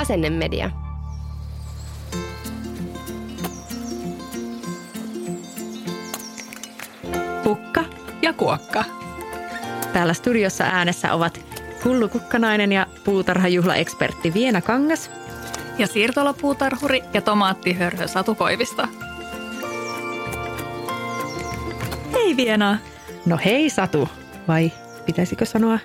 Asennemedia. 0.00 0.70
Pukka 7.44 7.84
ja 8.22 8.32
kuokka. 8.32 8.84
Täällä 9.92 10.14
studiossa 10.14 10.64
äänessä 10.64 11.14
ovat 11.14 11.40
Hullu 11.84 12.08
Kukkanainen 12.08 12.72
ja 12.72 12.86
puutarhajuhlaekspertti 13.04 14.34
Viena 14.34 14.60
Kangas. 14.60 15.10
Ja 15.78 15.86
siirtolapuutarhuri 15.86 17.02
ja 17.14 17.22
tomaattihörhö 17.22 18.08
Satu 18.08 18.34
Koivisto. 18.34 18.82
Hei 22.12 22.36
Viena. 22.36 22.78
No 23.26 23.38
hei 23.44 23.70
Satu, 23.70 24.08
vai 24.48 24.72
pitäisikö 25.06 25.44
sanoa 25.44 25.78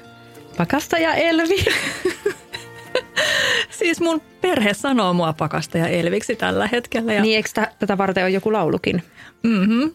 pakastaja 0.58 1.14
Elvi? 1.14 1.66
Siis 3.80 4.02
mun 4.02 4.22
perhe 4.42 4.74
sanoo 4.74 5.14
mua 5.14 5.34
pakastaja 5.34 5.88
Elviksi 5.88 6.36
tällä 6.36 6.68
hetkellä. 6.72 7.14
Ja... 7.14 7.22
Niin 7.22 7.36
eikö 7.36 7.50
tä- 7.54 7.72
tätä 7.80 7.98
varten 7.98 8.24
ole 8.24 8.32
joku 8.32 8.54
laulukin? 8.54 9.04
Mm-hmm. 9.44 9.92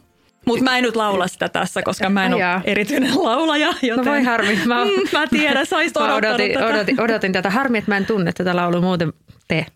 Mutta 0.47 0.65
mä 0.65 0.79
en 0.79 0.85
nyt 0.85 0.97
laula 0.97 1.29
sitä 1.29 1.49
tässä, 1.49 1.83
koska 1.83 2.09
mä 2.09 2.27
en 2.27 2.35
Ajaa. 2.35 2.55
ole 2.55 2.63
erityinen 2.67 3.25
laulaja. 3.25 3.75
Joten... 3.83 4.05
No 4.05 4.11
voi 4.11 4.23
harmi. 4.23 4.59
Mä, 4.67 4.85
Mm, 4.85 4.91
mä 5.13 5.27
tiedän, 5.27 5.67
sä 5.67 5.77
odotin, 6.17 6.53
tätä. 6.53 6.67
odotin, 6.67 7.01
odotin 7.01 7.33
tätä. 7.33 7.51
Harmi, 7.51 7.79
että 7.79 7.91
mä 7.91 7.97
en 7.97 8.07
tunne 8.07 8.33
tätä 8.33 8.57
laulua 8.57 8.81
muuten 8.81 9.13
te 9.49 9.67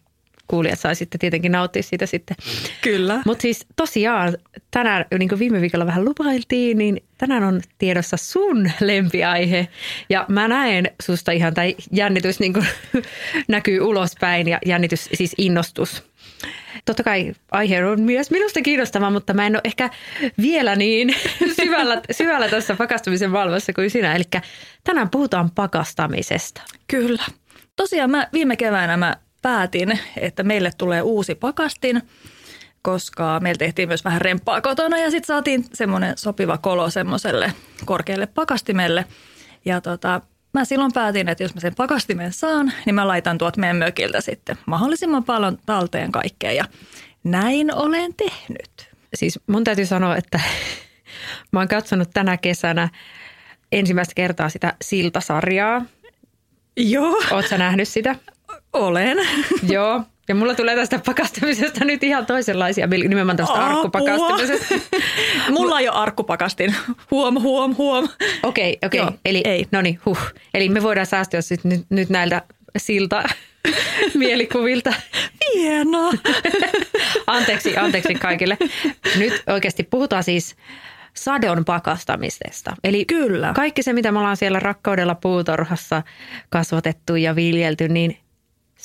kuulijat 0.48 0.80
saisitte 0.80 1.18
tietenkin 1.18 1.52
nauttia 1.52 1.82
siitä 1.82 2.06
sitten. 2.06 2.36
Kyllä. 2.82 3.22
Mutta 3.26 3.42
siis 3.42 3.66
tosiaan 3.76 4.36
tänään, 4.70 5.04
niin 5.18 5.28
kuin 5.28 5.38
viime 5.38 5.60
viikolla 5.60 5.86
vähän 5.86 6.04
lupailtiin, 6.04 6.78
niin 6.78 7.02
tänään 7.18 7.44
on 7.44 7.60
tiedossa 7.78 8.16
sun 8.16 8.70
lempiaihe. 8.80 9.68
Ja 10.08 10.24
mä 10.28 10.48
näen 10.48 10.90
susta 11.02 11.32
ihan, 11.32 11.54
tai 11.54 11.76
jännitys 11.92 12.40
niin 12.40 12.52
kuin 12.52 12.66
näkyy 13.48 13.80
ulospäin 13.80 14.48
ja 14.48 14.58
jännitys, 14.66 15.08
siis 15.14 15.34
innostus. 15.38 16.04
Totta 16.84 17.02
kai 17.02 17.32
aihe 17.50 17.84
on 17.86 18.00
myös 18.00 18.30
minusta 18.30 18.62
kiinnostava, 18.62 19.10
mutta 19.10 19.34
mä 19.34 19.46
en 19.46 19.56
ole 19.56 19.60
ehkä 19.64 19.90
vielä 20.42 20.76
niin 20.76 21.14
syvällä, 21.62 22.00
syvällä 22.10 22.48
tässä 22.48 22.74
pakastamisen 22.74 23.32
valvossa 23.32 23.72
kuin 23.72 23.90
sinä. 23.90 24.14
Eli 24.14 24.24
tänään 24.84 25.10
puhutaan 25.10 25.50
pakastamisesta. 25.50 26.62
Kyllä. 26.86 27.22
Tosiaan 27.76 28.10
mä 28.10 28.28
viime 28.32 28.56
keväänä 28.56 28.96
mä 28.96 29.16
päätin, 29.44 29.98
että 30.16 30.42
meille 30.42 30.70
tulee 30.78 31.02
uusi 31.02 31.34
pakastin, 31.34 32.02
koska 32.82 33.40
meillä 33.40 33.58
tehtiin 33.58 33.88
myös 33.88 34.04
vähän 34.04 34.20
remppaa 34.20 34.60
kotona 34.60 34.98
ja 34.98 35.10
sitten 35.10 35.26
saatiin 35.26 35.64
semmoinen 35.72 36.18
sopiva 36.18 36.58
kolo 36.58 36.90
semmoiselle 36.90 37.52
korkealle 37.84 38.26
pakastimelle. 38.26 39.04
Ja 39.64 39.80
tota, 39.80 40.20
mä 40.54 40.64
silloin 40.64 40.92
päätin, 40.92 41.28
että 41.28 41.44
jos 41.44 41.54
mä 41.54 41.60
sen 41.60 41.74
pakastimen 41.74 42.32
saan, 42.32 42.72
niin 42.86 42.94
mä 42.94 43.08
laitan 43.08 43.38
tuot 43.38 43.56
meidän 43.56 43.76
mökiltä 43.76 44.20
sitten 44.20 44.58
mahdollisimman 44.66 45.24
paljon 45.24 45.58
talteen 45.66 46.12
kaikkea 46.12 46.52
ja 46.52 46.64
näin 47.24 47.74
olen 47.74 48.14
tehnyt. 48.14 48.90
Siis 49.14 49.40
mun 49.46 49.64
täytyy 49.64 49.86
sanoa, 49.86 50.16
että 50.16 50.40
mä 51.52 51.60
oon 51.60 51.68
katsonut 51.68 52.10
tänä 52.14 52.36
kesänä 52.36 52.88
ensimmäistä 53.72 54.14
kertaa 54.14 54.48
sitä 54.48 54.74
Siltasarjaa. 54.82 55.84
Joo, 56.76 57.22
Oot 57.30 57.46
sä 57.46 57.58
nähnyt 57.58 57.88
sitä? 57.88 58.16
olen. 58.74 59.18
Joo. 59.74 60.02
Ja 60.28 60.34
mulla 60.34 60.54
tulee 60.54 60.76
tästä 60.76 61.00
pakastamisesta 61.06 61.84
nyt 61.84 62.02
ihan 62.02 62.26
toisenlaisia, 62.26 62.86
nimenomaan 62.86 63.36
tästä 63.36 63.52
Apua. 63.54 63.66
arkkupakastamisesta. 63.66 64.74
Mulla 65.50 65.80
ei 65.80 65.88
ole 65.88 65.96
arkkupakastin. 65.96 66.74
Huom, 67.10 67.40
huom, 67.40 67.74
huom. 67.76 68.08
Okei, 68.42 68.78
okei. 68.86 69.00
Joo, 69.00 69.12
Eli, 69.24 69.42
ei. 69.44 69.66
no 69.72 69.82
niin, 69.82 70.00
huh. 70.06 70.18
Eli 70.54 70.68
me 70.68 70.82
voidaan 70.82 71.06
säästyä 71.06 71.40
sit 71.40 71.64
nyt, 71.64 71.86
nyt 71.90 72.08
näiltä 72.08 72.42
silta 72.78 73.22
mielikuvilta. 74.14 74.92
Hienoa. 75.54 76.12
Anteeksi, 77.26 77.76
anteeksi 77.76 78.14
kaikille. 78.14 78.58
Nyt 79.18 79.42
oikeasti 79.46 79.82
puhutaan 79.82 80.24
siis 80.24 80.56
sadon 81.14 81.64
pakastamisesta. 81.64 82.76
Eli 82.84 83.04
Kyllä. 83.04 83.52
kaikki 83.54 83.82
se, 83.82 83.92
mitä 83.92 84.12
me 84.12 84.18
ollaan 84.18 84.36
siellä 84.36 84.60
rakkaudella 84.60 85.14
puutorhassa 85.14 86.02
kasvatettu 86.50 87.16
ja 87.16 87.36
viljelty, 87.36 87.88
niin 87.88 88.23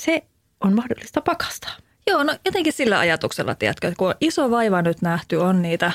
se 0.00 0.22
on 0.60 0.74
mahdollista 0.74 1.20
pakastaa. 1.20 1.76
Joo, 2.06 2.22
no 2.22 2.36
jotenkin 2.44 2.72
sillä 2.72 2.98
ajatuksella, 2.98 3.54
tiedätkö, 3.54 3.88
että 3.88 3.98
kun 3.98 4.08
on 4.08 4.14
iso 4.20 4.50
vaiva 4.50 4.82
nyt 4.82 5.02
nähty, 5.02 5.36
on 5.36 5.62
niitä 5.62 5.92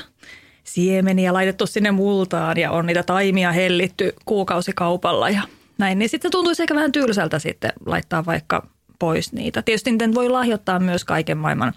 siemeniä 0.63 1.33
laitettu 1.33 1.67
sinne 1.67 1.91
multaan 1.91 2.57
ja 2.57 2.71
on 2.71 2.85
niitä 2.85 3.03
taimia 3.03 3.51
hellitty 3.51 4.13
kuukausikaupalla 4.25 5.29
ja 5.29 5.41
näin, 5.77 5.99
niin 5.99 6.09
sitten 6.09 6.31
tuntuisi 6.31 6.63
ehkä 6.63 6.75
vähän 6.75 6.91
tylsältä 6.91 7.39
sitten 7.39 7.73
laittaa 7.85 8.25
vaikka 8.25 8.67
pois 8.99 9.33
niitä. 9.33 9.61
Tietysti 9.61 9.91
niitä 9.91 10.13
voi 10.13 10.29
lahjoittaa 10.29 10.79
myös 10.79 11.05
kaiken 11.05 11.37
maailman 11.37 11.73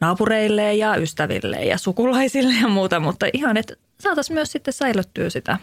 naapureille 0.00 0.74
ja 0.74 0.96
ystäville 0.96 1.56
ja 1.56 1.78
sukulaisille 1.78 2.54
ja 2.62 2.68
muuta, 2.68 3.00
mutta 3.00 3.26
ihan, 3.32 3.56
että 3.56 3.74
saataisiin 4.00 4.34
myös 4.34 4.52
sitten 4.52 4.74
säilyttyä 4.74 5.30
sitä 5.30 5.58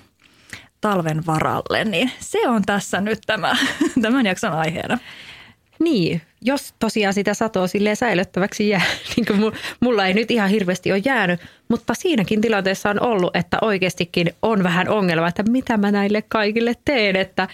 talven 0.81 1.25
varalle, 1.25 1.85
niin 1.85 2.11
se 2.19 2.49
on 2.49 2.61
tässä 2.61 3.01
nyt 3.01 3.19
tämä, 3.25 3.55
tämän 4.01 4.25
jakson 4.25 4.53
aiheena. 4.53 4.97
Niin, 5.79 6.21
jos 6.41 6.73
tosiaan 6.79 7.13
sitä 7.13 7.33
satoa 7.33 7.67
silleen 7.67 7.95
säilyttäväksi 7.95 8.69
jää, 8.69 8.81
niin 9.15 9.25
kuin 9.25 9.39
mu- 9.39 9.55
mulla 9.79 10.05
ei 10.05 10.13
nyt 10.13 10.31
ihan 10.31 10.49
hirveästi 10.49 10.91
ole 10.91 11.01
jäänyt, 11.05 11.41
mutta 11.67 11.93
siinäkin 11.93 12.41
tilanteessa 12.41 12.89
on 12.89 13.01
ollut, 13.01 13.35
että 13.35 13.57
oikeastikin 13.61 14.33
on 14.41 14.63
vähän 14.63 14.89
ongelma, 14.89 15.27
että 15.27 15.43
mitä 15.43 15.77
mä 15.77 15.91
näille 15.91 16.21
kaikille 16.21 16.73
teen, 16.85 17.15
että 17.15 17.47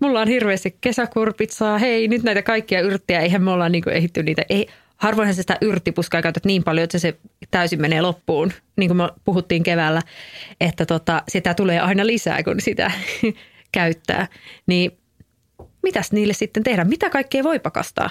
mulla 0.00 0.20
on 0.20 0.28
hirveästi 0.28 0.76
kesäkurpitsaa, 0.80 1.78
hei 1.78 2.08
nyt 2.08 2.22
näitä 2.22 2.42
kaikkia 2.42 2.80
yrttejä, 2.80 3.20
eihän 3.20 3.42
me 3.42 3.50
olla 3.50 3.68
niin 3.68 3.88
ehitty 3.88 4.22
niitä, 4.22 4.42
ei, 4.48 4.68
harvoinhan 4.96 5.34
sä 5.34 5.42
sitä 5.42 5.58
yrttipuskaa 5.60 6.22
käytät 6.22 6.44
niin 6.44 6.64
paljon, 6.64 6.84
että 6.84 6.98
se 6.98 7.16
täysin 7.50 7.80
menee 7.80 8.02
loppuun, 8.02 8.52
niin 8.76 8.88
kuin 8.88 8.96
me 8.96 9.08
puhuttiin 9.24 9.62
keväällä, 9.62 10.02
että 10.60 10.86
tota, 10.86 11.22
sitä 11.28 11.54
tulee 11.54 11.80
aina 11.80 12.06
lisää, 12.06 12.42
kun 12.42 12.60
sitä 12.60 12.90
käyttää, 13.72 14.26
niin 14.66 14.98
mitäs 15.86 16.12
niille 16.12 16.32
sitten 16.32 16.62
tehdä? 16.62 16.84
Mitä 16.84 17.10
kaikkea 17.10 17.44
voi 17.44 17.58
pakastaa? 17.58 18.10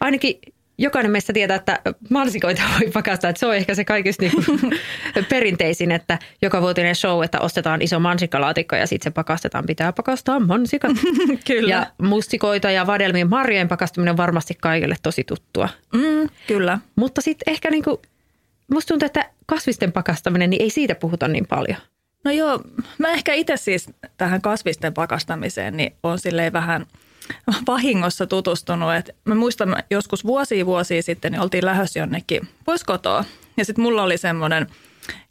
Ainakin 0.00 0.40
jokainen 0.78 1.12
meistä 1.12 1.32
tietää, 1.32 1.56
että 1.56 1.80
mansikoita 2.10 2.62
voi 2.80 2.90
pakastaa. 2.90 3.30
Että 3.30 3.40
se 3.40 3.46
on 3.46 3.56
ehkä 3.56 3.74
se 3.74 3.84
kaikista 3.84 4.22
niin 4.22 4.32
perinteisin, 5.30 5.92
että 5.92 6.18
joka 6.42 6.62
vuotinen 6.62 6.94
show, 6.94 7.24
että 7.24 7.40
ostetaan 7.40 7.82
iso 7.82 8.00
mansikkalaatikko 8.00 8.76
ja 8.76 8.86
sitten 8.86 9.10
se 9.10 9.14
pakastetaan. 9.14 9.66
Pitää 9.66 9.92
pakastaa 9.92 10.40
mansikat. 10.40 10.92
Kyllä. 11.46 11.70
Ja 11.70 11.86
mustikoita 12.02 12.70
ja 12.70 12.86
vadelmien 12.86 13.30
marjojen 13.30 13.68
pakastaminen 13.68 14.12
on 14.12 14.16
varmasti 14.16 14.54
kaikille 14.60 14.96
tosi 15.02 15.24
tuttua. 15.24 15.68
Mm, 15.92 16.28
kyllä. 16.46 16.78
Mutta 16.96 17.20
sitten 17.20 17.52
ehkä 17.52 17.70
niin 17.70 17.84
kuin, 17.84 17.98
musta 18.74 18.88
tuntuu, 18.88 19.06
että 19.06 19.30
kasvisten 19.46 19.92
pakastaminen, 19.92 20.50
niin 20.50 20.62
ei 20.62 20.70
siitä 20.70 20.94
puhuta 20.94 21.28
niin 21.28 21.46
paljon. 21.46 21.76
No 22.24 22.30
joo, 22.30 22.60
mä 22.98 23.08
ehkä 23.08 23.34
itse 23.34 23.56
siis 23.56 23.90
tähän 24.16 24.40
kasvisten 24.40 24.94
pakastamiseen 24.94 25.76
niin 25.76 25.92
on 26.02 26.18
silleen 26.18 26.52
vähän 26.52 26.86
vahingossa 27.66 28.26
tutustunut. 28.26 28.94
Et 28.94 29.10
mä 29.24 29.34
muistan 29.34 29.76
joskus 29.90 30.24
vuosia 30.24 30.66
vuosia 30.66 31.02
sitten 31.02 31.32
niin 31.32 31.40
oltiin 31.40 31.66
lähdössä 31.66 31.98
jonnekin 31.98 32.48
pois 32.64 32.84
kotoa. 32.84 33.24
Ja 33.56 33.64
sitten 33.64 33.82
mulla 33.82 34.02
oli 34.02 34.18
semmoinen 34.18 34.66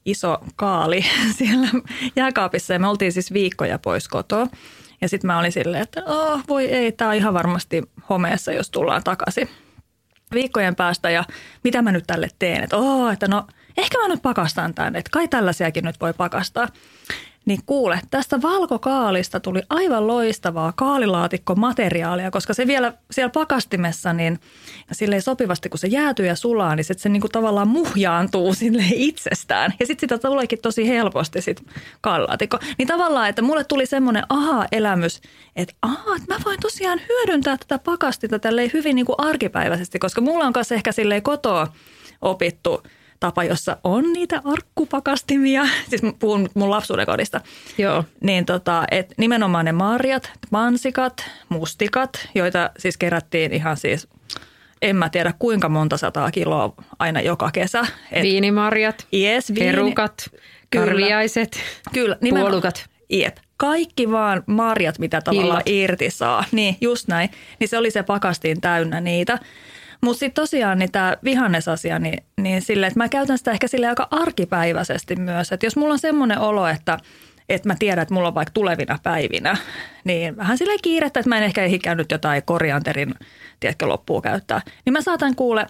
iso 0.06 0.38
kaali 0.56 1.06
siellä 1.38 1.68
jääkaapissa 2.16 2.74
ja 2.74 2.80
me 2.80 2.88
oltiin 2.88 3.12
siis 3.12 3.34
viikkoja 3.34 3.80
pois 3.80 4.08
kotoa. 4.08 4.48
Ja 5.02 5.10
sitten 5.10 5.28
mä 5.28 5.40
olin 5.40 5.52
silleen, 5.52 5.84
että 5.84 6.04
oh, 6.06 6.42
voi 6.48 6.66
ei, 6.66 6.92
tämä 6.92 7.10
on 7.10 7.16
ihan 7.16 7.34
varmasti 7.34 7.84
homeessa, 8.10 8.52
jos 8.52 8.69
tullaan 8.69 9.04
takaisin 9.04 9.50
viikkojen 10.34 10.75
päästä 10.75 11.10
ja 11.10 11.24
mitä 11.64 11.81
mä 11.81 11.92
nyt 11.92 12.04
tälle 12.08 12.28
teen. 12.40 12.64
Että, 12.64 12.78
oh, 12.78 13.14
että 13.14 13.28
no 13.28 13.48
ehkä 13.80 13.98
mä 13.98 14.08
nyt 14.08 14.22
pakastan 14.22 14.74
tämän, 14.74 14.96
että 14.96 15.10
kai 15.12 15.28
tällaisiakin 15.28 15.84
nyt 15.84 16.02
voi 16.02 16.14
pakastaa. 16.14 16.68
Niin 17.46 17.60
kuule, 17.66 18.00
tästä 18.12 18.42
valkokaalista 18.42 19.40
tuli 19.40 19.62
aivan 19.70 20.08
loistavaa 20.08 20.74
kaalilaatikkomateriaalia, 20.76 22.31
koska 22.31 22.54
se 22.54 22.68
vielä 22.68 22.94
siellä 23.12 23.30
pakastimessa, 23.30 24.14
niin 24.14 24.40
sille 24.92 25.22
sopivasti 25.22 25.70
kun 25.70 25.80
se 25.80 25.88
jäätyy 25.88 26.26
ja 26.26 26.36
sulaa, 26.36 26.76
niin 26.76 26.84
sit 26.84 27.00
se 27.00 27.10
niinku 27.10 27.30
tavallaan 27.30 27.68
muhjaantuu 27.68 28.54
sille 28.60 28.84
itsestään. 28.92 29.74
Ja 29.80 29.86
sitten 29.86 30.10
sitä 30.10 30.28
tuleekin 30.28 30.60
tosi 30.62 30.88
helposti 30.88 31.42
sit 31.42 31.62
kaalilaatikko. 32.02 32.60
Niin 32.78 32.88
tavallaan, 32.88 33.30
että 33.30 33.42
mulle 33.42 33.64
tuli 33.64 33.86
semmoinen 33.86 34.24
aha-elämys, 34.30 35.22
että 35.56 35.76
aha, 35.81 36.16
että 36.16 36.34
mä 36.34 36.40
voin 36.46 36.60
tosiaan 36.60 37.02
hyödyntää 37.10 37.58
tätä 37.58 37.80
pakastinta 37.80 38.40
tälleen 38.40 38.72
hyvin 38.74 38.96
niinku 38.96 39.16
arkipäiväisesti, 39.18 40.00
koska 40.00 40.22
mulla 40.22 40.46
on 40.46 40.54
kanssa 40.54 40.76
ehkä 40.76 40.92
silleen 40.92 41.24
kotoa 41.24 41.68
opittu– 42.22 42.81
tapa, 43.19 43.44
jossa 43.44 43.77
on 43.83 44.13
niitä 44.13 44.42
arkkupakastimia, 44.44 45.63
siis 45.89 46.01
puhun 46.19 46.50
mun 46.54 46.69
lapsuuden 46.69 47.06
kodista. 47.06 47.42
Joo. 47.77 48.04
Niin 48.21 48.45
tota, 48.45 48.83
et 48.92 49.13
nimenomaan 49.18 49.66
ne 49.66 49.71
marjat, 49.71 50.31
mansikat, 50.51 51.25
mustikat, 51.50 52.30
joita 52.36 52.69
siis 52.77 52.98
kerättiin 52.98 53.54
ihan 53.54 53.77
siis, 53.77 54.07
en 54.81 54.95
mä 54.95 55.10
tiedä 55.10 55.33
kuinka 55.39 55.69
monta 55.69 55.98
sataa 55.98 56.31
kiloa 56.31 56.74
aina 57.00 57.21
joka 57.21 57.50
kesä. 57.51 57.88
Et, 58.12 58.24
Viinimarjat, 58.24 59.07
yes, 59.13 59.54
viini, 59.56 59.71
perukat, 59.71 60.30
karviaiset, 60.75 61.57
kyllä, 61.94 62.18
puolukat. 62.30 62.89
Jep. 63.10 63.38
Kaikki 63.57 64.12
vaan 64.12 64.44
marjat, 64.45 65.00
mitä 65.00 65.21
tavallaan 65.21 65.63
Illat. 65.66 65.69
irti 65.69 66.10
saa. 66.10 66.45
Niin, 66.51 66.77
just 66.81 67.07
näin. 67.07 67.30
Niin 67.60 67.68
se 67.68 67.77
oli 67.77 67.92
se 67.92 68.04
pakastin 68.04 68.62
täynnä 68.62 69.01
niitä. 69.01 69.39
Mutta 70.01 70.19
sitten 70.19 70.42
tosiaan 70.42 70.80
niin 70.80 70.92
tämä 70.92 71.18
vihannesasia, 71.24 72.00
niin, 72.00 72.24
niin 72.42 72.62
sille, 72.62 72.88
että 72.88 73.00
mä 73.00 73.10
käytän 73.10 73.38
sitä 73.38 73.51
ehkä 73.51 73.68
sille 73.68 73.88
aika 73.88 74.07
arkipäiväisesti 74.12 75.16
myös. 75.16 75.51
Että 75.51 75.66
jos 75.66 75.75
mulla 75.75 75.94
on 75.94 76.00
semmoinen 76.00 76.40
olo, 76.40 76.68
että, 76.68 76.98
että 77.50 77.68
mä 77.68 77.75
tiedän, 77.80 78.01
että 78.01 78.13
mulla 78.13 78.28
on 78.28 78.36
vaikka 78.36 78.54
tulevina 78.54 79.00
päivinä, 79.04 79.57
niin 80.04 80.38
vähän 80.38 80.57
sille 80.57 80.74
kiirettä, 80.81 81.19
että 81.19 81.30
mä 81.30 81.38
en 81.38 81.44
ehkä 81.44 81.63
ehdi 81.63 81.80
käynyt 81.80 82.12
jotain 82.12 82.44
korianterin, 82.44 83.16
tiedätkö, 83.60 83.88
loppuun 83.88 84.22
käyttää. 84.22 84.62
Niin 84.86 84.94
mä 84.94 85.01
saatan 85.01 85.36
kuule 85.36 85.68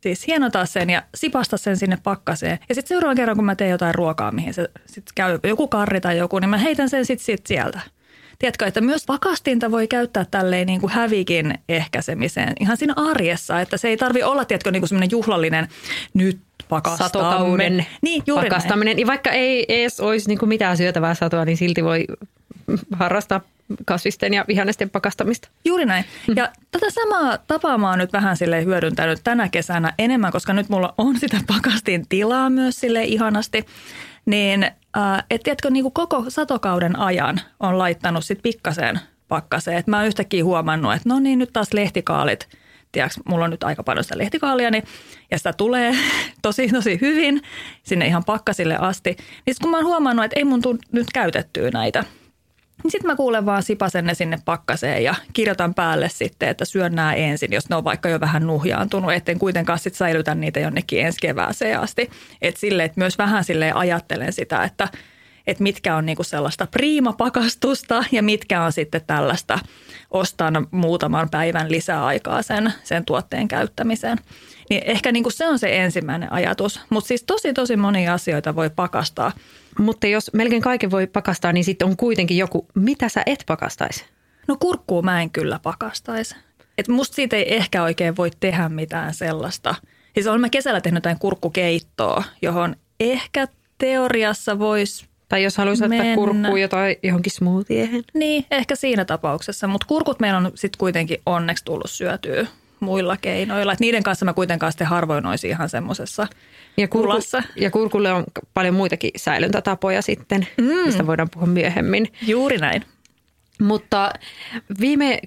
siis 0.00 0.26
hienota 0.26 0.66
sen 0.66 0.90
ja 0.90 1.02
sipasta 1.14 1.56
sen 1.56 1.76
sinne 1.76 1.98
pakkaseen. 2.02 2.58
Ja 2.68 2.74
sitten 2.74 2.88
seuraavan 2.88 3.16
kerran, 3.16 3.36
kun 3.36 3.44
mä 3.44 3.54
teen 3.54 3.70
jotain 3.70 3.94
ruokaa, 3.94 4.32
mihin 4.32 4.54
se 4.54 4.68
sit 4.86 5.04
käy 5.14 5.38
joku 5.44 5.68
karri 5.68 6.00
tai 6.00 6.18
joku, 6.18 6.38
niin 6.38 6.48
mä 6.48 6.58
heitän 6.58 6.88
sen 6.88 7.06
sitten 7.06 7.24
sit 7.24 7.46
sieltä. 7.46 7.80
Tiedätkö, 8.44 8.66
että 8.66 8.80
myös 8.80 9.06
pakastinta 9.06 9.70
voi 9.70 9.88
käyttää 9.88 10.26
tälleen 10.30 10.66
niin 10.66 10.80
kuin 10.80 10.92
hävikin 10.92 11.58
ehkäisemiseen 11.68 12.52
ihan 12.60 12.76
siinä 12.76 12.94
arjessa, 12.96 13.60
että 13.60 13.76
se 13.76 13.88
ei 13.88 13.96
tarvi 13.96 14.22
olla, 14.22 14.44
tiedätkö, 14.44 14.70
niin 14.70 14.80
kuin 14.80 14.88
semmoinen 14.88 15.10
juhlallinen 15.10 15.68
nyt 16.14 16.38
pakastamme. 16.68 17.08
Satokauden 17.08 17.86
niin, 18.02 18.22
juuri 18.26 18.48
pakastaminen. 18.48 18.96
Näin. 18.96 19.06
Vaikka 19.06 19.30
ei 19.30 19.64
edes 19.68 20.00
olisi 20.00 20.28
niin 20.28 20.38
kuin 20.38 20.48
mitään 20.48 20.76
syötävää 20.76 21.14
satoa, 21.14 21.44
niin 21.44 21.56
silti 21.56 21.84
voi 21.84 22.04
harrastaa 22.92 23.40
kasvisten 23.84 24.34
ja 24.34 24.44
vihannesten 24.48 24.90
pakastamista. 24.90 25.48
Juuri 25.64 25.84
näin. 25.84 26.04
Mm. 26.28 26.34
Ja 26.36 26.48
tätä 26.70 26.86
samaa 26.90 27.38
tapaa 27.38 27.78
mä 27.78 27.90
oon 27.90 27.98
nyt 27.98 28.12
vähän 28.12 28.36
sille 28.36 28.64
hyödyntänyt 28.64 29.20
tänä 29.24 29.48
kesänä 29.48 29.92
enemmän, 29.98 30.32
koska 30.32 30.52
nyt 30.52 30.68
mulla 30.68 30.94
on 30.98 31.18
sitä 31.18 31.40
pakastin 31.46 32.08
tilaa 32.08 32.50
myös 32.50 32.80
sille 32.80 33.04
ihanasti. 33.04 33.66
Niin 34.26 34.70
että 35.30 35.44
tiedätkö, 35.44 35.70
niin 35.70 35.84
kuin 35.84 35.92
koko 35.92 36.24
satokauden 36.28 36.98
ajan 36.98 37.40
on 37.60 37.78
laittanut 37.78 38.24
sit 38.24 38.42
pikkasen 38.42 39.00
pakkaseen. 39.28 39.78
Et 39.78 39.86
mä 39.86 39.96
oon 39.96 40.06
yhtäkkiä 40.06 40.44
huomannut, 40.44 40.94
että 40.94 41.08
no 41.08 41.18
niin, 41.18 41.38
nyt 41.38 41.52
taas 41.52 41.72
lehtikaalit. 41.72 42.48
Tiedätkö, 42.92 43.20
mulla 43.28 43.44
on 43.44 43.50
nyt 43.50 43.64
aika 43.64 43.82
paljon 43.82 44.04
sitä 44.04 44.18
lehtikaalia, 44.18 44.70
niin, 44.70 44.84
ja 45.30 45.38
sitä 45.38 45.52
tulee 45.52 45.94
tosi, 46.42 46.68
tosi 46.68 46.98
hyvin 47.00 47.42
sinne 47.82 48.06
ihan 48.06 48.24
pakkasille 48.24 48.76
asti. 48.76 49.16
Niin 49.46 49.56
kun 49.62 49.70
mä 49.70 49.76
oon 49.76 49.86
huomannut, 49.86 50.24
että 50.24 50.40
ei 50.40 50.44
mun 50.44 50.62
tule 50.62 50.78
nyt 50.92 51.06
käytettyä 51.12 51.70
näitä– 51.70 52.04
niin 52.84 52.90
sitten 52.90 53.10
mä 53.10 53.16
kuulen 53.16 53.46
vaan 53.46 53.62
sipasen 53.62 54.06
ne 54.06 54.14
sinne 54.14 54.38
pakkaseen 54.44 55.04
ja 55.04 55.14
kirjoitan 55.32 55.74
päälle 55.74 56.08
sitten, 56.08 56.48
että 56.48 56.64
syön 56.64 56.94
nämä 56.94 57.14
ensin, 57.14 57.52
jos 57.52 57.68
ne 57.68 57.76
on 57.76 57.84
vaikka 57.84 58.08
jo 58.08 58.20
vähän 58.20 58.46
nuhjaantunut, 58.46 59.12
etten 59.12 59.38
kuitenkaan 59.38 59.78
sitten 59.78 59.98
säilytä 59.98 60.34
niitä 60.34 60.60
jonnekin 60.60 61.06
ensi 61.06 61.18
kevääseen 61.22 61.80
asti. 61.80 62.10
Että 62.42 62.60
sille, 62.60 62.84
että 62.84 63.00
myös 63.00 63.18
vähän 63.18 63.44
sille 63.44 63.72
ajattelen 63.72 64.32
sitä, 64.32 64.64
että, 64.64 64.88
että 65.46 65.62
mitkä 65.62 65.96
on 65.96 66.06
niinku 66.06 66.22
sellaista 66.22 66.66
priimapakastusta 66.66 68.04
ja 68.12 68.22
mitkä 68.22 68.62
on 68.62 68.72
sitten 68.72 69.00
tällaista 69.06 69.58
ostan 70.10 70.66
muutaman 70.70 71.30
päivän 71.30 71.70
lisäaikaa 71.70 72.42
sen, 72.42 72.72
sen 72.82 73.04
tuotteen 73.04 73.48
käyttämiseen. 73.48 74.18
Niin 74.70 74.82
ehkä 74.86 75.12
niinku 75.12 75.30
se 75.30 75.46
on 75.46 75.58
se 75.58 75.82
ensimmäinen 75.82 76.32
ajatus, 76.32 76.80
mutta 76.90 77.08
siis 77.08 77.22
tosi 77.22 77.52
tosi 77.52 77.76
monia 77.76 78.14
asioita 78.14 78.56
voi 78.56 78.70
pakastaa– 78.70 79.32
mutta 79.78 80.06
jos 80.06 80.30
melkein 80.32 80.62
kaiken 80.62 80.90
voi 80.90 81.06
pakastaa, 81.06 81.52
niin 81.52 81.64
sitten 81.64 81.88
on 81.88 81.96
kuitenkin 81.96 82.36
joku, 82.36 82.66
mitä 82.74 83.08
sä 83.08 83.22
et 83.26 83.44
pakastaisi? 83.46 84.04
No 84.48 84.56
kurkkuu 84.60 85.02
mä 85.02 85.22
en 85.22 85.30
kyllä 85.30 85.60
pakastaisi. 85.62 86.36
Et 86.78 86.88
musta 86.88 87.14
siitä 87.14 87.36
ei 87.36 87.54
ehkä 87.54 87.82
oikein 87.82 88.16
voi 88.16 88.30
tehdä 88.40 88.68
mitään 88.68 89.14
sellaista. 89.14 89.74
Siis 90.14 90.26
olen 90.26 90.40
mä 90.40 90.48
kesällä 90.48 90.80
tehnyt 90.80 90.96
jotain 90.96 91.18
kurkkukeittoa, 91.18 92.24
johon 92.42 92.76
ehkä 93.00 93.48
teoriassa 93.78 94.58
voisi 94.58 95.06
tai 95.28 95.42
jos 95.42 95.56
haluaisi 95.56 95.84
ottaa 95.84 96.14
kurkkuu 96.14 96.56
jotain 96.56 96.96
johonkin 97.02 97.32
smoothiehen. 97.32 98.04
Niin, 98.14 98.46
ehkä 98.50 98.76
siinä 98.76 99.04
tapauksessa. 99.04 99.66
Mutta 99.66 99.86
kurkut 99.86 100.20
meillä 100.20 100.38
on 100.38 100.52
sitten 100.54 100.78
kuitenkin 100.78 101.18
onneksi 101.26 101.64
tullut 101.64 101.90
syötyä 101.90 102.46
muilla 102.80 103.16
keinoilla. 103.16 103.72
Et 103.72 103.80
niiden 103.80 104.02
kanssa 104.02 104.24
mä 104.24 104.32
kuitenkaan 104.32 104.72
sitten 104.72 104.86
harvoin 104.86 105.26
olisi 105.26 105.48
ihan 105.48 105.68
semmoisessa 105.68 106.26
ja, 106.76 106.88
kurku, 106.88 107.12
ja 107.56 107.70
kurkulle 107.70 108.12
on 108.12 108.24
paljon 108.54 108.74
muitakin 108.74 109.10
säilöntätapoja 109.16 110.02
sitten, 110.02 110.46
mm. 110.60 110.64
mistä 110.64 111.06
voidaan 111.06 111.30
puhua 111.30 111.46
myöhemmin. 111.46 112.12
Juuri 112.22 112.58
näin. 112.58 112.84
Mutta 113.60 114.12
viime 114.80 115.20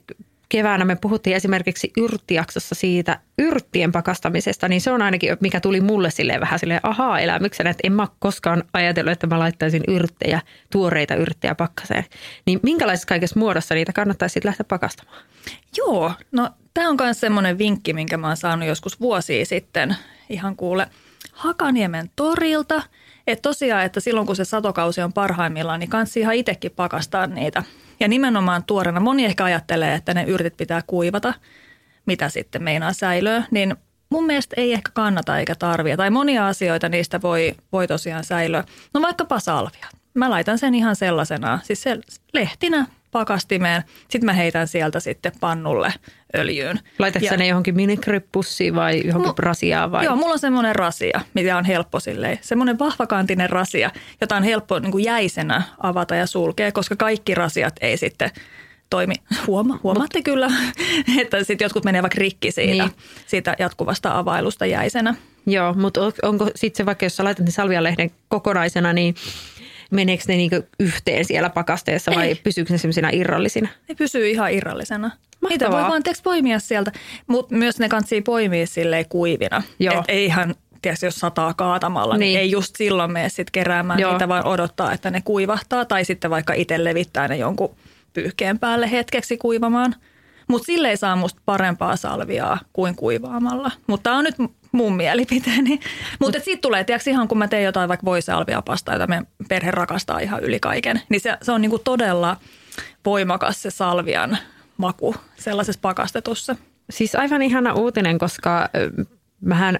keväänä 0.49 0.85
me 0.85 0.95
puhuttiin 0.95 1.35
esimerkiksi 1.35 1.91
yrttijaksossa 1.97 2.75
siitä 2.75 3.19
yrttien 3.37 3.91
pakastamisesta, 3.91 4.67
niin 4.67 4.81
se 4.81 4.91
on 4.91 5.01
ainakin, 5.01 5.37
mikä 5.39 5.59
tuli 5.59 5.81
mulle 5.81 6.11
silleen 6.11 6.41
vähän 6.41 6.59
silleen 6.59 6.79
ahaa-elämyksenä, 6.83 7.69
että 7.69 7.87
en 7.87 7.93
mä 7.93 8.07
koskaan 8.19 8.63
ajatellut, 8.73 9.11
että 9.11 9.27
mä 9.27 9.39
laittaisin 9.39 9.83
yrttejä, 9.87 10.41
tuoreita 10.69 11.15
yrttejä 11.15 11.55
pakkaseen. 11.55 12.05
Niin 12.45 12.59
minkälaisessa 12.63 13.07
kaikessa 13.07 13.39
muodossa 13.39 13.75
niitä 13.75 13.93
kannattaisi 13.93 14.33
sitten 14.33 14.49
lähteä 14.49 14.65
pakastamaan? 14.69 15.23
Joo, 15.77 16.11
no 16.31 16.49
tämä 16.73 16.89
on 16.89 16.97
myös 16.99 17.19
semmoinen 17.19 17.57
vinkki, 17.57 17.93
minkä 17.93 18.17
mä 18.17 18.27
oon 18.27 18.37
saanut 18.37 18.67
joskus 18.67 18.99
vuosia 18.99 19.45
sitten 19.45 19.95
ihan 20.29 20.55
kuule 20.55 20.87
Hakaniemen 21.37 22.09
torilta. 22.15 22.81
Että 23.27 23.41
tosiaan, 23.41 23.85
että 23.85 23.99
silloin 23.99 24.27
kun 24.27 24.35
se 24.35 24.45
satokausi 24.45 25.01
on 25.01 25.13
parhaimmillaan, 25.13 25.79
niin 25.79 25.89
kansi 25.89 26.19
ihan 26.19 26.35
itsekin 26.35 26.71
pakastaa 26.71 27.27
niitä– 27.27 27.63
ja 27.99 28.07
nimenomaan 28.07 28.63
tuorena. 28.63 28.99
Moni 28.99 29.25
ehkä 29.25 29.43
ajattelee, 29.43 29.93
että 29.93 30.13
ne 30.13 30.23
yrtit 30.23 30.57
pitää 30.57 30.81
kuivata, 30.87 31.33
mitä 32.05 32.29
sitten 32.29 32.63
meinaa 32.63 32.93
säilöä, 32.93 33.43
niin 33.51 33.75
mun 34.09 34.25
mielestä 34.25 34.53
ei 34.57 34.73
ehkä 34.73 34.91
kannata 34.93 35.39
eikä 35.39 35.55
tarvia. 35.55 35.97
Tai 35.97 36.09
monia 36.09 36.47
asioita 36.47 36.89
niistä 36.89 37.21
voi, 37.21 37.55
voi 37.71 37.87
tosiaan 37.87 38.23
säilöä. 38.23 38.63
No 38.93 39.01
vaikkapa 39.01 39.39
salvia. 39.39 39.87
Mä 40.13 40.29
laitan 40.29 40.57
sen 40.57 40.75
ihan 40.75 40.95
sellaisena, 40.95 41.59
siis 41.63 41.83
se 41.83 41.99
lehtinä 42.33 42.85
pakastimeen. 43.11 43.83
Sitten 43.99 44.25
mä 44.25 44.33
heitän 44.33 44.67
sieltä 44.67 44.99
sitten 44.99 45.31
pannulle 45.39 45.93
öljyyn. 46.35 46.79
Laitatko 46.99 47.25
ja, 47.25 47.37
ne 47.37 47.47
johonkin 47.47 47.75
minikryppussiin 47.75 48.75
vai 48.75 49.01
johonkin 49.05 49.31
mu- 49.31 49.39
rasiaan? 49.39 49.91
Vai? 49.91 50.05
Joo, 50.05 50.15
mulla 50.15 50.33
on 50.33 50.39
semmoinen 50.39 50.75
rasia, 50.75 51.21
mitä 51.33 51.57
on 51.57 51.65
helppo 51.65 51.99
silleen. 51.99 52.39
Semmoinen 52.41 52.79
vahvakantinen 52.79 53.49
rasia, 53.49 53.91
jota 54.21 54.35
on 54.35 54.43
helppo 54.43 54.79
niin 54.79 54.91
kuin 54.91 55.03
jäisenä 55.03 55.61
avata 55.77 56.15
ja 56.15 56.27
sulkea, 56.27 56.71
koska 56.71 56.95
kaikki 56.95 57.35
rasiat 57.35 57.75
ei 57.81 57.97
sitten 57.97 58.31
toimi. 58.89 59.15
Huoma, 59.47 59.79
huomaatte 59.83 60.17
Mut, 60.19 60.25
kyllä, 60.25 60.51
että 61.21 61.43
sitten 61.43 61.65
jotkut 61.65 61.83
menee 61.83 62.01
vaikka 62.01 62.19
rikki 62.19 62.51
siitä, 62.51 62.83
niin. 62.83 62.91
siitä 63.27 63.55
jatkuvasta 63.59 64.17
availusta 64.17 64.65
jäisenä. 64.65 65.15
Joo, 65.45 65.73
mutta 65.73 66.01
onko 66.23 66.49
sitten 66.55 66.77
se 66.77 66.85
vaikka, 66.85 67.05
jos 67.05 67.15
sä 67.15 67.23
laitat 67.23 67.45
ne 67.45 67.51
salvialehden 67.51 68.11
kokonaisena, 68.27 68.93
niin 68.93 69.15
meneekö 69.91 70.23
ne 70.27 70.35
niinku 70.35 70.55
yhteen 70.79 71.25
siellä 71.25 71.49
pakasteessa 71.49 72.11
vai 72.15 72.27
Ei. 72.27 72.35
pysyykö 72.35 72.73
ne 72.73 72.77
sellaisina 72.77 73.09
irrallisina? 73.11 73.67
Ne 73.89 73.95
pysyy 73.95 74.29
ihan 74.29 74.53
irrallisena. 74.53 75.11
Mahtavaa. 75.41 75.49
Niitä 75.49 75.71
voi 75.71 75.89
vaan 75.89 76.03
teeksi 76.03 76.23
poimia 76.23 76.59
sieltä, 76.59 76.91
mutta 77.27 77.55
myös 77.55 77.79
ne 77.79 77.89
kansi 77.89 78.21
poimia 78.21 78.67
silleen 78.67 79.05
kuivina. 79.09 79.63
Joo. 79.79 79.99
Et 79.99 80.05
ei 80.07 80.25
ihan 80.25 80.55
tiedätkö, 80.81 81.05
jos 81.05 81.15
sataa 81.15 81.53
kaatamalla, 81.53 82.17
niin. 82.17 82.19
niin 82.19 82.39
ei 82.39 82.51
just 82.51 82.75
silloin 82.75 83.11
mene 83.11 83.29
sitten 83.29 83.51
keräämään 83.51 83.99
Joo. 83.99 84.11
niitä, 84.11 84.27
vaan 84.27 84.45
odottaa, 84.45 84.93
että 84.93 85.09
ne 85.11 85.21
kuivahtaa. 85.25 85.85
Tai 85.85 86.05
sitten 86.05 86.31
vaikka 86.31 86.53
itse 86.53 86.83
levittää 86.83 87.27
ne 87.27 87.37
jonkun 87.37 87.75
pyyhkeen 88.13 88.59
päälle 88.59 88.91
hetkeksi 88.91 89.37
kuivamaan. 89.37 89.95
Mutta 90.47 90.65
sille 90.65 90.89
ei 90.89 90.97
saa 90.97 91.15
musta 91.15 91.41
parempaa 91.45 91.95
salviaa 91.95 92.59
kuin 92.73 92.95
kuivaamalla. 92.95 93.71
Mutta 93.87 94.03
tämä 94.03 94.17
on 94.17 94.23
nyt 94.23 94.35
mun 94.71 94.95
mielipiteeni. 94.95 95.79
Mutta 96.19 96.39
siitä 96.39 96.61
tulee, 96.61 96.83
tiedätkö, 96.83 97.09
ihan 97.09 97.27
kun 97.27 97.37
mä 97.37 97.47
teen 97.47 97.63
jotain 97.63 97.89
vaikka 97.89 98.05
voisalvia 98.05 98.61
pastaa, 98.61 98.95
jota 98.95 99.07
meidän 99.07 99.27
perhe 99.49 99.71
rakastaa 99.71 100.19
ihan 100.19 100.43
yli 100.43 100.59
kaiken, 100.59 101.01
niin 101.09 101.21
se, 101.21 101.37
se 101.41 101.51
on 101.51 101.61
niinku 101.61 101.79
todella 101.79 102.37
voimakas 103.05 103.61
se 103.61 103.69
salvian 103.69 104.37
maku 104.77 105.15
sellaisessa 105.35 105.79
pakastetussa. 105.81 106.55
Siis 106.89 107.15
aivan 107.15 107.41
ihana 107.41 107.73
uutinen, 107.73 108.17
koska 108.17 108.69
mähän 109.41 109.79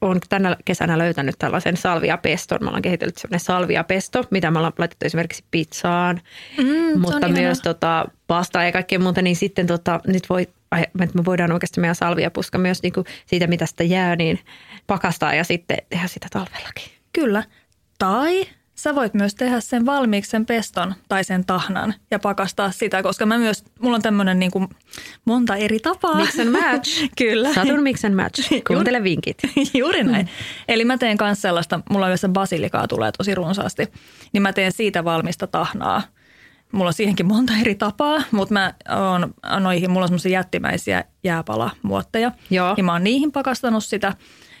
olen 0.00 0.20
tänä 0.28 0.56
kesänä 0.64 0.98
löytänyt 0.98 1.34
tällaisen 1.38 1.76
salviapeston. 1.76 2.58
Me 2.60 2.66
ollaan 2.66 2.82
kehitellyt 2.82 3.18
sellainen 3.18 3.40
salviapesto, 3.40 4.24
mitä 4.30 4.50
me 4.50 4.58
ollaan 4.58 4.72
laitettu 4.78 5.06
esimerkiksi 5.06 5.44
pizzaan, 5.50 6.20
Mm, 6.58 7.00
mutta 7.00 7.28
myös 7.28 7.60
tota, 7.60 8.04
pastaa 8.26 8.64
ja 8.64 8.72
kaikkea 8.72 8.98
muuta. 8.98 9.22
Niin 9.22 9.36
sitten 9.36 9.66
tota, 9.66 10.00
nyt 10.06 10.30
voi, 10.30 10.42
että 10.78 11.18
me 11.18 11.24
voidaan 11.24 11.52
oikeasti 11.52 11.80
meidän 11.80 11.94
salviapuska 11.94 12.58
myös 12.58 12.82
niinku 12.82 13.04
siitä, 13.26 13.46
mitä 13.46 13.66
sitä 13.66 13.84
jää, 13.84 14.16
niin 14.16 14.40
pakastaa 14.86 15.34
ja 15.34 15.44
sitten 15.44 15.76
tehdä 15.88 16.06
sitä 16.06 16.26
talvellakin. 16.30 16.84
Kyllä. 17.12 17.42
Tai 17.98 18.46
sä 18.74 18.94
voit 18.94 19.14
myös 19.14 19.34
tehdä 19.34 19.60
sen 19.60 19.86
valmiiksi 19.86 20.30
sen 20.30 20.46
peston 20.46 20.94
tai 21.08 21.24
sen 21.24 21.44
tahnan 21.44 21.94
ja 22.10 22.18
pakastaa 22.18 22.70
sitä, 22.70 23.02
koska 23.02 23.26
mä 23.26 23.38
myös, 23.38 23.64
mulla 23.80 23.96
on 23.96 24.02
tämmöinen 24.02 24.38
niin 24.38 24.50
kuin 24.50 24.68
monta 25.24 25.56
eri 25.56 25.78
tapaa. 25.78 26.14
Mix 26.14 26.38
and 26.38 26.50
match. 26.50 27.08
Kyllä. 27.18 27.54
Satun 27.54 27.82
mix 27.82 28.04
and 28.04 28.14
match. 28.14 28.52
Kuuntele 28.68 29.02
vinkit. 29.02 29.38
Juuri 29.74 30.04
näin. 30.04 30.28
Eli 30.68 30.84
mä 30.84 30.98
teen 30.98 31.16
myös 31.20 31.42
sellaista, 31.42 31.80
mulla 31.90 32.06
yleensä 32.06 32.28
basilikaa 32.28 32.88
tulee 32.88 33.12
tosi 33.18 33.34
runsaasti, 33.34 33.86
niin 34.32 34.42
mä 34.42 34.52
teen 34.52 34.72
siitä 34.72 35.04
valmista 35.04 35.46
tahnaa. 35.46 36.02
Mulla 36.72 36.88
on 36.88 36.94
siihenkin 36.94 37.26
monta 37.26 37.52
eri 37.60 37.74
tapaa, 37.74 38.22
mutta 38.30 38.52
mä 38.52 38.74
oon 38.88 39.34
noihin, 39.60 39.90
mulla 39.90 40.04
on 40.04 40.08
semmoisia 40.08 40.32
jättimäisiä 40.32 41.04
jääpalamuotteja. 41.24 42.32
Joo. 42.50 42.74
Ja 42.76 42.84
mä 42.84 42.92
oon 42.92 43.04
niihin 43.04 43.32
pakastanut 43.32 43.84
sitä. 43.84 44.16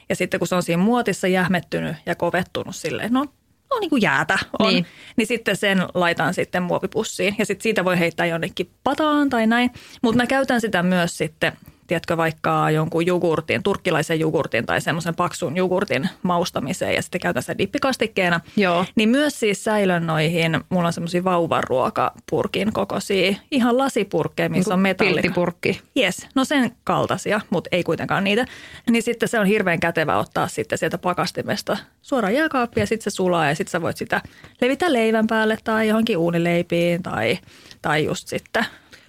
Ja 0.08 0.16
sitten 0.16 0.40
kun 0.40 0.48
se 0.48 0.54
on 0.54 0.62
siinä 0.62 0.82
muotissa 0.82 1.28
jähmettynyt 1.28 1.96
ja 2.06 2.14
kovettunut 2.14 2.76
silleen, 2.76 3.12
no 3.12 3.26
no 3.74 3.80
niin 3.80 3.90
kuin 3.90 4.02
jäätä 4.02 4.38
on, 4.58 4.66
Niin. 4.66 4.74
niin. 4.74 4.86
niin 5.16 5.26
sitten 5.26 5.56
sen 5.56 5.78
laitan 5.94 6.34
sitten 6.34 6.62
muovipussiin. 6.62 7.34
Ja 7.38 7.46
sitten 7.46 7.62
siitä 7.62 7.84
voi 7.84 7.98
heittää 7.98 8.26
jonnekin 8.26 8.70
pataan 8.84 9.30
tai 9.30 9.46
näin. 9.46 9.70
Mutta 10.02 10.22
mä 10.22 10.26
käytän 10.26 10.60
sitä 10.60 10.82
myös 10.82 11.18
sitten, 11.18 11.52
tiedätkö, 11.86 12.16
vaikka 12.16 12.70
jonkun 12.70 13.06
jogurtin, 13.06 13.62
turkkilaisen 13.62 14.20
jogurtin 14.20 14.66
tai 14.66 14.80
semmoisen 14.80 15.14
paksun 15.14 15.56
jogurtin 15.56 16.08
maustamiseen 16.22 16.94
ja 16.94 17.02
sitten 17.02 17.20
käytän 17.20 17.42
sitä 17.42 17.58
dippikastikkeena. 17.58 18.40
Joo. 18.56 18.84
Niin 18.94 19.08
myös 19.08 19.40
siis 19.40 19.64
säilön 19.64 20.06
noihin, 20.06 20.60
mulla 20.68 20.86
on 20.86 20.92
semmoisia 20.92 21.24
vauvaruokapurkin 21.24 22.72
kokoisia, 22.72 23.34
ihan 23.50 23.78
lasipurkkeja, 23.78 24.48
missä 24.48 24.74
on 24.74 24.80
metalli. 24.80 25.12
Pilttipurkki. 25.12 25.80
Yes, 25.96 26.26
no 26.34 26.44
sen 26.44 26.72
kaltaisia, 26.84 27.40
mutta 27.50 27.68
ei 27.72 27.82
kuitenkaan 27.82 28.24
niitä. 28.24 28.46
Niin 28.90 29.02
sitten 29.02 29.28
se 29.28 29.40
on 29.40 29.46
hirveän 29.46 29.80
kätevä 29.80 30.18
ottaa 30.18 30.48
sitten 30.48 30.78
sieltä 30.78 30.98
pakastimesta 30.98 31.76
suoraan 32.02 32.34
jääkaappia 32.34 32.82
ja 32.82 32.86
sitten 32.86 33.12
se 33.12 33.14
sulaa 33.14 33.48
ja 33.48 33.54
sitten 33.54 33.70
sä 33.70 33.82
voit 33.82 33.96
sitä 33.96 34.20
levitä 34.60 34.92
leivän 34.92 35.26
päälle 35.26 35.58
tai 35.64 35.88
johonkin 35.88 36.18
uunileipiin 36.18 37.02
tai, 37.02 37.38
tai 37.82 38.04
just 38.04 38.28
sitten 38.28 38.64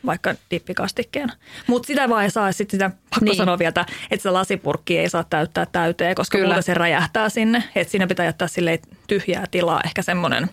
vaikka 0.06 0.36
dippikastikkeena. 0.52 1.34
Mutta 1.68 1.88
sitä 1.88 2.10
vaan 2.10 2.24
ei 2.24 2.32
saa 2.32 2.52
sitten 2.52 2.72
sitä, 2.78 2.90
pakko 2.90 3.26
Niin. 3.26 3.36
sanoa 3.36 3.60
vielä, 3.60 3.70
että 3.70 3.86
sitä 4.18 4.34
lasipurkkia 4.34 5.02
ei 5.02 5.10
saa 5.10 5.24
täyttää 5.24 5.66
täyteen, 5.66 6.16
koska 6.16 6.38
Kyllä. 6.38 6.62
se 6.62 6.74
räjähtää 6.74 7.30
sinne. 7.30 7.64
Että 7.76 7.92
siinä 7.92 8.08
pitää 8.08 8.26
jättää 8.26 8.48
silleen 8.48 8.80
tyhjää 9.08 9.46
tilaa, 9.52 9.82
ehkä 9.86 10.02
semmoinen 10.02 10.50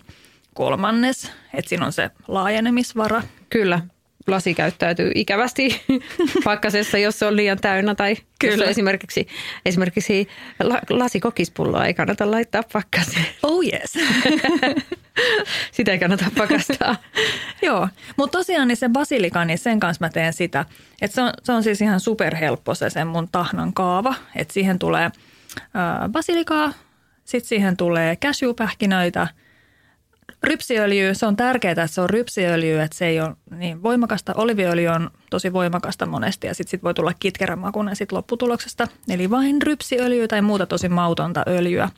kolmannes, 0.53 1.31
että 1.53 1.69
siinä 1.69 1.85
on 1.85 1.91
se 1.93 2.09
laajenemisvara. 2.27 3.21
Kyllä, 3.49 3.79
lasi 4.27 4.53
käyttäytyy 4.53 5.11
ikävästi 5.15 5.81
pakkasessa, 6.43 6.97
jos 6.97 7.19
se 7.19 7.25
on 7.25 7.35
liian 7.35 7.57
täynnä 7.61 7.95
tai 7.95 8.15
Kyllä. 8.39 8.65
esimerkiksi, 8.65 9.27
esimerkiksi 9.65 10.27
la, 10.59 10.79
lasikokkispulloa 10.89 11.85
ei 11.85 11.93
kannata 11.93 12.31
laittaa 12.31 12.63
pakkaseen. 12.73 13.25
Oh 13.43 13.63
yes. 13.63 13.93
Sitä 15.71 15.91
ei 15.91 15.99
kannata 15.99 16.25
pakastaa. 16.37 16.95
Joo, 17.61 17.87
mutta 18.17 18.37
tosiaan 18.37 18.67
niin 18.67 18.77
se 18.77 18.89
basilika, 18.89 19.45
niin 19.45 19.57
sen 19.57 19.79
kanssa 19.79 20.05
mä 20.05 20.09
teen 20.09 20.33
sitä. 20.33 20.65
Että 21.01 21.15
se, 21.15 21.21
on, 21.21 21.33
se 21.43 21.51
on 21.51 21.63
siis 21.63 21.81
ihan 21.81 21.99
superhelppo 21.99 22.75
se 22.75 22.89
sen 22.89 23.07
mun 23.07 23.29
tahnan 23.31 23.73
kaava. 23.73 24.15
Että 24.35 24.53
siihen 24.53 24.79
tulee 24.79 25.11
ää, 25.73 26.09
basilikaa, 26.11 26.73
sitten 27.25 27.49
siihen 27.49 27.77
tulee 27.77 28.15
cashewpähkinöitä, 28.15 29.27
rypsiöljyä. 30.43 31.13
Se 31.13 31.25
on 31.25 31.35
tärkeää, 31.35 31.71
että 31.71 31.87
se 31.87 32.01
on 32.01 32.09
rypsiöljyä, 32.09 32.83
että 32.83 32.97
se 32.97 33.07
ei 33.07 33.21
ole 33.21 33.35
niin 33.55 33.83
voimakasta. 33.83 34.33
Oliviöljy 34.35 34.87
on 34.87 35.11
tosi 35.29 35.53
voimakasta 35.53 36.05
monesti 36.05 36.47
ja 36.47 36.55
sitten 36.55 36.71
sit 36.71 36.83
voi 36.83 36.93
tulla 36.93 37.13
kitkerän 37.19 37.59
makuinen 37.59 37.95
sit 37.95 38.11
lopputuloksesta. 38.11 38.87
Eli 39.09 39.29
vain 39.29 39.61
rypsiöljyä 39.61 40.27
tai 40.27 40.41
muuta 40.41 40.65
tosi 40.65 40.89
mautonta 40.89 41.43
öljyä. 41.47 41.89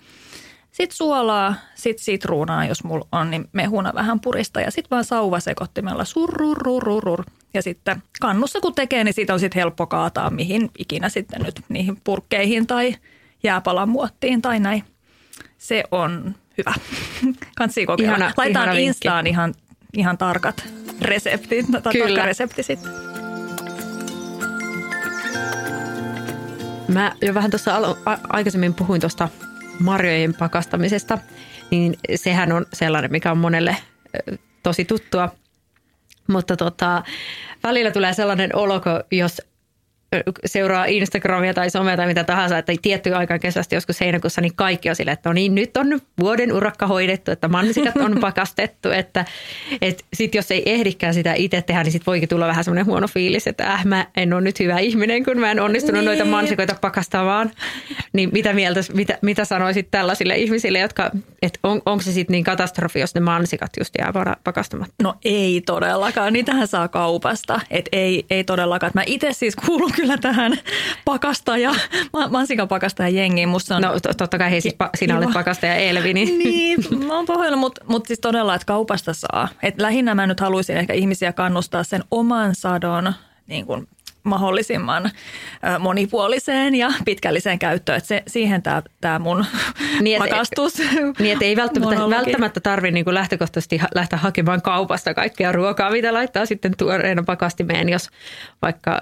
Sitten 0.72 0.98
suolaa, 0.98 1.56
sitten 1.76 2.04
sitruunaa, 2.04 2.66
jos 2.66 2.84
mulla 2.84 3.08
on, 3.12 3.32
niin 3.32 3.50
mehuna 3.52 3.92
vähän 3.96 4.20
purista 4.20 4.62
ja 4.62 4.72
sitten 4.72 4.90
vaan 4.90 5.04
sauvasekottimella 5.04 6.06
surrurururur. 6.06 7.24
Ja 7.54 7.62
sitten 7.62 8.04
kannussa 8.22 8.60
kun 8.62 8.76
tekee, 8.76 9.04
niin 9.04 9.14
siitä 9.14 9.34
on 9.34 9.40
sitten 9.40 9.60
helppo 9.60 9.88
kaataa 9.88 10.30
mihin 10.30 10.70
ikinä 10.78 11.10
sitten 11.10 11.42
nyt 11.42 11.62
niihin 11.70 11.98
purkkeihin 12.04 12.68
tai 12.68 12.96
jääpalamuottiin 13.44 14.42
tai 14.42 14.60
näin. 14.60 14.84
Se 15.58 15.84
on 15.92 16.36
hyvä. 16.58 16.74
Kansi 17.56 17.86
kokeilla. 17.86 18.16
Ihana- 18.18 18.34
Laitaan 18.38 18.66
ihana. 18.66 18.80
Instaan 18.80 19.28
ihan, 19.28 19.54
ihan 19.94 20.18
tarkat 20.18 20.64
reseptit, 21.02 21.66
tai 21.84 21.94
Kyllä. 21.94 22.06
tarkka 22.08 22.26
resepti 22.26 22.64
sitten. 22.64 22.92
Mä 26.88 27.12
jo 27.22 27.34
vähän 27.34 27.52
tuossa 27.52 27.76
alo- 27.78 27.98
a- 28.06 28.18
aikaisemmin 28.30 28.74
puhuin 28.74 29.02
tuosta 29.02 29.30
marjojen 29.80 30.34
pakastamisesta, 30.34 31.18
niin 31.72 31.98
sehän 32.16 32.52
on 32.52 32.66
sellainen, 32.74 33.12
mikä 33.12 33.32
on 33.32 33.38
monelle 33.38 33.78
tosi 34.64 34.86
tuttua. 34.86 35.36
Mutta 36.28 36.58
tota, 36.58 37.04
välillä 37.64 37.92
tulee 37.92 38.14
sellainen 38.14 38.56
olo, 38.56 38.82
jos 39.12 39.42
seuraa 40.46 40.86
Instagramia 40.86 41.54
tai 41.54 41.70
somea 41.70 41.98
tai 41.98 42.08
mitä 42.08 42.24
tahansa, 42.24 42.58
että 42.58 42.74
tiettyyn 42.82 43.18
aikaan 43.18 43.40
kesästä 43.40 43.76
joskus 43.76 44.00
heinäkuussa, 44.00 44.42
niin 44.42 44.56
kaikki 44.56 44.90
on 44.90 44.96
silleen, 44.96 45.14
että 45.14 45.30
no 45.30 45.34
niin, 45.34 45.56
nyt 45.56 45.78
on 45.78 46.00
vuoden 46.20 46.54
urakka 46.54 46.88
hoidettu, 46.88 47.32
että 47.32 47.48
mansikat 47.48 47.96
on 47.98 48.18
pakastettu, 48.22 48.92
että 48.92 49.26
et 49.82 50.06
sit 50.14 50.36
jos 50.36 50.52
ei 50.52 50.64
ehdikään 50.66 51.14
sitä 51.14 51.34
itse 51.34 51.62
tehdä, 51.62 51.84
niin 51.84 51.92
sit 51.92 52.08
voikin 52.08 52.30
tulla 52.30 52.48
vähän 52.48 52.64
semmoinen 52.64 52.86
huono 52.86 53.08
fiilis, 53.08 53.48
että 53.48 53.74
äh, 53.74 53.86
mä 53.86 54.08
en 54.18 54.34
ole 54.34 54.42
nyt 54.42 54.60
hyvä 54.60 54.80
ihminen, 54.80 55.24
kun 55.24 55.40
mä 55.40 55.52
en 55.52 55.60
onnistunut 55.60 55.96
Niin. 56.02 56.06
noita 56.06 56.26
mansikoita 56.26 56.76
pakastamaan. 56.82 57.52
Niin 58.14 58.30
mitä 58.34 58.54
mieltä, 58.54 58.80
mitä, 58.94 59.18
mitä 59.22 59.46
sanoisit 59.46 59.92
tällaisille 59.92 60.36
ihmisille, 60.36 60.80
jotka, 60.80 61.12
että 61.42 61.60
on, 61.64 61.82
onko 61.86 62.04
se 62.04 62.12
sitten 62.12 62.32
niin 62.34 62.44
katastrofi, 62.44 63.00
jos 63.00 63.16
ne 63.16 63.22
mansikat 63.22 63.72
just 63.80 63.94
jää 64.00 64.14
pakastamatta? 64.44 64.94
No 65.04 65.16
ei 65.26 65.62
todellakaan, 65.66 66.34
niitähän 66.34 66.68
saa 66.68 66.88
kaupasta. 66.88 67.60
Et 67.72 67.90
ei, 67.92 68.26
ei 68.30 68.44
todellakaan. 68.44 68.92
Mä 68.96 69.04
itse 69.06 69.34
siis 69.34 69.56
kuulun 69.56 69.92
kyllä 69.92 70.05
tähän 70.22 70.54
pakastaja, 71.06 71.76
ma- 72.14 72.28
mansikapakastaja 72.28 73.10
jengiin. 73.10 73.50
Musta 73.50 73.76
on 73.76 73.82
No 73.82 74.00
to- 74.00 74.14
totta 74.14 74.38
kai 74.38 74.52
hei, 74.52 74.62
siis 74.62 74.76
pa- 74.84 74.90
sinä 74.98 75.18
olet 75.18 75.34
pakastaja 75.34 75.76
Elvi, 75.76 76.14
niin, 76.14 76.38
niin, 76.44 77.06
mä 77.08 77.14
oon 77.16 77.26
pahoilla, 77.26 77.58
mutta 77.58 77.86
mut 77.88 78.06
siis 78.06 78.20
todella, 78.20 78.56
että 78.56 78.66
kaupasta 78.66 79.14
saa. 79.14 79.48
Et 79.64 79.82
lähinnä 79.82 80.16
mä 80.16 80.28
nyt 80.28 80.40
haluaisin 80.40 80.78
ehkä 80.78 80.94
ihmisiä 80.94 81.34
kannustaa 81.34 81.84
sen 81.84 82.04
oman 82.12 82.56
sadon 82.56 83.14
niin 83.48 83.66
kuin 83.66 83.88
mahdollisimman 84.24 85.12
monipuoliseen 85.80 86.76
ja 86.76 86.90
pitkälliseen 87.06 87.60
käyttöön. 87.60 87.98
Et 87.98 88.06
se, 88.06 88.24
siihen 88.28 88.62
tämä 88.62 88.84
tää 89.02 89.20
mun 89.20 89.46
Niin, 90.02 90.24
et- 90.24 90.30
pakastus 90.30 90.74
Niin, 91.20 91.34
että 91.34 91.46
ei 91.46 91.56
välttämättä, 91.56 91.96
monologi. 91.96 92.16
välttämättä 92.16 92.60
tarvitse 92.60 92.92
niin 92.92 93.06
kuin 93.06 93.14
lähtökohtaisesti 93.14 93.80
lähteä 93.96 94.20
hakemaan 94.20 94.62
kaupasta 94.62 95.14
kaikkea 95.14 95.52
ruokaa, 95.52 95.92
mitä 95.92 96.14
laittaa 96.14 96.46
sitten 96.46 96.74
tuoreena 96.78 97.24
pakastimeen, 97.24 97.90
jos 97.90 98.10
vaikka 98.62 99.02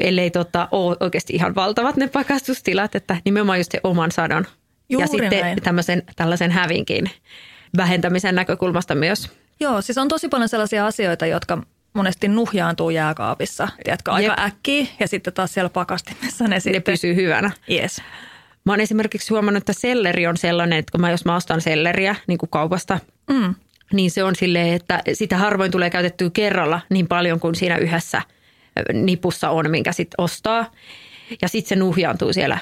ellei 0.00 0.30
tota, 0.30 0.68
ole 0.70 0.96
oikeasti 1.00 1.32
ihan 1.32 1.54
valtavat 1.54 1.96
ne 1.96 2.08
pakastustilat, 2.08 2.94
että 2.94 3.16
nimenomaan 3.24 3.58
just 3.58 3.72
se 3.72 3.80
oman 3.84 4.12
sadon. 4.12 4.44
ja 4.48 4.52
Juuri 4.88 5.08
sitten 5.08 5.40
näin. 5.40 5.62
tämmöisen, 5.62 6.02
tällaisen 6.16 6.50
hävinkin 6.50 7.10
vähentämisen 7.76 8.34
näkökulmasta 8.34 8.94
myös. 8.94 9.30
Joo, 9.60 9.82
siis 9.82 9.98
on 9.98 10.08
tosi 10.08 10.28
paljon 10.28 10.48
sellaisia 10.48 10.86
asioita, 10.86 11.26
jotka 11.26 11.62
monesti 11.94 12.28
nuhjaantuu 12.28 12.90
jääkaapissa. 12.90 13.68
Tiedätkö, 13.84 14.12
aika 14.12 14.30
Jep. 14.30 14.38
äkkiä 14.38 14.86
ja 15.00 15.08
sitten 15.08 15.32
taas 15.32 15.54
siellä 15.54 15.68
pakastimessa 15.70 16.44
ne 16.44 16.50
Ne 16.50 16.60
sitten. 16.60 16.82
pysyy 16.82 17.14
hyvänä. 17.14 17.50
Yes. 17.70 18.02
Mä 18.64 18.72
oon 18.72 18.80
esimerkiksi 18.80 19.34
huomannut, 19.34 19.62
että 19.62 19.72
selleri 19.72 20.26
on 20.26 20.36
sellainen, 20.36 20.78
että 20.78 20.92
kun 20.92 21.00
mä, 21.00 21.10
jos 21.10 21.24
mä 21.24 21.36
ostan 21.36 21.60
selleriä 21.60 22.14
niin 22.26 22.38
kuin 22.38 22.50
kaupasta, 22.50 22.98
Mm. 23.30 23.54
niin 23.92 24.10
se 24.10 24.24
on 24.24 24.36
silleen, 24.36 24.72
että 24.74 25.02
sitä 25.12 25.36
harvoin 25.38 25.70
tulee 25.70 25.90
käytettyä 25.90 26.30
kerralla 26.30 26.80
niin 26.90 27.08
paljon 27.08 27.40
kuin 27.40 27.54
siinä 27.54 27.76
yhdessä 27.76 28.22
nipussa 28.92 29.50
on, 29.50 29.70
minkä 29.70 29.92
sitten 29.92 30.20
ostaa. 30.24 30.70
Ja 31.42 31.48
sitten 31.48 31.68
se 31.68 31.76
nuhjaantuu 31.76 32.32
siellä 32.32 32.58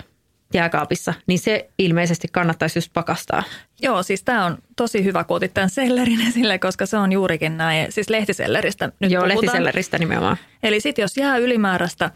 jääkaapissa, 0.54 1.14
niin 1.26 1.38
se 1.38 1.70
ilmeisesti 1.78 2.28
kannattaisi 2.32 2.78
just 2.78 2.90
pakastaa. 2.92 3.42
Joo, 3.82 4.02
siis 4.02 4.22
tämä 4.22 4.44
on 4.44 4.58
tosi 4.76 5.04
hyvä, 5.04 5.24
kun 5.24 5.36
otit 5.36 5.54
tämän 5.54 5.70
sellerin 5.70 6.20
esille, 6.28 6.58
koska 6.58 6.86
se 6.86 6.96
on 6.96 7.12
juurikin 7.12 7.56
näin. 7.56 7.92
Siis 7.92 8.10
lehtiselleristä 8.10 8.92
nyt 9.00 9.10
Joo, 9.10 9.22
puhutaan. 9.22 9.42
lehtiselleristä 9.42 9.98
nimenomaan. 9.98 10.36
Eli 10.62 10.80
sitten 10.80 11.02
jos 11.02 11.16
jää 11.16 11.36
ylimääräistä 11.36 12.10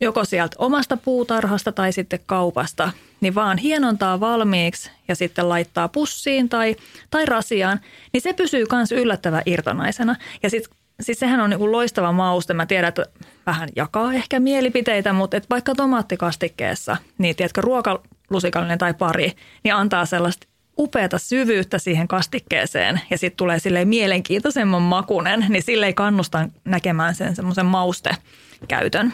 joko 0.00 0.24
sieltä 0.24 0.56
omasta 0.58 0.96
puutarhasta 0.96 1.72
tai 1.72 1.92
sitten 1.92 2.20
kaupasta, 2.26 2.90
niin 3.20 3.34
vaan 3.34 3.58
hienontaa 3.58 4.20
valmiiksi 4.20 4.90
ja 5.08 5.16
sitten 5.16 5.48
laittaa 5.48 5.88
pussiin 5.88 6.48
tai, 6.48 6.76
tai 7.10 7.26
rasiaan, 7.26 7.80
niin 8.12 8.20
se 8.20 8.32
pysyy 8.32 8.64
myös 8.72 8.92
yllättävän 8.92 9.42
irtonaisena. 9.46 10.16
Ja 10.42 10.50
sitten 10.50 10.76
siis 11.00 11.18
sehän 11.18 11.40
on 11.40 11.50
niinku 11.50 11.72
loistava 11.72 12.12
mauste. 12.12 12.54
Mä 12.54 12.66
tiedän, 12.66 12.88
että 12.88 13.06
vähän 13.46 13.68
jakaa 13.76 14.12
ehkä 14.12 14.40
mielipiteitä, 14.40 15.12
mutta 15.12 15.36
et 15.36 15.50
vaikka 15.50 15.74
tomaattikastikkeessa, 15.74 16.96
niin 17.18 17.36
tiedätkö, 17.36 17.60
ruoka, 17.60 18.02
lusikallinen 18.30 18.78
tai 18.78 18.94
pari, 18.94 19.32
niin 19.64 19.74
antaa 19.74 20.06
sellaista 20.06 20.46
upeata 20.78 21.18
syvyyttä 21.18 21.78
siihen 21.78 22.08
kastikkeeseen 22.08 23.00
ja 23.10 23.18
sitten 23.18 23.36
tulee 23.36 23.58
sille 23.58 23.84
mielenkiintoisemman 23.84 24.82
makunen, 24.82 25.46
niin 25.48 25.62
sille 25.62 25.86
ei 25.86 25.94
kannusta 25.94 26.48
näkemään 26.64 27.14
sen 27.14 27.36
semmoisen 27.36 27.66
maustekäytön. 27.66 29.12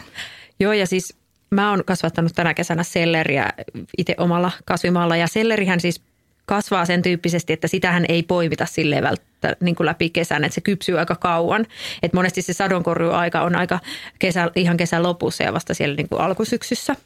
Joo 0.60 0.72
ja 0.72 0.86
siis 0.86 1.16
mä 1.50 1.70
oon 1.70 1.84
kasvattanut 1.84 2.32
tänä 2.34 2.54
kesänä 2.54 2.82
selleriä 2.82 3.50
itse 3.98 4.14
omalla 4.18 4.50
kasvimaalla 4.64 5.16
ja 5.16 5.26
sellerihän 5.26 5.80
siis 5.80 6.02
kasvaa 6.46 6.86
sen 6.86 7.02
tyyppisesti, 7.02 7.52
että 7.52 7.68
sitähän 7.68 8.04
ei 8.08 8.22
poimita 8.22 8.66
silleen 8.66 9.02
välttä, 9.02 9.56
niin 9.60 9.74
kuin 9.74 9.86
läpi 9.86 10.10
kesän, 10.10 10.44
että 10.44 10.54
se 10.54 10.60
kypsyy 10.60 10.98
aika 10.98 11.14
kauan. 11.14 11.66
Et 12.02 12.12
monesti 12.12 12.42
se 12.42 12.52
sadonkorjuaika 12.52 13.42
on 13.42 13.56
aika 13.56 13.80
kesä, 14.18 14.50
ihan 14.54 14.76
kesän 14.76 15.02
lopussa 15.02 15.42
ja 15.42 15.52
vasta 15.52 15.74
siellä 15.74 15.96
niin 15.96 16.08
kuin 16.08 16.20
alkusyksyssä– 16.20 16.96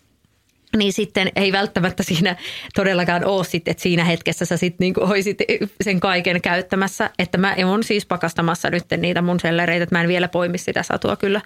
niin 0.77 0.93
sitten 0.93 1.33
ei 1.37 1.53
välttämättä 1.53 2.03
siinä 2.03 2.37
todellakaan 2.75 3.25
ole 3.25 3.45
sitten, 3.45 3.71
että 3.71 3.83
siinä 3.83 4.05
hetkessä 4.05 4.45
sä 4.45 4.57
sitten 4.57 4.85
niinku 4.85 5.01
olisit 5.05 5.39
sen 5.81 6.01
kaiken 6.01 6.41
käyttämässä. 6.41 7.11
Että 7.19 7.39
mä 7.39 7.57
on 7.65 7.85
siis 7.85 8.07
pakastamassa 8.07 8.71
nyt 8.71 8.85
niitä 8.97 9.23
mun 9.23 9.41
sellereitä, 9.41 9.83
että 9.83 9.95
mä 9.95 10.03
en 10.03 10.09
vielä 10.09 10.29
poimi 10.29 10.59
sitä 10.59 10.83
satua 10.83 11.17
kyllä. 11.17 11.41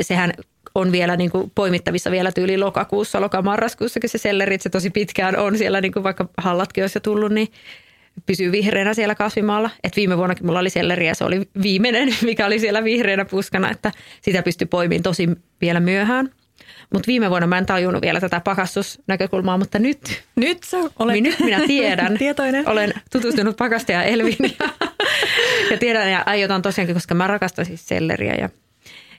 Sehän 0.00 0.32
on 0.76 0.92
vielä 0.92 1.16
niin 1.16 1.30
kuin 1.30 1.52
poimittavissa 1.54 2.10
vielä 2.10 2.32
tyyli 2.32 2.58
lokakuussa, 2.58 3.20
lokamarraskuussa, 3.20 4.00
kun 4.00 4.08
se 4.08 4.18
selleri, 4.18 4.58
se 4.60 4.70
tosi 4.70 4.90
pitkään 4.90 5.38
on 5.38 5.58
siellä, 5.58 5.80
niin 5.80 5.92
kuin 5.92 6.02
vaikka 6.02 6.28
hallatkin 6.38 6.84
olisi 6.84 6.96
jo 6.96 7.00
tullut, 7.00 7.32
niin 7.32 7.48
pysyy 8.26 8.52
vihreänä 8.52 8.94
siellä 8.94 9.14
kasvimaalla. 9.14 9.70
Et 9.84 9.96
viime 9.96 10.16
vuonnakin 10.16 10.46
mulla 10.46 10.58
oli 10.58 10.70
selleri 10.70 11.06
ja 11.06 11.14
se 11.14 11.24
oli 11.24 11.48
viimeinen, 11.62 12.14
mikä 12.22 12.46
oli 12.46 12.58
siellä 12.58 12.84
vihreänä 12.84 13.24
puskana, 13.24 13.70
että 13.70 13.92
sitä 14.22 14.42
pystyi 14.42 14.66
poimiin 14.66 15.02
tosi 15.02 15.28
vielä 15.60 15.80
myöhään. 15.80 16.30
Mutta 16.92 17.06
viime 17.06 17.30
vuonna 17.30 17.46
mä 17.46 17.58
en 17.58 17.66
tajunnut 17.66 18.02
vielä 18.02 18.20
tätä 18.20 18.40
pakastusnäkökulmaa, 18.40 19.58
mutta 19.58 19.78
nyt, 19.78 20.22
nyt, 20.36 20.62
sä 20.62 20.78
olet 20.98 21.12
niin 21.12 21.24
nyt 21.24 21.40
minä 21.40 21.60
tiedän. 21.66 22.18
Tietoinen. 22.18 22.68
Olen 22.68 22.92
tutustunut 23.12 23.56
pakastaja 23.56 24.02
Elvin 24.02 24.36
ja, 24.40 24.68
ja 25.70 25.78
tiedän 25.78 26.10
ja 26.10 26.22
aiotaan 26.26 26.62
tosiaankin, 26.62 26.94
koska 26.94 27.14
mä 27.14 27.26
rakastan 27.26 27.64
siis 27.64 27.88
selleriä 27.88 28.34
ja 28.34 28.48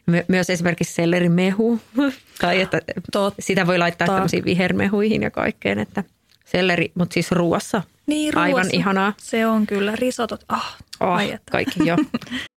my, 0.07 0.23
myös 0.27 0.49
esimerkiksi 0.49 0.93
sellerimehu. 0.93 1.79
tai 2.41 2.61
että 2.61 2.81
Totta. 3.11 3.41
sitä 3.41 3.67
voi 3.67 3.77
laittaa 3.77 4.07
tämmöisiin 4.07 4.45
vihermehuihin 4.45 5.21
ja 5.21 5.31
kaikkeen, 5.31 5.79
että 5.79 6.03
selleri, 6.45 6.91
mutta 6.95 7.13
siis 7.13 7.31
ruuassa. 7.31 7.81
Niin, 8.05 8.33
ruuassa. 8.33 8.57
Aivan 8.57 8.69
ihanaa. 8.73 9.13
Se 9.17 9.47
on 9.47 9.67
kyllä, 9.67 9.95
risotot. 9.95 10.43
Ah, 10.49 10.77
oh, 10.99 11.19
kaikki 11.51 11.87
jo. 11.87 11.95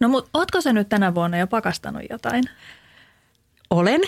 No 0.00 0.08
mutta 0.08 0.30
ootko 0.34 0.60
sä 0.60 0.72
nyt 0.72 0.88
tänä 0.88 1.14
vuonna 1.14 1.38
jo 1.38 1.46
pakastanut 1.46 2.02
jotain? 2.10 2.44
Olen, 3.70 4.00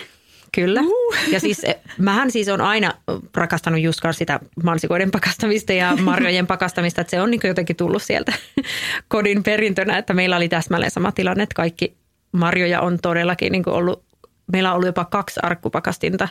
kyllä. 0.55 0.81
Uh. 0.81 1.15
Ja 1.31 1.39
siis 1.39 1.63
eh, 1.63 1.75
mähän 1.97 2.31
siis 2.31 2.47
on 2.47 2.61
aina 2.61 2.93
rakastanut 3.35 3.81
just 3.81 3.99
sitä 4.11 4.39
mansikoiden 4.63 5.11
pakastamista 5.11 5.73
ja 5.73 5.95
marjojen 5.95 6.47
pakastamista, 6.47 7.01
että 7.01 7.11
se 7.11 7.21
on 7.21 7.31
niin 7.31 7.41
jotenkin 7.43 7.75
tullut 7.75 8.03
sieltä 8.03 8.33
kodin 9.07 9.43
perintönä, 9.43 9.97
että 9.97 10.13
meillä 10.13 10.35
oli 10.35 10.49
täsmälleen 10.49 10.91
sama 10.91 11.11
tilanne, 11.11 11.43
että 11.43 11.55
kaikki 11.55 11.97
marjoja 12.31 12.81
on 12.81 12.99
todellakin 13.01 13.51
niin 13.51 13.69
ollut, 13.69 14.03
meillä 14.51 14.69
on 14.69 14.75
ollut 14.75 14.87
jopa 14.87 15.05
kaksi 15.05 15.39
arkkupakastinta 15.43 16.27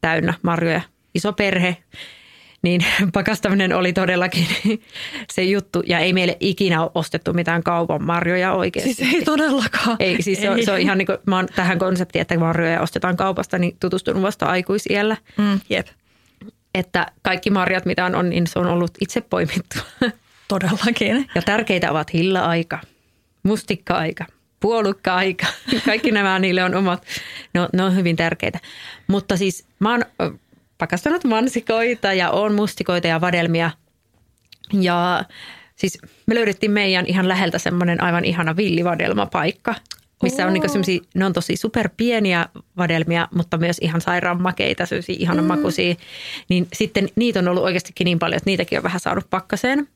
täynnä 0.00 0.34
marjoja, 0.42 0.80
iso 1.14 1.32
perhe 1.32 1.76
niin 2.62 2.84
pakastaminen 3.12 3.72
oli 3.72 3.92
todellakin 3.92 4.46
se 5.32 5.42
juttu. 5.42 5.82
Ja 5.86 5.98
ei 5.98 6.12
meille 6.12 6.36
ikinä 6.40 6.82
ole 6.82 6.90
ostettu 6.94 7.32
mitään 7.32 7.62
kaupan 7.62 8.04
marjoja 8.04 8.52
oikeasti. 8.52 8.94
Siis 8.94 9.14
ei 9.14 9.22
todellakaan. 9.22 9.96
Ei, 10.00 10.22
siis 10.22 10.38
ei. 10.38 10.44
Se, 10.44 10.50
on, 10.50 10.64
se 10.64 10.72
on 10.72 10.80
ihan 10.80 10.98
niin 10.98 11.06
kuin, 11.06 11.18
mä 11.26 11.36
oon 11.36 11.48
tähän 11.56 11.78
konseptiin, 11.78 12.20
että 12.20 12.38
marjoja 12.38 12.80
ostetaan 12.80 13.16
kaupasta, 13.16 13.58
niin 13.58 13.76
tutustunut 13.80 14.22
vasta 14.22 14.46
aikuisiellä. 14.46 15.16
Mm, 15.38 15.60
jep. 15.70 15.86
Että 16.74 17.06
kaikki 17.22 17.50
marjat, 17.50 17.84
mitä 17.84 18.04
on, 18.04 18.30
niin 18.30 18.46
se 18.46 18.58
on 18.58 18.66
ollut 18.66 18.90
itse 19.00 19.20
poimittu. 19.20 19.78
Todellakin. 20.48 21.28
Ja 21.34 21.42
tärkeitä 21.42 21.90
ovat 21.90 22.12
hilla-aika, 22.12 22.78
mustikka-aika, 23.42 24.24
puolukka-aika. 24.60 25.46
Kaikki 25.86 26.10
nämä 26.10 26.38
niille 26.38 26.64
on 26.64 26.74
omat, 26.74 27.06
ne 27.54 27.60
on, 27.60 27.68
ne 27.72 27.82
on 27.82 27.96
hyvin 27.96 28.16
tärkeitä. 28.16 28.58
Mutta 29.06 29.36
siis 29.36 29.66
mä 29.78 29.90
oon 29.90 30.04
pakastanut 30.82 31.24
mansikoita 31.24 32.12
ja 32.12 32.30
on 32.30 32.54
mustikoita 32.54 33.06
ja 33.08 33.20
vadelmia. 33.20 33.70
Ja 34.72 35.24
siis 35.76 35.98
me 36.26 36.34
löydettiin 36.34 36.72
meidän 36.72 37.06
ihan 37.06 37.28
läheltä 37.28 37.58
semmoinen 37.58 38.02
aivan 38.02 38.24
ihana 38.24 38.56
villivadelmapaikka, 38.56 39.74
missä 40.22 40.46
on 40.46 40.52
niinku 40.52 40.68
ne 41.14 41.24
on 41.24 41.32
tosi 41.32 41.56
superpieniä 41.56 42.46
vadelmia, 42.76 43.28
mutta 43.34 43.58
myös 43.58 43.78
ihan 43.78 44.00
sairaan 44.00 44.42
makeita, 44.42 44.86
sellaisia 44.86 45.16
ihanan 45.18 45.44
mm. 45.44 45.48
makuisia. 45.48 45.94
Niin 46.48 46.68
sitten 46.72 47.08
niitä 47.16 47.38
on 47.38 47.48
ollut 47.48 47.64
oikeastikin 47.64 48.04
niin 48.04 48.18
paljon, 48.18 48.36
että 48.36 48.50
niitäkin 48.50 48.78
on 48.78 48.82
vähän 48.82 49.00
saanut 49.00 49.30
pakkaseen. 49.30 49.88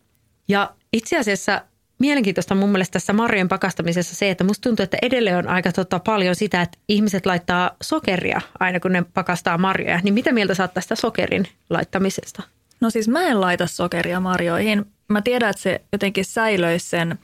Ja 0.49 0.70
itse 0.92 1.18
asiassa 1.18 1.62
mielenkiintoista 1.99 2.55
mun 2.55 2.69
mielestä 2.69 2.93
tässä 2.93 3.13
marjojen 3.13 3.49
pakastamisessa 3.49 4.15
se, 4.15 4.31
että 4.31 4.45
musta 4.45 4.63
tuntuu, 4.69 4.85
että 4.85 4.99
edelleen 5.03 5.37
on 5.37 5.49
aika 5.49 5.73
tota 5.73 5.99
paljon 5.99 6.35
sitä, 6.35 6.63
että 6.63 6.79
ihmiset 6.89 7.27
laittaa 7.27 7.71
sokeria 7.83 8.41
aina 8.61 8.81
kun 8.81 8.93
ne 8.93 9.05
pakastaa 9.15 9.59
marjoja. 9.59 10.01
Niin 10.03 10.15
mitä 10.15 10.33
mieltä 10.33 10.55
saat 10.55 10.75
tästä 10.75 10.95
sokerin 10.95 11.49
laittamisesta? 11.71 12.43
No 12.81 12.91
siis 12.91 13.09
mä 13.09 13.23
en 13.23 13.41
laita 13.41 13.67
sokeria 13.67 14.21
marjoihin. 14.21 14.85
Mä 15.09 15.23
tiedän, 15.23 15.51
että 15.51 15.63
se 15.63 15.81
jotenkin 15.93 16.25
säilöisi 16.25 16.89
sen 16.89 17.19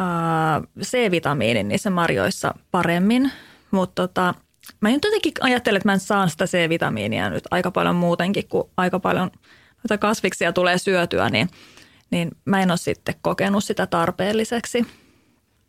äh, 0.00 0.62
C-vitamiinin 0.82 1.68
niissä 1.68 1.90
marjoissa 1.90 2.54
paremmin, 2.70 3.32
mutta 3.70 4.08
tota, 4.08 4.34
mä 4.80 4.88
nyt 4.88 5.04
jotenkin 5.04 5.32
ajattelen, 5.40 5.76
että 5.76 5.88
mä 5.88 5.92
en 5.92 6.00
saa 6.00 6.28
sitä 6.28 6.46
C-vitamiinia 6.46 7.30
nyt 7.30 7.44
aika 7.50 7.70
paljon 7.70 7.96
muutenkin, 7.96 8.48
kun 8.48 8.70
aika 8.76 9.00
paljon 9.00 9.30
kasviksia 10.00 10.52
tulee 10.52 10.78
syötyä, 10.78 11.30
niin– 11.30 11.48
niin 12.10 12.30
mä 12.44 12.62
en 12.62 12.70
ole 12.70 12.78
sitten 12.78 13.14
kokenut 13.22 13.64
sitä 13.64 13.86
tarpeelliseksi. 13.86 14.86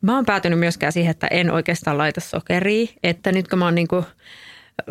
Mä 0.02 0.15
oon 0.15 0.25
päätynyt 0.25 0.60
myöskään 0.60 0.93
siihen, 0.93 1.12
että 1.12 1.28
en 1.28 1.52
oikeastaan 1.52 1.97
laita 1.97 2.21
sokeria, 2.21 2.88
että 3.04 3.32
nyt 3.32 3.47
kun 3.47 3.60
mä 3.60 3.65
oon 3.65 3.75
niinku 3.75 4.06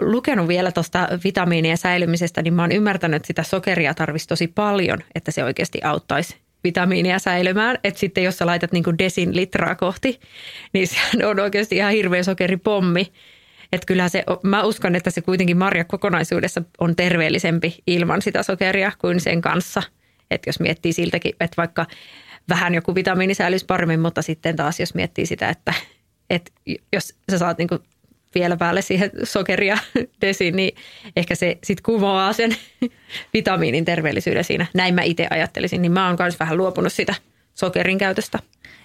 lukenut 0.01 0.49
vielä 0.49 0.73
tuosta 0.73 1.09
vitamiinien 1.25 1.79
säilymisestä, 1.79 2.43
niin 2.43 2.55
mä 2.55 2.63
oon 2.63 2.73
ymmärtänyt, 2.73 3.17
että 3.17 3.27
sitä 3.27 3.43
sokeria 3.43 3.95
tarvitsisi 3.95 4.29
tosi 4.29 4.47
paljon, 4.47 4.99
että 5.15 5.31
se 5.31 5.45
oikeasti 5.45 5.81
auttaisi 5.85 6.37
vitamiinia 6.65 7.19
säilymään. 7.19 7.79
Että 7.85 8.01
sitten 8.01 8.25
jos 8.25 8.39
sä 8.39 8.47
laitat 8.47 8.73
niinku 8.73 8.99
desin 8.99 9.37
litraa 9.37 9.75
kohti, 9.75 10.21
niin 10.73 10.87
se 10.87 11.27
on 11.27 11.41
oikeasti 11.41 11.77
ihan 11.77 11.93
hirveä 11.93 12.23
sokeripommi. 12.23 13.13
Että 13.73 13.87
kyllä 13.87 14.09
se, 14.09 14.25
mä 14.43 14.63
uskon, 14.63 14.97
että 14.97 15.11
se 15.11 15.21
kuitenkin 15.21 15.57
marja 15.57 15.85
kokonaisuudessa 15.85 16.63
on 16.79 16.97
terveellisempi 16.97 17.79
ilman 17.87 18.23
sitä 18.23 18.43
sokeria 18.43 18.93
kuin 18.99 19.21
sen 19.21 19.41
kanssa– 19.41 19.83
että 20.31 20.49
jos 20.49 20.61
miettii 20.61 20.93
siltäkin, 20.93 21.33
että 21.41 21.57
vaikka 21.57 21.87
vähän 22.49 22.75
joku 22.75 22.95
vitamiini 22.95 23.35
säilyisi 23.35 23.67
paremmin, 23.67 24.01
mutta 24.01 24.23
sitten 24.23 24.57
taas 24.57 24.81
jos 24.81 24.95
miettii 24.95 25.27
sitä, 25.27 25.49
että, 25.49 25.75
että 26.31 26.53
jos 26.93 27.15
sä 27.31 27.39
saat 27.39 27.59
niin 27.59 27.69
vielä 28.35 28.57
päälle 28.57 28.83
siihen 28.83 29.11
sokeria 29.25 29.79
desiin, 30.21 30.57
niin 30.57 30.77
ehkä 31.17 31.35
se 31.35 31.59
sitten 31.65 31.83
kumoaa 31.83 32.33
sen 32.33 32.57
vitamiinin 33.35 33.85
terveellisyyden 33.85 34.45
siinä. 34.45 34.67
Näin 34.75 34.95
mä 34.95 35.03
itse 35.03 35.27
ajattelisin, 35.31 35.83
niin 35.83 35.93
mä 35.93 36.07
oon 36.07 36.17
myös 36.19 36.41
vähän 36.41 36.57
luopunut 36.57 36.93
sitä 36.93 37.15
sokerin 37.55 37.99
käytöstä. 37.99 38.39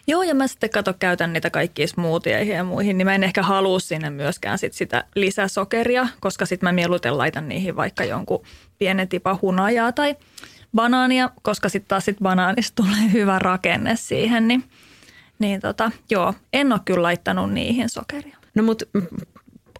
Joo, 0.07 0.23
ja 0.23 0.35
mä 0.35 0.47
sitten 0.47 0.69
kato 0.69 0.93
käytän 0.99 1.33
niitä 1.33 1.49
kaikkia 1.49 1.87
smoothieeihin 1.87 2.55
ja 2.55 2.63
muihin, 2.63 2.97
niin 2.97 3.07
mä 3.07 3.15
en 3.15 3.23
ehkä 3.23 3.43
halua 3.43 3.79
sinne 3.79 4.09
myöskään 4.09 4.57
sit 4.57 4.73
sitä 4.73 5.03
lisäsokeria, 5.15 6.07
koska 6.19 6.45
sitten 6.45 6.67
mä 6.67 6.73
mieluiten 6.73 7.17
laitan 7.17 7.49
niihin 7.49 7.75
vaikka 7.75 8.03
jonkun 8.03 8.43
pienen 8.77 9.07
tipa 9.07 9.39
hunajaa 9.41 9.91
tai 9.91 10.15
banaania, 10.75 11.29
koska 11.41 11.69
sitten 11.69 11.87
taas 11.87 12.05
sit 12.05 12.17
banaanista 12.21 12.83
tulee 12.83 13.11
hyvä 13.13 13.39
rakenne 13.39 13.95
siihen, 13.95 14.47
niin, 14.47 14.63
niin 15.39 15.61
tota, 15.61 15.91
joo, 16.09 16.33
en 16.53 16.73
ole 16.73 16.81
kyllä 16.85 17.01
laittanut 17.01 17.53
niihin 17.53 17.89
sokeria. 17.89 18.37
No 18.55 18.63
mutta 18.63 18.85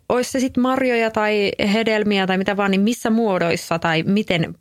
olisi 0.10 0.32
se 0.32 0.40
sitten 0.40 0.62
marjoja 0.62 1.12
tai 1.12 1.52
hedelmiä 1.74 2.28
tai 2.28 2.38
mitä 2.38 2.58
vaan, 2.58 2.72
niin 2.72 2.82
missä 2.82 3.10
muodoissa 3.10 3.80
tai 3.80 4.04
miten, 4.04 4.56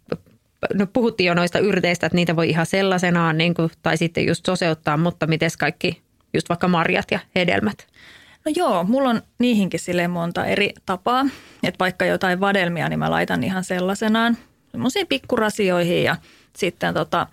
no 0.75 0.87
puhuttiin 0.87 1.27
jo 1.27 1.35
noista 1.35 1.59
yrteistä, 1.59 2.07
että 2.07 2.17
niitä 2.17 2.37
voi 2.37 2.49
ihan 2.49 2.67
sellaisenaan 2.67 3.39
niin 3.39 3.55
kuin, 3.55 3.71
tai 3.83 3.97
sitten 3.97 4.27
just 4.27 4.47
soseuttaa, 4.47 4.97
mutta 4.97 5.27
miten 5.27 5.51
kaikki, 5.59 6.03
just 6.35 6.49
vaikka 6.49 6.69
marjat 6.69 7.11
ja 7.11 7.19
hedelmät? 7.35 7.87
No 8.45 8.53
joo, 8.57 8.85
mulla 8.85 9.09
on 9.09 9.23
niihinkin 9.39 9.81
sille 9.81 10.09
monta 10.09 10.47
eri 10.47 10.71
tapaa, 10.87 11.27
että 11.63 11.79
vaikka 11.79 12.05
jotain 12.05 12.41
vadelmia, 12.41 12.89
niin 12.89 12.99
mä 12.99 13.11
laitan 13.11 13.45
ihan 13.45 13.65
sellaisenaan 13.65 14.37
pikkurasioihin 15.09 16.05
ja 16.05 16.17
sitten 16.57 16.95
tota, 16.95 17.27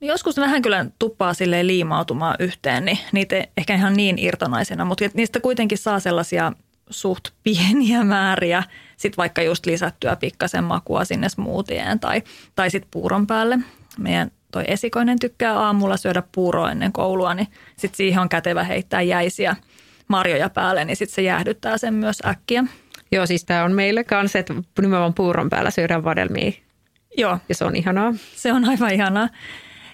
niin 0.00 0.08
joskus 0.08 0.36
vähän 0.36 0.62
kyllä 0.62 0.86
tuppaa 0.98 1.34
sille 1.34 1.66
liimautumaan 1.66 2.36
yhteen, 2.38 2.84
niin 2.84 2.98
niitä 3.12 3.44
ehkä 3.56 3.74
ihan 3.74 3.94
niin 3.94 4.18
irtonaisena, 4.18 4.84
mutta 4.84 5.04
niistä 5.14 5.40
kuitenkin 5.40 5.78
saa 5.78 6.00
sellaisia 6.00 6.52
suht 6.90 7.28
pieniä 7.42 8.04
määriä, 8.04 8.62
sitten 8.96 9.16
vaikka 9.16 9.42
just 9.42 9.66
lisättyä 9.66 10.16
pikkasen 10.16 10.64
makua 10.64 11.04
sinne 11.04 11.28
smoothien 11.28 12.00
tai, 12.00 12.22
tai 12.54 12.70
sitten 12.70 12.90
puuron 12.90 13.26
päälle. 13.26 13.58
Meidän 13.98 14.30
toi 14.52 14.64
esikoinen 14.66 15.18
tykkää 15.18 15.58
aamulla 15.58 15.96
syödä 15.96 16.22
puuroa 16.32 16.70
ennen 16.70 16.92
koulua, 16.92 17.34
niin 17.34 17.48
sitten 17.76 17.96
siihen 17.96 18.22
on 18.22 18.28
kätevä 18.28 18.64
heittää 18.64 19.02
jäisiä 19.02 19.56
marjoja 20.08 20.50
päälle, 20.50 20.84
niin 20.84 20.96
sitten 20.96 21.14
se 21.14 21.22
jäähdyttää 21.22 21.78
sen 21.78 21.94
myös 21.94 22.18
äkkiä. 22.26 22.64
Joo, 23.12 23.26
siis 23.26 23.44
tämä 23.44 23.64
on 23.64 23.72
meille 23.72 24.04
kanssa, 24.04 24.38
että 24.38 24.54
nimenomaan 24.80 25.14
puuron 25.14 25.50
päällä 25.50 25.70
syödään 25.70 26.04
vadelmia. 26.04 26.52
Joo. 27.18 27.38
Ja 27.48 27.54
se 27.54 27.64
on 27.64 27.76
ihanaa. 27.76 28.14
Se 28.34 28.52
on 28.52 28.64
aivan 28.64 28.94
ihanaa. 28.94 29.28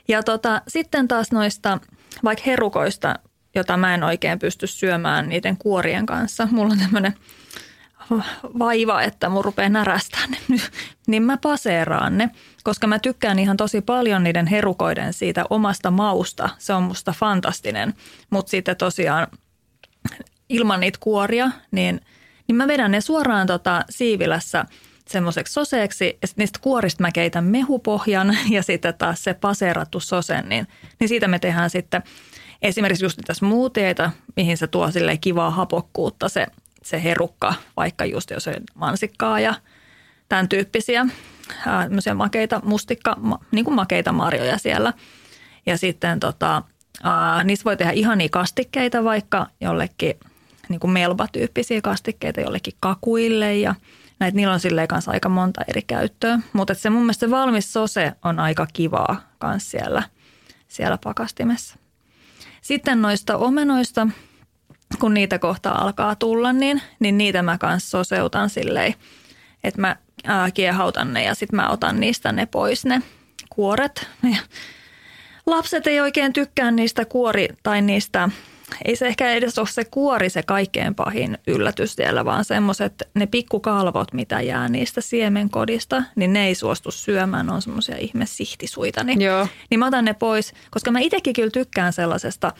Ja 0.09 0.23
tota, 0.23 0.63
sitten 0.69 1.09
taas 1.09 1.33
noista 1.33 1.79
vaikka 2.25 2.43
herukoista 2.47 3.15
jota 3.55 3.77
mä 3.77 3.95
en 3.95 4.05
oikein 4.05 4.39
pysty 4.39 4.67
syömään 4.67 5.29
niiden 5.29 5.57
kuorien 5.57 6.07
kanssa. 6.07 6.49
Mulla 6.51 6.73
on 6.73 6.79
tämmöinen 6.79 7.15
vaiva, 8.59 9.03
että 9.03 9.29
mun 9.29 9.45
rupeaa 9.45 9.69
närästää 9.69 10.27
ne, 10.27 10.61
niin 11.07 11.23
mä 11.23 11.37
paseeraan 11.37 12.19
ne, 12.19 12.31
koska 12.65 12.87
mä 12.87 12.99
tykkään 12.99 13.39
ihan 13.39 13.57
tosi 13.57 13.81
paljon 13.81 14.25
niiden 14.25 14.47
herukoiden 14.47 15.13
siitä 15.13 15.45
omasta 15.51 15.91
mausta. 15.91 16.49
Se 16.59 16.73
on 16.73 16.83
musta 16.83 17.13
fantastinen, 17.13 17.95
mutta 18.31 18.51
sitten 18.51 18.77
tosiaan 18.77 19.27
ilman 20.49 20.81
niitä 20.81 20.99
kuoria, 21.03 21.51
niin, 21.71 22.01
niin 22.49 22.57
mä 22.57 22.69
vedän 22.69 22.91
ne 22.91 23.01
suoraan 23.01 23.47
tota 23.47 23.85
siivilässä 23.91 24.65
semmoiseksi 25.09 25.53
soseeksi 25.53 26.19
ja 26.23 26.29
niistä 26.37 26.59
kuorista 26.63 27.03
mä 27.03 27.13
keitän 27.13 27.45
mehupohjan 27.45 28.39
ja 28.51 28.63
sitten 28.63 28.95
taas 28.95 29.25
se 29.25 29.35
paseerattu 29.35 30.01
sosen, 30.01 30.49
niin, 30.49 30.67
niin 31.01 31.09
siitä 31.09 31.29
me 31.29 31.39
tehdään 31.39 31.71
sitten– 31.71 32.03
esimerkiksi 32.63 33.05
just 33.05 33.19
niitä 33.19 33.35
smoothieita, 33.35 34.11
mihin 34.37 34.57
se 34.57 34.67
tuo 34.67 34.91
sille 34.91 35.17
kivaa 35.17 35.51
hapokkuutta 35.51 36.29
se, 36.29 36.47
se 36.83 37.03
herukka, 37.03 37.55
vaikka 37.77 38.05
just 38.05 38.31
jos 38.31 38.49
on 38.49 38.55
mansikkaa 38.75 39.41
ja 39.41 39.55
tämän 40.29 40.49
tyyppisiä 40.49 41.07
ää, 41.67 41.89
makeita 42.15 42.61
mustikka, 42.65 43.17
ma, 43.21 43.39
niin 43.51 43.65
kuin 43.65 43.75
makeita 43.75 44.13
marjoja 44.13 44.59
siellä. 44.59 44.93
Ja 45.67 45.79
sitten 45.79 46.21
tota, 46.21 46.63
ää, 47.03 47.45
niistä 47.45 47.65
voi 47.65 47.77
tehdä 47.77 47.93
ihania 47.93 48.29
kastikkeita 48.29 49.05
vaikka 49.05 49.47
jollekin 49.61 50.15
niin 50.69 50.81
kuin 50.81 50.91
melba-tyyppisiä 50.91 51.81
kastikkeita 51.81 52.41
jollekin 52.41 52.75
kakuille 52.81 53.57
ja 53.57 53.75
näitä 54.19 54.37
niillä 54.37 54.53
on 54.55 54.61
silleen 54.61 54.89
kanssa 54.89 55.11
aika 55.11 55.29
monta 55.29 55.61
eri 55.69 55.83
käyttöä. 55.83 56.39
Mutta 56.53 56.75
se 56.75 56.91
mun 56.91 57.03
mielestä 57.03 57.27
se 57.27 57.31
valmis 57.31 57.73
sose 57.73 58.13
on 58.25 58.39
aika 58.39 58.67
kivaa 58.73 59.21
myös 59.45 59.71
siellä, 59.71 60.03
siellä 60.69 60.99
pakastimessa. 61.05 61.77
Sitten 62.61 63.03
noista 63.03 63.37
omenoista, 63.37 64.09
kun 65.01 65.15
niitä 65.15 65.39
kohta 65.39 65.71
alkaa 65.71 66.17
tulla, 66.17 66.53
niin, 66.53 66.83
niin 67.01 67.19
niitä 67.19 67.43
mä 67.43 67.59
kanssa 67.59 67.91
soseutan 67.91 68.51
silleen, 68.51 68.95
että 69.65 69.81
mä 69.81 69.97
ää, 70.25 70.51
kiehautan 70.51 71.13
ne 71.13 71.25
ja 71.25 71.35
sitten 71.35 71.57
mä 71.57 71.69
otan 71.69 72.01
niistä 72.01 72.33
ne 72.33 72.47
pois 72.47 72.85
ne 72.85 73.03
kuoret. 73.51 74.07
Ja 74.23 74.39
lapset 75.47 75.87
ei 75.87 76.01
oikein 76.01 76.33
tykkää 76.33 76.71
niistä 76.71 77.05
kuori 77.05 77.49
tai 77.63 77.83
niistä 77.83 78.29
ei 78.85 78.97
se 78.97 79.07
ehkä 79.07 79.31
edes 79.31 79.59
ole 79.59 79.67
se 79.69 79.85
kuori 79.85 80.31
se 80.31 80.43
kaikkein 80.43 80.95
pahin 80.95 81.39
yllätys 81.47 81.95
siellä, 81.95 82.25
vaan 82.25 82.45
semmoiset 82.45 83.09
ne 83.15 83.27
pikkukalvot, 83.27 84.13
mitä 84.13 84.41
jää 84.41 84.69
niistä 84.69 85.01
siemenkodista, 85.01 86.03
niin 86.17 86.33
ne 86.33 86.47
ei 86.47 86.55
suostu 86.55 86.91
syömään, 86.91 87.47
ne 87.47 87.53
on 87.53 87.63
semmoisia 87.63 87.97
ihme 87.97 88.27
sihtisuita. 88.27 89.05
Niin, 89.05 89.21
Joo. 89.21 89.49
niin 89.71 89.79
mä 89.79 89.87
otan 89.87 90.05
ne 90.05 90.15
pois, 90.15 90.53
koska 90.71 90.91
mä 90.91 91.01
itsekin 91.01 91.35
kyllä 91.35 91.51
tykkään 91.51 91.93
sellaisesta 91.93 92.53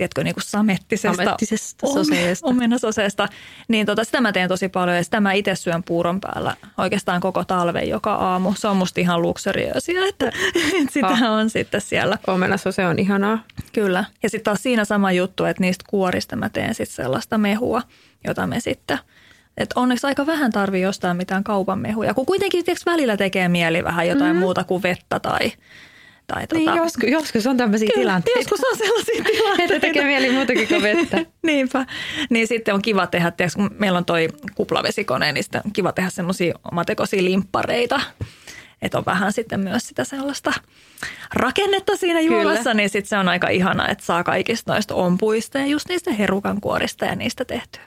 tiedätkö, 0.00 0.24
niin 0.24 0.34
kuin 0.34 0.44
samettisesta, 0.44 1.16
samettisesta 1.16 1.86
soseesta. 1.86 2.46
omenasoseesta, 2.46 3.28
niin 3.68 3.86
tota, 3.86 4.04
sitä 4.04 4.20
mä 4.20 4.32
teen 4.32 4.48
tosi 4.48 4.68
paljon 4.68 4.96
ja 4.96 5.04
sitä 5.04 5.20
mä 5.20 5.32
itse 5.32 5.54
syön 5.54 5.82
puuron 5.82 6.20
päällä 6.20 6.56
oikeastaan 6.78 7.20
koko 7.20 7.44
talven 7.44 7.88
joka 7.88 8.14
aamu. 8.14 8.52
Se 8.56 8.68
on 8.68 8.76
musta 8.76 9.00
ihan 9.00 9.22
luksuriösiä, 9.22 10.00
että, 10.08 10.32
sitä 10.94 11.06
ah. 11.06 11.22
on 11.22 11.50
sitten 11.50 11.80
siellä. 11.80 12.18
Omenasose 12.26 12.86
on 12.86 12.98
ihanaa. 12.98 13.44
Kyllä. 13.72 14.04
Ja 14.22 14.30
sitten 14.30 14.44
taas 14.44 14.62
siinä 14.62 14.84
sama 14.84 15.12
juttu, 15.12 15.44
että 15.44 15.60
niistä 15.60 15.84
kuorista 15.88 16.36
mä 16.36 16.48
teen 16.48 16.74
sitten 16.74 16.96
sellaista 16.96 17.38
mehua, 17.38 17.82
jota 18.24 18.46
me 18.46 18.60
sitten 18.60 18.98
että 19.56 19.80
onneksi 19.80 20.06
aika 20.06 20.26
vähän 20.26 20.52
tarvii 20.52 20.82
jostain 20.82 21.16
mitään 21.16 21.44
kaupan 21.44 21.78
mehuja, 21.78 22.14
kun 22.14 22.26
kuitenkin 22.26 22.64
tiiäks, 22.64 22.86
välillä 22.86 23.16
tekee 23.16 23.48
mieli 23.48 23.84
vähän 23.84 24.08
jotain 24.08 24.24
mm-hmm. 24.24 24.40
muuta 24.40 24.64
kuin 24.64 24.82
vettä 24.82 25.20
tai 25.20 25.52
tai 26.30 26.46
niin, 26.52 26.64
tota... 26.64 26.76
joskus, 26.76 27.10
joskus 27.10 27.46
on 27.46 27.56
tämmöisiä 27.56 27.88
Kyllä, 27.94 28.00
tilanteita. 28.02 28.38
Joskus 28.38 28.60
on 28.64 28.78
sellaisia 28.78 29.24
tilanteita. 29.32 29.74
Että 29.74 29.86
tekee 29.86 30.04
mieli 30.04 30.30
muutakin 30.30 30.68
kuin 30.68 30.82
vettä. 30.82 31.18
Niinpä. 31.42 31.86
Niin 32.30 32.46
sitten 32.46 32.74
on 32.74 32.82
kiva 32.82 33.06
tehdä, 33.06 33.30
tiiäks, 33.30 33.54
kun 33.54 33.70
meillä 33.78 33.98
on 33.98 34.04
toi 34.04 34.28
kuplavesikone, 34.54 35.32
niin 35.32 35.44
sitten 35.44 35.62
on 35.64 35.72
kiva 35.72 35.92
tehdä 35.92 36.10
semmoisia 36.10 36.54
omatekoisia 36.72 37.24
limppareita. 37.24 38.00
Että 38.82 38.98
on 38.98 39.04
vähän 39.06 39.32
sitten 39.32 39.60
myös 39.60 39.88
sitä 39.88 40.04
sellaista 40.04 40.52
rakennetta 41.34 41.96
siinä 41.96 42.20
juomassa, 42.20 42.62
Kyllä. 42.62 42.74
niin 42.74 42.90
sitten 42.90 43.08
se 43.08 43.18
on 43.18 43.28
aika 43.28 43.48
ihana, 43.48 43.88
että 43.88 44.04
saa 44.04 44.24
kaikista 44.24 44.72
noista 44.72 44.94
ompuista 44.94 45.58
ja 45.58 45.66
just 45.66 45.88
niistä 45.88 46.12
herukan 46.12 46.60
kuorista 46.60 47.04
ja 47.04 47.14
niistä 47.14 47.44
tehtyä. 47.44 47.82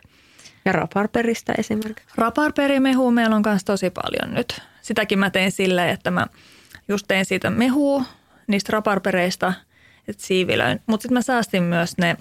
Ja 0.66 0.72
raparperista 0.72 1.54
esimerkiksi. 1.58 2.16
Raparperimehua 2.16 3.12
meillä 3.12 3.36
on 3.36 3.44
myös 3.46 3.64
tosi 3.64 3.90
paljon 3.90 4.34
nyt. 4.34 4.62
Sitäkin 4.82 5.20
mä 5.20 5.30
tein 5.30 5.52
silleen, 5.52 5.90
että 5.90 6.12
mä 6.12 6.28
just 6.88 7.06
tein 7.08 7.26
siitä 7.26 7.50
mehua 7.50 8.04
niistä 8.48 8.74
raparpereista, 8.74 9.54
että 10.08 10.24
siivilöin. 10.26 10.80
Mutta 10.88 11.02
sitten 11.02 11.14
mä 11.14 11.22
säästin 11.22 11.64
myös 11.64 11.98
ne 11.98 12.18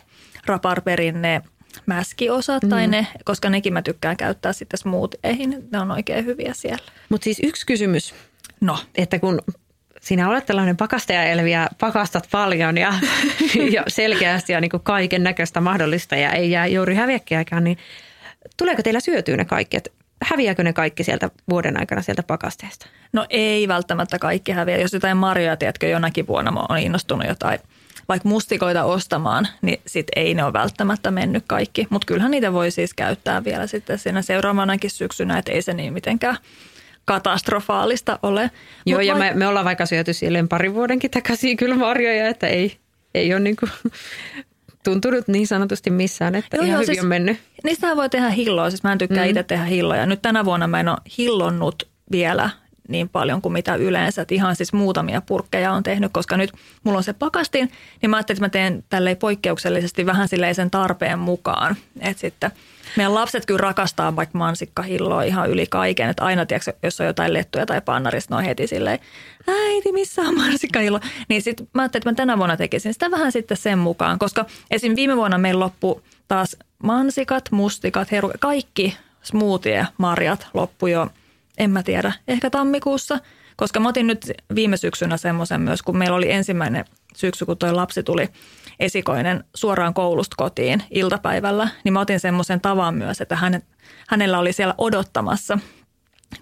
raparperin 0.46 1.22
ne 1.22 1.42
mäskiosat 1.86 2.62
mm. 2.62 2.68
tai 2.68 2.86
ne, 2.86 3.06
koska 3.24 3.50
nekin 3.50 3.72
mä 3.72 3.82
tykkään 3.82 4.16
käyttää 4.16 4.52
sitten 4.52 4.78
smoothiehin. 4.78 5.68
Ne 5.72 5.80
on 5.80 5.90
oikein 5.90 6.24
hyviä 6.24 6.52
siellä. 6.54 6.84
Mutta 7.08 7.24
siis 7.24 7.40
yksi 7.42 7.66
kysymys. 7.66 8.14
No. 8.60 8.78
Että 8.94 9.18
kun 9.18 9.42
sinä 10.00 10.28
olet 10.28 10.46
tällainen 10.46 10.76
pakastaja 10.76 11.24
ja 11.24 11.68
pakastat 11.78 12.28
paljon 12.30 12.78
ja, 12.78 12.94
ja 13.74 13.82
selkeästi 13.88 14.52
ja 14.52 14.60
niin 14.60 14.70
kaiken 14.82 15.22
näköistä 15.22 15.60
mahdollista 15.60 16.16
ja 16.16 16.32
ei 16.32 16.50
jää 16.50 16.66
juuri 16.66 16.94
häviäkkiäkään, 16.94 17.64
niin 17.64 17.78
tuleeko 18.56 18.82
teillä 18.82 19.00
syötyä 19.00 19.36
ne 19.36 19.44
kaikki? 19.44 19.76
Et 19.76 19.92
häviääkö 20.30 20.62
ne 20.62 20.72
kaikki 20.72 21.04
sieltä 21.04 21.30
vuoden 21.50 21.80
aikana 21.80 22.02
sieltä 22.02 22.22
pakasteesta? 22.22 22.86
No 23.12 23.26
ei 23.30 23.68
välttämättä 23.68 24.18
kaikki 24.18 24.52
häviä. 24.52 24.78
Jos 24.78 24.92
jotain 24.92 25.16
marjoja, 25.16 25.56
tiedätkö, 25.56 25.86
jonakin 25.86 26.26
vuonna 26.26 26.50
mä 26.50 26.60
oon 26.68 26.78
innostunut 26.78 27.28
jotain 27.28 27.58
vaikka 28.08 28.28
mustikoita 28.28 28.84
ostamaan, 28.84 29.48
niin 29.62 29.80
sit 29.86 30.06
ei 30.16 30.34
ne 30.34 30.44
ole 30.44 30.52
välttämättä 30.52 31.10
mennyt 31.10 31.44
kaikki. 31.46 31.86
Mutta 31.90 32.06
kyllähän 32.06 32.30
niitä 32.30 32.52
voi 32.52 32.70
siis 32.70 32.94
käyttää 32.94 33.44
vielä 33.44 33.66
sitten 33.66 33.98
siinä 33.98 34.22
seuraavanakin 34.22 34.90
syksynä, 34.90 35.38
että 35.38 35.52
ei 35.52 35.62
se 35.62 35.74
niin 35.74 35.92
mitenkään 35.92 36.36
katastrofaalista 37.04 38.18
ole. 38.22 38.50
Joo, 38.86 38.98
Mut 38.98 39.06
ja 39.06 39.14
vai... 39.14 39.20
me, 39.20 39.34
me 39.34 39.46
ollaan 39.46 39.64
vaikka 39.64 39.86
syöty 39.86 40.12
silleen 40.12 40.48
pari 40.48 40.74
vuodenkin 40.74 41.10
takaisin 41.10 41.56
kyllä 41.56 41.76
marjoja, 41.76 42.28
että 42.28 42.46
ei, 42.46 42.76
ei 43.14 43.34
ole 43.34 43.40
niin 43.40 43.56
kuin 43.56 43.70
tuntunut 44.84 45.28
niin 45.28 45.46
sanotusti 45.46 45.90
missään, 45.90 46.34
että 46.34 46.56
joo, 46.56 46.64
ihan 46.64 46.72
joo, 46.72 46.82
hyvin 46.82 46.94
siis, 46.94 47.02
on 47.02 47.08
mennyt. 47.08 47.38
Niistähän 47.64 47.96
voi 47.96 48.10
tehdä 48.10 48.30
hilloa, 48.30 48.70
siis 48.70 48.82
mä 48.82 48.92
en 48.92 48.98
tykkää 48.98 49.24
mm. 49.24 49.30
itse 49.30 49.42
tehdä 49.42 49.64
hilloja. 49.64 50.06
Nyt 50.06 50.22
tänä 50.22 50.44
vuonna 50.44 50.66
mä 50.66 50.80
en 50.80 50.88
ole 50.88 50.98
hillonnut 51.18 51.88
vielä 52.12 52.50
niin 52.88 53.08
paljon 53.08 53.42
kuin 53.42 53.52
mitä 53.52 53.74
yleensä. 53.74 54.22
Että 54.22 54.34
ihan 54.34 54.56
siis 54.56 54.72
muutamia 54.72 55.20
purkkeja 55.20 55.72
on 55.72 55.82
tehnyt, 55.82 56.12
koska 56.12 56.36
nyt 56.36 56.52
mulla 56.84 56.98
on 56.98 57.04
se 57.04 57.12
pakastin, 57.12 57.72
niin 58.02 58.10
mä 58.10 58.16
ajattelin, 58.16 58.36
että 58.36 58.46
mä 58.46 58.50
teen 58.62 58.84
tälleen 58.88 59.16
poikkeuksellisesti 59.16 60.06
vähän 60.06 60.28
silleen 60.28 60.54
sen 60.54 60.70
tarpeen 60.70 61.18
mukaan. 61.18 61.76
Että 62.00 62.20
sitten 62.20 62.50
meidän 62.96 63.14
lapset 63.14 63.46
kyllä 63.46 63.60
rakastaa 63.60 64.16
vaikka 64.16 64.38
mansikkahilloa 64.38 65.22
ihan 65.22 65.50
yli 65.50 65.66
kaiken. 65.66 66.08
Että 66.08 66.24
aina, 66.24 66.46
tiedätkö, 66.46 66.72
jos 66.82 67.00
on 67.00 67.06
jotain 67.06 67.32
lettuja 67.32 67.66
tai 67.66 67.80
pannarista, 67.80 68.34
ne 68.34 68.38
on 68.38 68.44
heti 68.44 68.66
silleen, 68.66 68.98
äiti, 69.48 69.92
missä 69.92 70.22
on 70.22 70.36
mansikkahillo? 70.36 71.00
Niin 71.28 71.42
sitten 71.42 71.68
mä 71.74 71.82
ajattelin, 71.82 72.00
että 72.00 72.10
mä 72.10 72.14
tänä 72.14 72.38
vuonna 72.38 72.56
tekisin 72.56 72.92
sitä 72.92 73.10
vähän 73.10 73.32
sitten 73.32 73.56
sen 73.56 73.78
mukaan, 73.78 74.18
koska 74.18 74.46
esim. 74.70 74.96
viime 74.96 75.16
vuonna 75.16 75.38
meillä 75.38 75.64
loppu 75.64 76.02
taas 76.28 76.56
mansikat, 76.82 77.50
mustikat, 77.50 78.10
heru, 78.12 78.32
kaikki 78.40 78.96
smoothie, 79.22 79.86
marjat 79.98 80.46
loppu 80.54 80.86
jo, 80.86 81.08
en 81.58 81.70
mä 81.70 81.82
tiedä, 81.82 82.12
ehkä 82.28 82.50
tammikuussa. 82.50 83.18
Koska 83.56 83.80
mä 83.80 83.88
otin 83.88 84.06
nyt 84.06 84.30
viime 84.54 84.76
syksynä 84.76 85.16
semmoisen 85.16 85.60
myös, 85.60 85.82
kun 85.82 85.96
meillä 85.96 86.16
oli 86.16 86.32
ensimmäinen 86.32 86.84
syksy, 87.16 87.46
kun 87.46 87.58
toi 87.58 87.72
lapsi 87.72 88.02
tuli 88.02 88.28
esikoinen 88.80 89.44
suoraan 89.54 89.94
koulusta 89.94 90.36
kotiin 90.38 90.82
iltapäivällä, 90.90 91.68
niin 91.84 91.92
mä 91.92 92.00
otin 92.00 92.20
semmoisen 92.20 92.60
tavan 92.60 92.94
myös, 92.94 93.20
että 93.20 93.36
hän, 93.36 93.62
hänellä 94.08 94.38
oli 94.38 94.52
siellä 94.52 94.74
odottamassa 94.78 95.58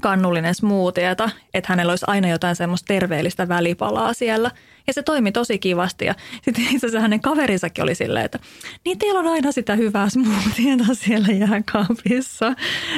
kannullinen 0.00 0.54
smoothieta, 0.54 1.30
että 1.54 1.72
hänellä 1.72 1.92
olisi 1.92 2.04
aina 2.08 2.28
jotain 2.28 2.56
semmoista 2.56 2.86
terveellistä 2.86 3.48
välipalaa 3.48 4.12
siellä. 4.12 4.50
Ja 4.86 4.92
se 4.92 5.02
toimi 5.02 5.32
tosi 5.32 5.58
kivasti. 5.58 6.04
Ja 6.04 6.14
sitten 6.42 6.64
itse 6.64 6.76
asiassa 6.76 7.00
hänen 7.00 7.20
kaverinsakin 7.20 7.84
oli 7.84 7.94
silleen, 7.94 8.24
että 8.24 8.38
niin 8.84 8.98
teillä 8.98 9.20
on 9.20 9.26
aina 9.26 9.52
sitä 9.52 9.74
hyvää 9.74 10.08
smoothieta 10.08 10.84
siellä 10.92 11.28
jääkaapissa. 11.32 12.54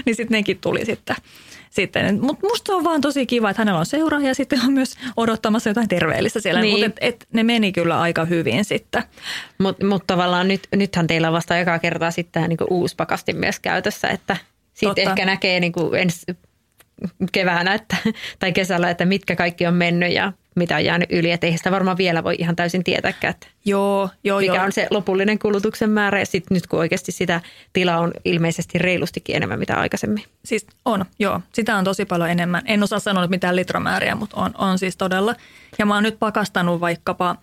Niin 0.06 0.16
sitten 0.16 0.36
nekin 0.36 0.58
tuli 0.58 0.84
sitten. 0.84 1.16
Sitten. 1.72 2.20
Mutta 2.20 2.46
musta 2.46 2.72
on 2.72 2.84
vaan 2.84 3.00
tosi 3.00 3.26
kiva, 3.26 3.50
että 3.50 3.60
hänellä 3.60 3.78
on 3.78 3.86
seura 3.86 4.20
ja 4.20 4.34
sitten 4.34 4.60
on 4.64 4.72
myös 4.72 4.94
odottamassa 5.16 5.70
jotain 5.70 5.88
terveellistä 5.88 6.40
siellä. 6.40 6.60
Niin. 6.60 6.72
Mutta 6.72 6.86
et, 6.86 7.14
et, 7.14 7.26
ne 7.32 7.42
meni 7.42 7.72
kyllä 7.72 8.00
aika 8.00 8.24
hyvin 8.24 8.64
sitten. 8.64 9.02
Mutta 9.58 9.86
mut 9.86 10.06
tavallaan 10.06 10.48
nyt, 10.48 10.68
nythän 10.76 11.06
teillä 11.06 11.28
on 11.28 11.34
vasta 11.34 11.58
ekaa 11.58 11.78
kertaa 11.78 12.10
sitten 12.10 12.48
niin 12.48 12.58
uusi 12.70 12.96
pakastin 12.96 13.36
myös 13.36 13.60
käytössä, 13.60 14.08
että 14.08 14.36
sitten 14.74 15.08
ehkä 15.08 15.24
näkee 15.24 15.60
niin 15.60 15.72
ensi 15.98 16.26
keväänä 17.32 17.74
että, 17.74 17.96
tai 18.38 18.52
kesällä, 18.52 18.90
että 18.90 19.04
mitkä 19.04 19.36
kaikki 19.36 19.66
on 19.66 19.74
mennyt 19.74 20.12
ja 20.12 20.32
mitä 20.54 20.76
on 20.76 20.84
jäänyt 20.84 21.12
yli. 21.12 21.30
Että 21.30 21.46
eihän 21.46 21.58
sitä 21.58 21.70
varmaan 21.70 21.96
vielä 21.96 22.24
voi 22.24 22.34
ihan 22.38 22.56
täysin 22.56 22.84
tietääkään, 22.84 23.30
että 23.30 23.46
joo, 23.64 24.10
joo, 24.24 24.40
mikä 24.40 24.54
joo. 24.54 24.64
on 24.64 24.72
se 24.72 24.86
lopullinen 24.90 25.38
kulutuksen 25.38 25.90
määrä. 25.90 26.18
Ja 26.18 26.26
sitten 26.26 26.54
nyt 26.54 26.66
kun 26.66 26.78
oikeasti 26.78 27.12
sitä 27.12 27.40
tilaa 27.72 27.98
on 27.98 28.12
ilmeisesti 28.24 28.78
reilustikin 28.78 29.36
enemmän 29.36 29.58
mitä 29.58 29.76
aikaisemmin. 29.76 30.24
Siis 30.44 30.66
on, 30.84 31.04
joo. 31.18 31.40
Sitä 31.52 31.76
on 31.76 31.84
tosi 31.84 32.04
paljon 32.04 32.30
enemmän. 32.30 32.62
En 32.64 32.82
osaa 32.82 32.98
sanoa 32.98 33.26
mitään 33.26 33.56
litramääriä, 33.56 34.14
mutta 34.14 34.40
on, 34.40 34.50
on 34.58 34.78
siis 34.78 34.96
todella. 34.96 35.34
Ja 35.78 35.86
mä 35.86 35.94
oon 35.94 36.02
nyt 36.02 36.18
pakastanut 36.18 36.80
vaikkapa 36.80 37.36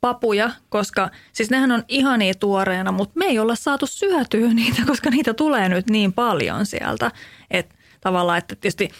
papuja, 0.00 0.50
koska 0.68 1.10
siis 1.32 1.50
nehän 1.50 1.72
on 1.72 1.84
ihania 1.88 2.34
tuoreena, 2.34 2.92
mutta 2.92 3.18
me 3.18 3.24
ei 3.24 3.38
olla 3.38 3.54
saatu 3.54 3.86
syötyä 3.86 4.48
niitä, 4.54 4.82
koska 4.86 5.10
niitä 5.10 5.34
tulee 5.34 5.68
nyt 5.68 5.90
niin 5.90 6.12
paljon 6.12 6.66
sieltä. 6.66 7.10
Että 7.50 7.74
tavallaan, 8.00 8.38
että 8.38 8.56
tietysti 8.56 8.90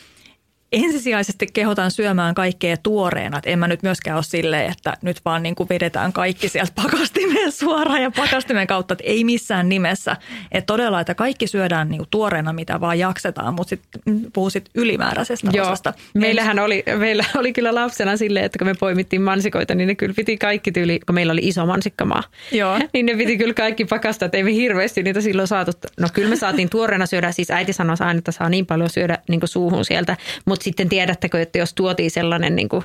ensisijaisesti 0.74 1.46
kehotan 1.52 1.90
syömään 1.90 2.34
kaikkea 2.34 2.76
tuoreena. 2.76 3.38
Että 3.38 3.50
en 3.50 3.58
mä 3.58 3.68
nyt 3.68 3.82
myöskään 3.82 4.16
ole 4.16 4.24
silleen, 4.24 4.72
että 4.72 4.96
nyt 5.02 5.20
vaan 5.24 5.42
niin 5.42 5.54
kuin 5.54 5.68
vedetään 5.68 6.12
kaikki 6.12 6.48
sieltä 6.48 6.72
pakastimeen 6.74 7.52
suoraan 7.52 8.02
ja 8.02 8.10
pakastimen 8.10 8.66
kautta, 8.66 8.94
että 8.94 9.04
ei 9.06 9.24
missään 9.24 9.68
nimessä. 9.68 10.16
Että 10.52 10.66
todella, 10.66 11.00
että 11.00 11.14
kaikki 11.14 11.46
syödään 11.46 11.88
niin 11.88 11.98
kuin 11.98 12.08
tuoreena, 12.10 12.52
mitä 12.52 12.80
vaan 12.80 12.98
jaksetaan, 12.98 13.54
mutta 13.54 13.68
sitten 13.68 14.02
puhuu 14.32 14.50
sit 14.50 14.70
ylimääräisestä 14.74 15.50
Joo. 15.52 15.66
osasta. 15.66 15.94
Meillähän 16.14 16.58
oli, 16.58 16.82
meillä 16.98 17.24
oli 17.36 17.52
kyllä 17.52 17.74
lapsena 17.74 18.16
silleen, 18.16 18.44
että 18.44 18.58
kun 18.58 18.66
me 18.66 18.74
poimittiin 18.74 19.22
mansikoita, 19.22 19.74
niin 19.74 19.86
ne 19.86 19.94
kyllä 19.94 20.14
piti 20.16 20.36
kaikki 20.36 20.72
tyyli, 20.72 21.00
kun 21.06 21.14
meillä 21.14 21.32
oli 21.32 21.40
iso 21.44 21.66
mansikkamaa. 21.66 22.22
Joo. 22.52 22.78
Niin 22.94 23.06
ne 23.06 23.16
piti 23.16 23.38
kyllä 23.38 23.54
kaikki 23.54 23.84
pakastaa, 23.84 24.26
että 24.26 24.36
ei 24.36 24.44
me 24.44 24.54
hirveästi 24.54 25.02
niitä 25.02 25.20
silloin 25.20 25.48
saatu. 25.48 25.72
No 26.00 26.08
kyllä 26.12 26.28
me 26.28 26.36
saatiin 26.36 26.70
tuoreena 26.70 27.06
syödä, 27.06 27.32
siis 27.32 27.50
äiti 27.50 27.72
sanoi 27.72 27.96
aina, 28.00 28.18
että 28.18 28.32
saa 28.32 28.48
niin 28.48 28.66
paljon 28.66 28.90
syödä 28.90 29.18
niin 29.28 29.40
suuhun 29.44 29.84
sieltä, 29.84 30.16
mutta 30.44 30.63
sitten 30.64 30.88
tiedättekö, 30.88 31.42
että 31.42 31.58
jos 31.58 31.74
tuotiin 31.74 32.10
sellainen 32.10 32.56
niin 32.56 32.68
kuin 32.68 32.84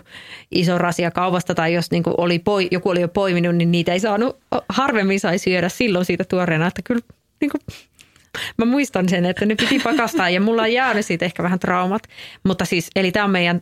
iso 0.52 0.78
rasia 0.78 1.12
kaupasta 1.12 1.56
tai 1.56 1.74
jos 1.74 1.92
niin 1.92 2.04
kuin 2.04 2.14
oli 2.18 2.40
poi, 2.40 2.68
joku 2.72 2.90
oli 2.90 3.02
jo 3.02 3.08
poiminut, 3.08 3.56
niin 3.56 3.72
niitä 3.72 3.94
ei 3.94 4.00
saanut, 4.00 4.40
harvemmin 4.70 5.20
sai 5.20 5.38
syödä 5.38 5.70
silloin 5.70 6.06
siitä 6.06 6.24
tuoreena, 6.24 6.68
että 6.68 6.82
kyllä 6.82 7.02
niin 7.42 7.52
kuin, 7.52 7.62
mä 8.58 8.66
muistan 8.66 9.10
sen, 9.10 9.26
että 9.26 9.46
ne 9.46 9.56
piti 9.56 9.80
pakastaa 9.80 10.30
ja 10.30 10.42
mulla 10.42 10.62
on 10.62 10.74
jäänyt 10.74 11.06
siitä 11.06 11.26
ehkä 11.26 11.44
vähän 11.44 11.60
traumat, 11.60 12.04
mutta 12.44 12.66
siis, 12.66 12.90
eli 12.96 13.12
tämä 13.12 13.26
on 13.26 13.32
meidän 13.32 13.62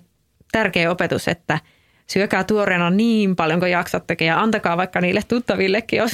tärkeä 0.51 0.91
opetus, 0.91 1.27
että 1.27 1.59
syökää 2.07 2.43
tuoreena 2.43 2.89
niin 2.89 3.35
paljon 3.35 3.59
kuin 3.59 3.71
jaksatte 3.71 4.17
ja 4.19 4.41
antakaa 4.41 4.77
vaikka 4.77 5.01
niille 5.01 5.21
tuttavillekin, 5.27 5.97
jos, 5.97 6.11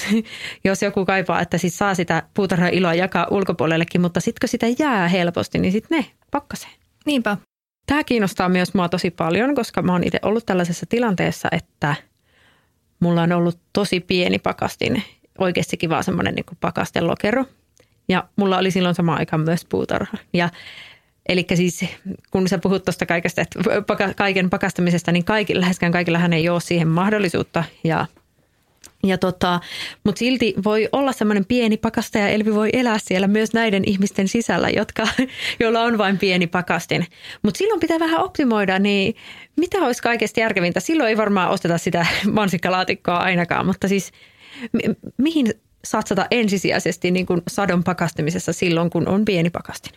jos 0.63 0.81
joku 0.81 1.05
kaipaa, 1.05 1.41
että 1.41 1.57
siis 1.57 1.77
saa 1.77 1.95
sitä 1.95 2.23
puutarhan 2.33 2.73
iloa 2.73 2.93
jakaa 2.93 3.27
ulkopuolellekin, 3.31 4.01
mutta 4.01 4.19
sitten 4.19 4.39
kun 4.41 4.49
sitä 4.49 4.67
jää 4.79 5.07
helposti, 5.07 5.59
niin 5.59 5.71
sitten 5.71 5.97
ne 5.97 6.05
pakkaseen. 6.31 6.73
Niinpä. 7.05 7.37
Tämä 7.85 8.03
kiinnostaa 8.03 8.49
myös 8.49 8.73
mua 8.73 8.89
tosi 8.89 9.11
paljon, 9.11 9.55
koska 9.55 9.81
mä 9.81 9.91
oon 9.91 10.03
itse 10.03 10.19
ollut 10.21 10.45
tällaisessa 10.45 10.85
tilanteessa, 10.85 11.47
että 11.51 11.95
mulla 12.99 13.21
on 13.21 13.31
ollut 13.31 13.59
tosi 13.73 13.99
pieni 13.99 14.39
pakastin, 14.39 15.03
oikeastikin 15.37 15.89
vaan 15.89 16.03
semmoinen 16.03 16.35
niin 16.35 16.45
pakastelokero. 16.61 17.45
Ja 18.07 18.23
mulla 18.35 18.57
oli 18.57 18.71
silloin 18.71 18.95
sama 18.95 19.15
aikaan 19.15 19.41
myös 19.41 19.65
puutarha. 19.65 20.17
Ja 20.33 20.49
Eli 21.29 21.45
siis 21.53 21.85
kun 22.31 22.47
sä 22.47 22.57
puhut 22.57 22.85
tuosta 22.85 23.05
kaikesta, 23.05 23.41
että 23.41 23.59
kaiken 24.15 24.49
pakastamisesta, 24.49 25.11
niin 25.11 25.25
kaikilla, 25.25 25.61
läheskään 25.61 25.91
kaikillahan 25.91 26.33
ei 26.33 26.49
ole 26.49 26.61
siihen 26.61 26.87
mahdollisuutta. 26.87 27.63
Ja 27.83 28.05
ja 29.03 29.17
tota, 29.17 29.59
mutta 30.03 30.19
silti 30.19 30.53
voi 30.63 30.89
olla 30.91 31.11
semmoinen 31.11 31.45
pieni 31.45 31.77
pakastaja, 31.77 32.27
Elvi 32.27 32.55
voi 32.55 32.69
elää 32.73 32.99
siellä 32.99 33.27
myös 33.27 33.53
näiden 33.53 33.83
ihmisten 33.85 34.27
sisällä, 34.27 34.69
jotka, 34.69 35.07
joilla 35.59 35.81
on 35.81 35.97
vain 35.97 36.17
pieni 36.17 36.47
pakastin. 36.47 37.05
Mutta 37.43 37.57
silloin 37.57 37.79
pitää 37.79 37.99
vähän 37.99 38.21
optimoida, 38.21 38.79
niin 38.79 39.15
mitä 39.55 39.77
olisi 39.77 40.01
kaikesta 40.01 40.39
järkevintä? 40.39 40.79
Silloin 40.79 41.09
ei 41.09 41.17
varmaan 41.17 41.49
osteta 41.49 41.77
sitä 41.77 42.05
mansikkalaatikkoa 42.31 43.17
ainakaan, 43.17 43.65
mutta 43.65 43.87
siis 43.87 44.11
mi- 44.73 44.95
mihin 45.17 45.53
satsata 45.85 46.25
ensisijaisesti 46.31 47.11
niin 47.11 47.25
kuin 47.25 47.41
sadon 47.47 47.83
pakastamisessa 47.83 48.53
silloin, 48.53 48.89
kun 48.89 49.07
on 49.07 49.25
pieni 49.25 49.49
pakastin? 49.49 49.93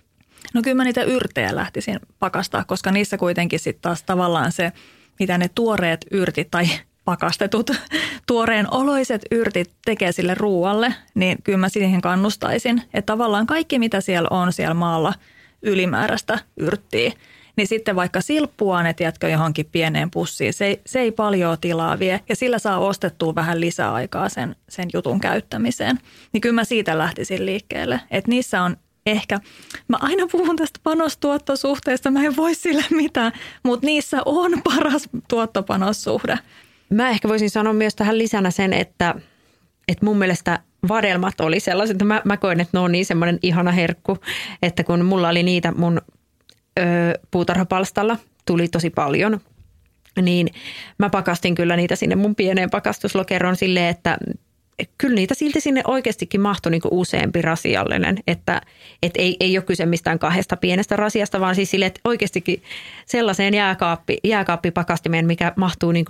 No 0.55 0.62
kyllä 0.62 0.77
mä 0.77 0.85
niitä 0.85 1.03
yrtejä 1.03 1.55
lähtisin 1.57 2.01
pakastaa, 2.19 2.64
koska 2.64 2.92
niissä 2.92 3.19
kuitenkin 3.19 3.59
sitten 3.59 3.83
taas 3.83 4.03
tavallaan 4.03 4.53
se, 4.53 4.73
mitä 5.19 5.38
ne 5.38 5.51
tuoreet 5.55 6.07
yrtit 6.11 6.51
tai 6.51 6.66
pakastetut 7.07 7.71
tuoreen 8.27 8.75
oloiset 8.75 9.23
yrtit 9.31 9.71
tekee 9.85 10.12
sille 10.12 10.35
ruualle, 10.35 10.95
niin 11.14 11.42
kyllä 11.42 11.59
mä 11.59 11.69
siihen 11.69 12.01
kannustaisin. 12.01 12.83
Että 12.95 13.12
tavallaan 13.12 13.47
kaikki, 13.47 13.79
mitä 13.79 14.01
siellä 14.01 14.29
on 14.31 14.53
siellä 14.53 14.75
maalla 14.75 15.14
ylimääräistä 15.62 16.38
yrttiä, 16.57 17.12
niin 17.57 17.66
sitten 17.66 17.97
vaikka 17.97 18.21
silppua 18.21 18.83
ne 18.83 18.95
tiedätkö 18.95 19.29
johonkin 19.29 19.66
pieneen 19.73 20.11
pussiin, 20.11 20.53
se 20.53 20.66
ei, 20.66 20.81
se 20.87 21.01
ei 21.01 21.12
paljon 21.12 21.59
tilaa 21.61 21.99
vie 21.99 22.21
ja 22.29 22.37
sillä 22.37 22.59
saa 22.59 22.79
ostettua 22.79 23.35
vähän 23.35 23.61
lisäaikaa 23.61 24.29
sen, 24.29 24.57
sen 24.69 24.88
jutun 24.92 25.21
käyttämiseen. 25.21 25.99
Niin 26.33 26.40
kyllä 26.40 26.55
mä 26.55 26.64
siitä 26.64 26.99
lähtisin 26.99 27.47
liikkeelle, 27.47 28.01
että 28.11 28.31
niissä 28.31 28.62
on 28.62 28.77
ehkä, 29.07 29.40
mä 29.88 29.97
aina 30.01 30.27
puhun 30.33 30.57
tästä 30.57 30.81
panostuottosuhteesta, 30.83 32.11
mä 32.11 32.25
en 32.25 32.37
voi 32.37 32.55
sille 32.55 32.85
mitään, 32.90 33.33
mutta 33.62 33.87
niissä 33.87 34.23
on 34.25 34.62
paras 34.64 35.09
tuottopanossuhde. 35.29 36.38
Mä 36.90 37.11
ehkä 37.11 37.29
voisin 37.29 37.51
sanoa 37.51 37.72
myös 37.72 37.94
tähän 37.94 38.18
lisänä 38.18 38.51
sen, 38.51 38.72
että, 38.72 39.14
että 39.88 40.05
mun 40.05 40.18
mielestä 40.18 40.59
vadelmat 40.88 41.40
oli 41.40 41.61
sellaiset, 41.61 41.94
että 41.94 42.05
mä, 42.05 42.22
mä 42.25 42.37
koin, 42.37 42.61
että 42.61 42.79
ne 42.79 42.81
on 42.81 42.92
niin 42.92 43.07
semmoinen 43.07 43.38
ihana 43.42 43.70
herkku, 43.70 44.18
että 44.62 44.85
kun 44.85 45.05
mulla 45.05 45.29
oli 45.29 45.42
niitä 45.42 45.72
mun 45.77 46.01
ö, 46.79 46.83
puutarhapalstalla, 47.31 48.16
tuli 48.46 48.68
tosi 48.68 48.90
paljon, 48.90 49.40
niin 50.22 50.49
mä 50.99 51.11
pakastin 51.11 51.55
kyllä 51.55 51.77
niitä 51.77 51.96
sinne 51.96 52.16
mun 52.16 52.35
pieneen 52.35 52.70
pakastuslokeroon 52.70 53.57
silleen, 53.57 53.88
että 53.88 54.18
kyllä 54.99 55.15
niitä 55.15 55.35
silti 55.35 55.61
sinne 55.61 55.83
oikeastikin 55.87 56.41
mahtui 56.41 56.71
niin 56.71 56.83
useampi 56.91 57.43
rasiallinen, 57.43 58.19
että 58.27 58.61
et 59.03 59.12
ei, 59.19 59.37
ei 59.41 59.59
ole 59.59 59.65
kyse 59.65 59.87
mistään 59.87 60.19
kahdesta 60.19 60.57
pienestä 60.57 60.97
rasiasta, 60.97 61.41
vaan 61.41 61.55
siis 61.55 61.71
sille, 61.71 61.87
että 61.87 62.01
oikeastikin 62.05 62.62
sellaiseen 63.07 63.55
jääkaappi, 63.55 64.19
jääkaappipakastimeen, 64.25 65.27
mikä 65.27 65.53
mahtuu 65.57 65.93
niin 65.93 66.07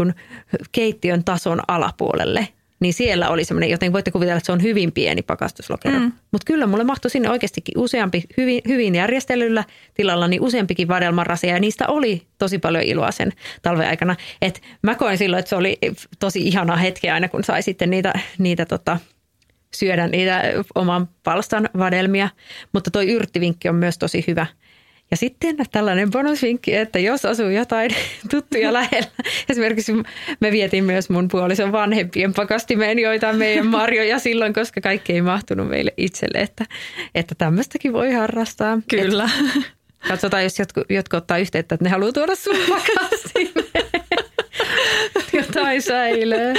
keittiön 0.72 1.24
tason 1.24 1.60
alapuolelle, 1.68 2.48
niin 2.80 2.94
siellä 2.94 3.28
oli 3.28 3.44
semmoinen, 3.44 3.70
joten 3.70 3.92
voitte 3.92 4.10
kuvitella, 4.10 4.36
että 4.36 4.46
se 4.46 4.52
on 4.52 4.62
hyvin 4.62 4.92
pieni 4.92 5.22
pakastuslokero. 5.22 5.98
Mm. 5.98 6.12
Mutta 6.32 6.44
kyllä 6.46 6.66
mulle 6.66 6.84
mahtui 6.84 7.10
sinne 7.10 7.30
oikeastikin 7.30 7.78
useampi 7.78 8.22
hyvin, 8.36 8.60
hyvin 8.68 8.94
järjestelyllä 8.94 9.64
tilalla, 9.94 10.28
niin 10.28 10.42
useampikin 10.42 10.88
vadelmanrasia 10.88 11.50
ja 11.50 11.60
niistä 11.60 11.88
oli 11.88 12.26
tosi 12.38 12.58
paljon 12.58 12.84
iloa 12.84 13.10
sen 13.10 13.32
talven 13.62 13.88
aikana. 13.88 14.16
Et 14.42 14.62
mä 14.82 14.94
koin 14.94 15.18
silloin, 15.18 15.38
että 15.38 15.48
se 15.48 15.56
oli 15.56 15.78
tosi 16.18 16.40
ihana 16.40 16.76
hetki 16.76 17.10
aina, 17.10 17.28
kun 17.28 17.44
sai 17.44 17.62
sitten 17.62 17.90
niitä, 17.90 18.12
niitä 18.38 18.66
tota, 18.66 18.98
syödä 19.74 20.08
niitä 20.08 20.42
oman 20.74 21.08
palstan 21.22 21.68
vadelmia. 21.78 22.28
Mutta 22.72 22.90
toi 22.90 23.08
yrttivinkki 23.12 23.68
on 23.68 23.74
myös 23.74 23.98
tosi 23.98 24.24
hyvä. 24.26 24.46
Ja 25.10 25.16
sitten 25.16 25.56
tällainen 25.72 26.10
bonusvinkki, 26.10 26.74
että 26.74 26.98
jos 26.98 27.24
asuu 27.24 27.48
jotain 27.48 27.90
tuttuja 28.30 28.72
lähellä, 28.72 29.10
esimerkiksi 29.48 29.92
me 30.40 30.52
vietin 30.52 30.84
myös 30.84 31.10
mun 31.10 31.28
puolison 31.28 31.72
vanhempien 31.72 32.34
pakastimeen 32.34 32.98
joita 32.98 33.32
meidän 33.32 33.66
marjoja 33.66 34.18
silloin, 34.18 34.54
koska 34.54 34.80
kaikki 34.80 35.12
ei 35.12 35.22
mahtunut 35.22 35.68
meille 35.68 35.94
itselle, 35.96 36.38
että, 36.38 36.64
että 37.14 37.34
tämmöistäkin 37.34 37.92
voi 37.92 38.12
harrastaa. 38.12 38.78
Kyllä. 38.88 39.24
Et 39.24 40.08
katsotaan, 40.08 40.42
jos 40.42 40.58
jotkut, 40.58 40.84
jotkut 40.90 41.18
ottaa 41.18 41.38
yhteyttä, 41.38 41.74
että 41.74 41.84
ne 41.84 41.90
haluaa 41.90 42.12
tuoda 42.12 42.34
sun 42.34 42.56
pakastimeen. 42.68 43.86
jotain 45.32 45.82
säilöä. 45.82 46.54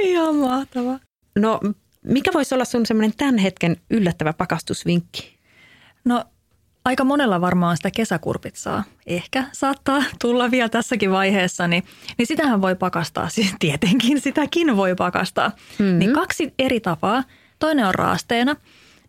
Ihan 0.00 0.34
mahtavaa. 0.34 0.98
No, 1.38 1.60
mikä 2.04 2.30
voisi 2.34 2.54
olla 2.54 2.64
sun 2.64 2.86
semmoinen 2.86 3.16
tämän 3.16 3.38
hetken 3.38 3.76
yllättävä 3.90 4.32
pakastusvinkki? 4.32 5.36
No 6.04 6.24
aika 6.86 7.04
monella 7.04 7.40
varmaan 7.40 7.76
sitä 7.76 7.90
kesäkurpitsaa 7.90 8.84
ehkä 9.06 9.44
saattaa 9.52 10.02
tulla 10.20 10.50
vielä 10.50 10.68
tässäkin 10.68 11.10
vaiheessa, 11.10 11.68
niin, 11.68 11.84
niin 12.18 12.26
sitähän 12.26 12.62
voi 12.62 12.74
pakastaa, 12.74 13.28
siis 13.36 13.54
tietenkin 13.58 14.20
sitäkin 14.20 14.76
voi 14.76 14.94
pakastaa. 14.94 15.48
Mm-hmm. 15.78 15.98
Niin 15.98 16.12
kaksi 16.12 16.54
eri 16.58 16.80
tapaa. 16.80 17.24
Toinen 17.58 17.86
on 17.86 17.94
raasteena, 17.94 18.56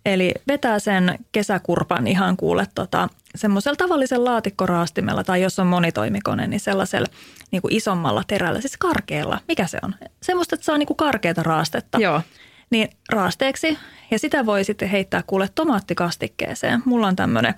eli 0.06 0.34
vetää 0.48 0.80
sen 0.80 1.20
kesäkurpan 1.32 2.08
ihan 2.08 2.38
kuule 2.38 2.68
tota, 2.76 3.10
semmoisella 3.36 3.76
tavallisella 3.76 4.32
laatikkoraastimella 4.32 5.24
tai 5.24 5.42
jos 5.42 5.60
on 5.60 5.68
monitoimikone, 5.68 6.48
niin 6.48 6.60
sellaisella 6.60 7.08
niin 7.52 7.62
kuin 7.62 7.74
isommalla 7.74 8.24
terällä, 8.28 8.62
siis 8.62 8.78
karkealla. 8.78 9.40
Mikä 9.48 9.68
se 9.68 9.80
on? 9.84 9.96
Semmoista, 10.22 10.56
että 10.56 10.66
saa 10.66 10.78
niin 10.78 10.88
kuin 10.88 10.98
karkeata 10.98 11.44
raastetta. 11.44 11.98
Joo. 12.00 12.22
Niin 12.70 12.90
raasteeksi 13.10 13.78
ja 14.12 14.20
sitä 14.20 14.46
voi 14.46 14.64
sitten 14.64 14.90
heittää 14.90 15.24
kuule 15.28 15.50
tomaattikastikkeeseen. 15.56 16.82
Mulla 16.86 17.08
on 17.08 17.16
tämmöinen 17.16 17.54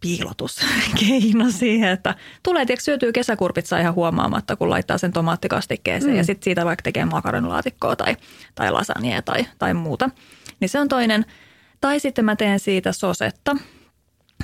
piilotuskeino 0.00 1.50
siihen, 1.58 1.90
että 1.90 2.14
tulee 2.42 2.66
tiedätkö, 2.66 2.84
syötyy 2.84 3.12
kesäkurpitsa 3.12 3.78
ihan 3.78 3.94
huomaamatta, 3.94 4.56
kun 4.56 4.70
laittaa 4.70 4.98
sen 4.98 5.12
tomaattikastikkeeseen 5.12 6.12
mm. 6.12 6.16
ja 6.16 6.24
sitten 6.24 6.44
siitä 6.44 6.64
vaikka 6.64 6.82
tekee 6.82 7.04
makaronilaatikkoa 7.04 7.96
tai, 7.96 8.16
tai 8.54 8.72
lasagne 8.72 9.22
tai, 9.22 9.46
tai 9.58 9.74
muuta. 9.74 10.10
Niin 10.60 10.68
se 10.68 10.80
on 10.80 10.88
toinen. 10.88 11.26
Tai 11.80 12.00
sitten 12.00 12.24
mä 12.24 12.36
teen 12.36 12.60
siitä 12.60 12.92
sosetta. 12.92 13.56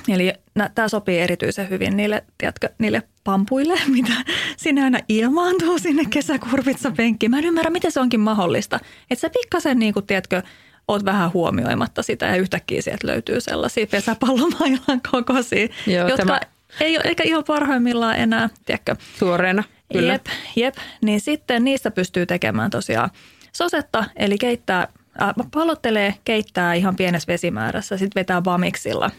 Eli 0.07 0.33
tämä 0.75 0.87
sopii 0.87 1.19
erityisen 1.19 1.69
hyvin 1.69 1.97
niille, 1.97 2.23
tiedätkö, 2.37 2.69
niille 2.77 3.03
pampuille, 3.27 3.79
mitä 3.97 4.13
sinne 4.57 4.83
aina 4.83 4.99
ilmaantuu 5.09 5.79
sinne 5.79 6.03
kesäkurpitsa 6.09 6.91
penkkiin. 6.91 7.29
Mä 7.29 7.39
en 7.39 7.45
ymmärrä, 7.45 7.69
miten 7.69 7.91
se 7.91 7.99
onkin 7.99 8.19
mahdollista. 8.19 8.79
Että 9.11 9.21
sä 9.21 9.29
pikkasen, 9.29 9.79
niin 9.79 9.93
kuin, 9.93 10.07
tiedätkö, 10.07 10.41
oot 10.87 11.05
vähän 11.05 11.33
huomioimatta 11.33 12.03
sitä 12.03 12.25
ja 12.25 12.35
yhtäkkiä 12.35 12.81
sieltä 12.81 13.07
löytyy 13.07 13.41
sellaisia 13.41 13.87
pesäpallomailan 13.87 15.01
kokoisia, 15.11 15.67
Joo, 15.87 16.07
jotka 16.07 16.25
tämä... 16.25 16.39
ei 16.81 16.97
ole 16.97 17.05
ehkä 17.05 17.23
ihan 17.23 17.43
parhaimmillaan 17.47 18.17
enää, 18.17 18.49
tiedätkö? 18.65 18.95
Tuoreena, 19.19 19.63
kyllä. 19.93 20.13
Jep, 20.13 20.25
jep. 20.55 20.75
Niin 21.01 21.21
sitten 21.21 21.63
niistä 21.63 21.91
pystyy 21.91 22.25
tekemään 22.25 22.69
tosiaan 22.69 23.09
sosetta, 23.51 24.05
eli 24.15 24.37
keittää, 24.37 24.87
äh, 25.21 25.33
pallottelee, 25.51 26.15
keittää 26.25 26.73
ihan 26.73 26.95
pienessä 26.95 27.27
vesimäärässä, 27.27 27.97
sitten 27.97 28.21
vetää 28.21 28.41
bamiksilla 28.41 29.11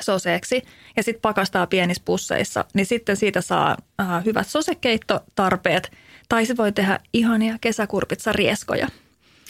soseeksi 0.00 0.62
ja 0.96 1.02
sitten 1.02 1.22
pakastaa 1.22 1.66
pienissä 1.66 2.02
pusseissa, 2.04 2.64
niin 2.74 2.86
sitten 2.86 3.16
siitä 3.16 3.40
saa 3.40 3.76
äh, 4.00 4.24
hyvät 4.24 4.46
sosekeittotarpeet. 4.46 5.92
Tai 6.28 6.46
se 6.46 6.56
voi 6.56 6.72
tehdä 6.72 7.00
ihania 7.12 7.56
kesäkurpitsa 7.60 8.32
rieskoja. 8.32 8.88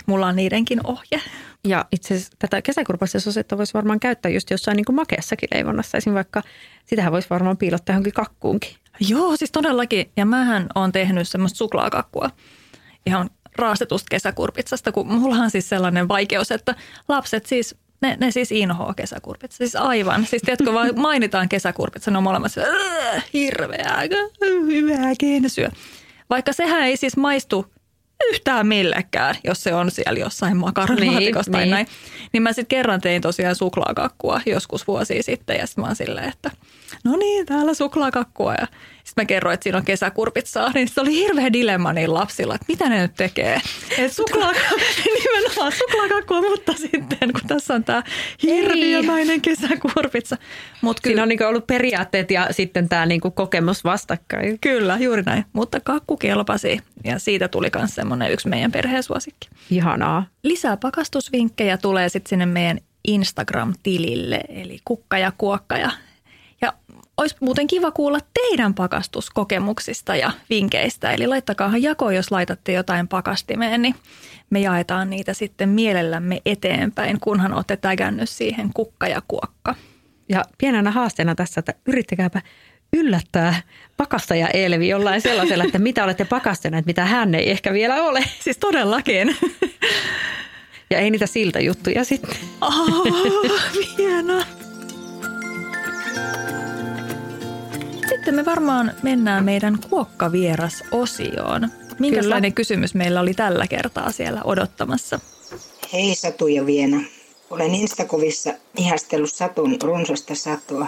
Mulla 0.07 0.27
on 0.27 0.37
niidenkin 0.37 0.87
ohje. 0.87 1.21
Ja 1.65 1.85
itse 1.93 2.15
asiassa 2.15 2.33
tätä 2.39 2.63
kesäkurpassa 2.63 3.21
sosetta 3.21 3.59
voisi 3.59 3.75
varmaan 3.75 4.01
käyttää 4.01 4.31
just 4.31 4.51
jossain 4.51 4.77
niin 4.77 4.85
kuin 4.85 4.97
makeassakin 4.97 5.49
leivonnassa. 5.55 5.99
Esimerkiksi 5.99 6.15
vaikka 6.15 6.43
sitähän 6.87 7.13
voisi 7.13 7.31
varmaan 7.31 7.57
piilottaa 7.57 7.93
johonkin 7.93 8.13
kakkuunkin. 8.13 8.77
Joo, 9.01 9.37
siis 9.37 9.53
todellakin. 9.53 10.11
Ja 10.17 10.27
mähän 10.27 10.67
on 10.75 10.93
tehnyt 10.93 11.29
semmoista 11.29 11.57
suklaakakkua 11.57 12.31
ihan 13.07 13.31
raastetusta 13.57 14.07
kesäkurpitsasta, 14.11 14.93
kun 14.93 15.07
mulla 15.07 15.37
on 15.37 15.51
siis 15.51 15.69
sellainen 15.69 16.09
vaikeus, 16.09 16.51
että 16.51 16.75
lapset 17.09 17.47
siis 17.47 17.77
ne, 18.01 18.17
ne 18.21 18.31
siis 18.31 18.53
inhoa 18.53 18.95
kesäkurpitsa. 18.95 19.57
Siis 19.57 19.77
aivan. 19.77 20.27
Siis 20.27 20.43
tiedätkö, 20.43 20.73
vaan 20.73 20.91
mainitaan 21.09 21.49
kesäkurpitsa, 21.49 22.11
ne 22.11 22.19
on 22.19 22.25
molemmat 22.25 22.53
hirveää, 23.33 24.03
hyvää 24.67 25.13
kensyä. 25.21 25.71
Vaikka 26.31 26.53
sehän 26.53 26.83
ei 26.83 26.97
siis 26.97 27.17
maistu 27.17 27.67
yhtään 28.31 28.67
millekään, 28.67 29.35
jos 29.45 29.63
se 29.63 29.75
on 29.75 29.91
siellä 29.91 30.21
jossain 30.21 30.57
makaronilaatikossa 30.57 31.51
niin, 31.51 31.53
tai 31.53 31.63
niin. 31.63 31.71
näin. 31.71 31.87
Niin 32.33 32.43
mä 32.43 32.53
sitten 32.53 32.67
kerran 32.67 33.01
tein 33.01 33.23
tosiaan 33.23 33.55
suklaakakkua 33.55 34.41
joskus 34.47 34.87
vuosia 34.87 35.23
sitten 35.23 35.57
ja 35.57 35.67
sitten 35.67 35.83
mä 35.83 35.87
oon 35.89 35.97
silleen, 35.97 36.29
että 36.29 36.51
no 37.05 37.17
niin, 37.17 37.47
täällä 37.47 37.75
suklaakakkua. 37.75 38.55
Ja 38.55 38.67
sitten 39.11 39.23
mä 39.23 39.27
kerroin, 39.27 39.55
että 39.55 39.65
siinä 39.65 39.79
on 39.79 39.85
kesäkurpitsaa, 39.85 40.71
niin 40.75 40.89
se 40.89 41.01
oli 41.01 41.15
hirveä 41.15 41.53
dilemma 41.53 41.93
niin 41.93 42.15
lapsilla, 42.15 42.55
että 42.55 42.65
mitä 42.69 42.89
ne 42.89 43.03
nyt 43.03 43.15
tekee. 43.15 43.61
Et 43.99 44.13
suklaakakku, 44.13 44.75
nimenomaan 45.25 45.73
suklaakakkua, 45.73 46.41
mutta 46.41 46.73
sitten 46.73 47.33
kun 47.33 47.47
tässä 47.47 47.75
on 47.75 47.85
tämä 47.85 48.03
hirviömäinen 48.43 49.41
kesäkurpitsa. 49.41 50.37
Mut 50.81 51.01
kyllä, 51.01 51.13
siinä 51.13 51.23
on 51.23 51.29
niinku 51.29 51.45
ollut 51.45 51.67
periaatteet 51.67 52.31
ja 52.31 52.49
sitten 52.51 52.89
tämä 52.89 53.07
niinku 53.07 53.31
kokemus 53.31 53.85
vastakkain. 53.85 54.59
Kyllä, 54.61 54.99
juuri 55.01 55.23
näin. 55.23 55.45
Mutta 55.53 55.81
kakku 55.81 56.17
kelpasi 56.17 56.81
ja 57.05 57.19
siitä 57.19 57.49
tuli 57.49 57.69
myös 57.77 57.95
semmoinen 57.95 58.33
yksi 58.33 58.49
meidän 58.49 58.73
perheen 58.73 59.03
suosikki. 59.03 59.49
Ihanaa. 59.71 60.27
Lisää 60.43 60.77
pakastusvinkkejä 60.77 61.79
tulee 61.79 62.09
sitten 62.09 62.29
sinne 62.29 62.47
meidän 62.47 62.79
Instagram-tilille, 63.09 64.41
eli 64.49 64.79
kukka 64.85 65.19
ja 65.19 65.33
kuokka 65.39 65.77
ja 65.77 65.91
olisi 67.21 67.37
muuten 67.41 67.67
kiva 67.67 67.91
kuulla 67.91 68.19
teidän 68.35 68.75
pakastuskokemuksista 68.75 70.17
ja 70.17 70.33
vinkkeistä. 70.51 71.11
Eli 71.11 71.27
laittakaahan 71.27 71.83
jako, 71.83 72.11
jos 72.11 72.31
laitatte 72.31 72.73
jotain 72.73 73.09
pakastimeen, 73.09 73.83
niin 73.83 73.95
me 74.51 74.61
jaetaan 74.61 75.11
niitä 75.11 75.35
sitten 75.35 75.69
mielellämme 75.69 76.41
eteenpäin, 76.47 77.21
kunhan 77.21 77.55
olette 77.55 77.77
tägännyt 77.77 78.29
siihen 78.29 78.71
kukka 78.75 79.09
ja 79.09 79.23
kuokka. 79.29 79.75
Ja 80.29 80.45
pienenä 80.59 80.91
haasteena 80.91 81.35
tässä, 81.35 81.59
että 81.59 81.75
yrittäkääpä 81.87 82.43
yllättää 82.93 83.63
pakastaja 83.97 84.49
Elvi 84.49 84.89
jollain 84.89 85.21
sellaisella, 85.21 85.65
että 85.65 85.79
mitä 85.79 86.05
olette 86.05 86.25
pakastaneet, 86.25 86.87
mitä 86.87 87.05
hän 87.05 87.35
ei 87.35 87.51
ehkä 87.51 87.73
vielä 87.73 88.03
ole. 88.03 88.25
Siis 88.41 88.59
todellakin. 88.59 89.37
Ja 90.91 90.99
ei 90.99 91.11
niitä 91.11 91.27
siltä 91.27 91.61
juttuja 91.61 92.05
sitten. 92.05 92.37
Oh, 92.61 93.05
hienoa. 93.99 94.45
Sitten 98.11 98.35
me 98.35 98.45
varmaan 98.45 98.93
mennään 99.03 99.45
meidän 99.45 99.79
kuokkavieras-osioon. 99.91 101.69
Minkälainen 101.99 102.53
Kyllä. 102.53 102.57
kysymys 102.57 102.95
meillä 102.95 103.21
oli 103.21 103.35
tällä 103.35 103.67
kertaa 103.67 104.13
siellä 104.13 104.41
odottamassa? 104.45 105.21
Hei 105.93 106.15
Satu 106.15 106.47
ja 106.47 106.67
Viena. 106.67 107.01
Olen 107.51 107.75
Instakuvissa 107.75 108.53
ihastellut 108.77 109.33
Satun 109.33 109.77
runsasta 109.83 110.35
satoa, 110.35 110.87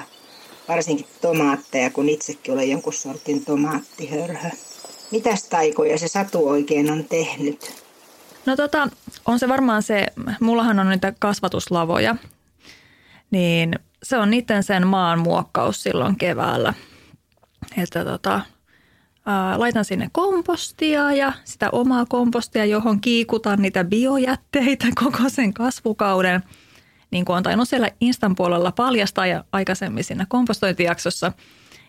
varsinkin 0.69 1.07
tomaatteja, 1.21 1.91
kun 1.91 2.09
itsekin 2.09 2.55
olen 2.55 2.71
jonkun 2.71 2.93
sortin 2.93 3.45
tomaattihörhö. 3.45 4.51
Mitäs 5.11 5.43
taikoja 5.43 5.99
se 5.99 6.09
Satu 6.09 6.49
oikein 6.49 6.91
on 6.91 7.05
tehnyt? 7.05 7.83
No 8.47 8.57
tota, 8.57 8.89
on 9.27 9.39
se 9.39 9.49
varmaan 9.49 9.83
se, 9.83 10.07
mullahan 10.41 10.79
on 10.79 10.89
niitä 10.89 11.13
kasvatuslavoja, 11.19 12.17
niin 13.31 13.79
se 14.03 14.17
on 14.17 14.31
niiden 14.31 14.63
sen 14.63 14.87
maan 14.87 15.19
muokkaus 15.19 15.83
silloin 15.83 16.17
keväällä– 16.17 16.75
että 17.77 18.05
tota, 18.05 18.41
ää, 19.27 19.59
laitan 19.59 19.85
sinne 19.85 20.09
kompostia 20.13 21.13
ja 21.13 21.33
sitä 21.45 21.71
omaa 21.71 22.07
kompostia, 22.07 22.65
johon 22.65 23.01
kiikutan 23.01 23.63
niitä 23.63 23.85
biojätteitä 23.85 24.87
koko 25.05 25.29
sen 25.29 25.55
kasvukauden. 25.55 26.43
Niin 27.11 27.25
kuin 27.25 27.37
on 27.37 27.43
tainnut 27.43 27.69
siellä 27.69 27.89
Instan 28.01 28.35
puolella 28.35 28.73
paljastaa 28.73 29.27
ja 29.27 29.45
aikaisemmin 29.53 30.05
siinä 30.05 30.27
kompostointijaksossa. 30.29 31.33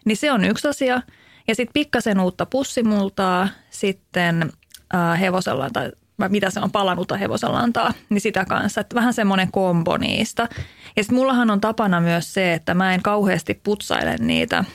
Niin 0.06 0.18
se 0.18 0.32
on 0.32 0.46
yksi 0.46 0.68
asia. 0.68 1.02
Ja 1.48 1.56
sitten 1.56 1.74
pikkasen 1.74 2.20
uutta 2.20 2.46
pussimultaa, 2.46 3.48
sitten 3.70 4.52
ää, 4.94 5.16
hevosella 5.16 5.70
tai 5.70 5.92
mitä 6.30 6.50
se 6.50 6.60
on 6.60 6.72
palannutta 6.72 7.18
hevosenlantaa, 7.18 7.94
niin 8.10 8.22
sitä 8.22 8.46
kanssa. 8.46 8.82
Että 8.82 8.96
vähän 8.96 9.14
semmoinen 9.14 9.52
kombo 9.52 9.98
niistä. 9.98 10.50
Ja 10.96 11.04
sitten 11.04 11.18
mullahan 11.18 11.52
on 11.52 11.62
tapana 11.62 12.02
myös 12.02 12.34
se, 12.34 12.54
että 12.54 12.74
mä 12.74 12.94
en 12.94 13.02
kauheasti 13.02 13.54
putsaile 13.64 14.16
niitä– 14.20 14.64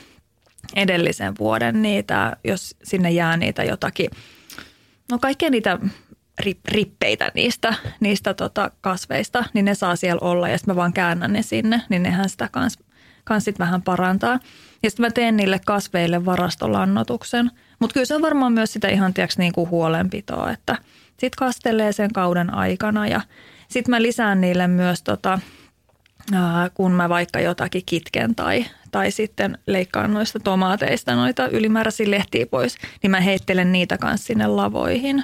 edellisen 0.75 1.33
vuoden 1.39 1.81
niitä, 1.81 2.37
jos 2.43 2.75
sinne 2.83 3.11
jää 3.11 3.37
niitä 3.37 3.63
jotakin, 3.63 4.09
no 5.11 5.19
kaikkea 5.19 5.49
niitä 5.49 5.79
rippeitä 6.67 7.31
niistä, 7.35 7.73
niistä 7.99 8.33
tota 8.33 8.71
kasveista, 8.81 9.43
niin 9.53 9.65
ne 9.65 9.75
saa 9.75 9.95
siellä 9.95 10.19
olla 10.21 10.49
ja 10.49 10.57
sitten 10.57 10.75
mä 10.75 10.75
vaan 10.75 10.93
käännän 10.93 11.33
ne 11.33 11.41
sinne, 11.41 11.81
niin 11.89 12.03
nehän 12.03 12.29
sitä 12.29 12.49
kans, 12.51 12.79
kans 13.23 13.45
sit 13.45 13.59
vähän 13.59 13.81
parantaa. 13.81 14.39
Ja 14.83 14.89
sitten 14.89 15.05
mä 15.05 15.11
teen 15.11 15.37
niille 15.37 15.61
kasveille 15.65 16.25
varastolannotuksen. 16.25 17.51
Mutta 17.79 17.93
kyllä 17.93 18.05
se 18.05 18.15
on 18.15 18.21
varmaan 18.21 18.53
myös 18.53 18.73
sitä 18.73 18.87
ihan 18.87 19.13
tiiäks, 19.13 19.37
niinku 19.37 19.67
huolenpitoa, 19.67 20.51
että 20.51 20.77
sitten 21.09 21.37
kastelee 21.37 21.91
sen 21.91 22.13
kauden 22.13 22.53
aikana 22.53 23.07
ja 23.07 23.21
sitten 23.67 23.91
mä 23.91 24.01
lisään 24.01 24.41
niille 24.41 24.67
myös 24.67 25.03
tota, 25.03 25.39
kun 26.73 26.91
mä 26.91 27.09
vaikka 27.09 27.39
jotakin 27.39 27.83
kitken 27.85 28.35
tai, 28.35 28.65
tai 28.91 29.11
sitten 29.11 29.57
leikkaan 29.67 30.13
noista 30.13 30.39
tomaateista 30.39 31.15
noita 31.15 31.47
ylimääräisiä 31.47 32.11
lehtiä 32.11 32.45
pois, 32.45 32.77
niin 33.03 33.11
mä 33.11 33.19
heittelen 33.19 33.71
niitä 33.71 33.97
kanssa 33.97 34.27
sinne 34.27 34.47
lavoihin. 34.47 35.23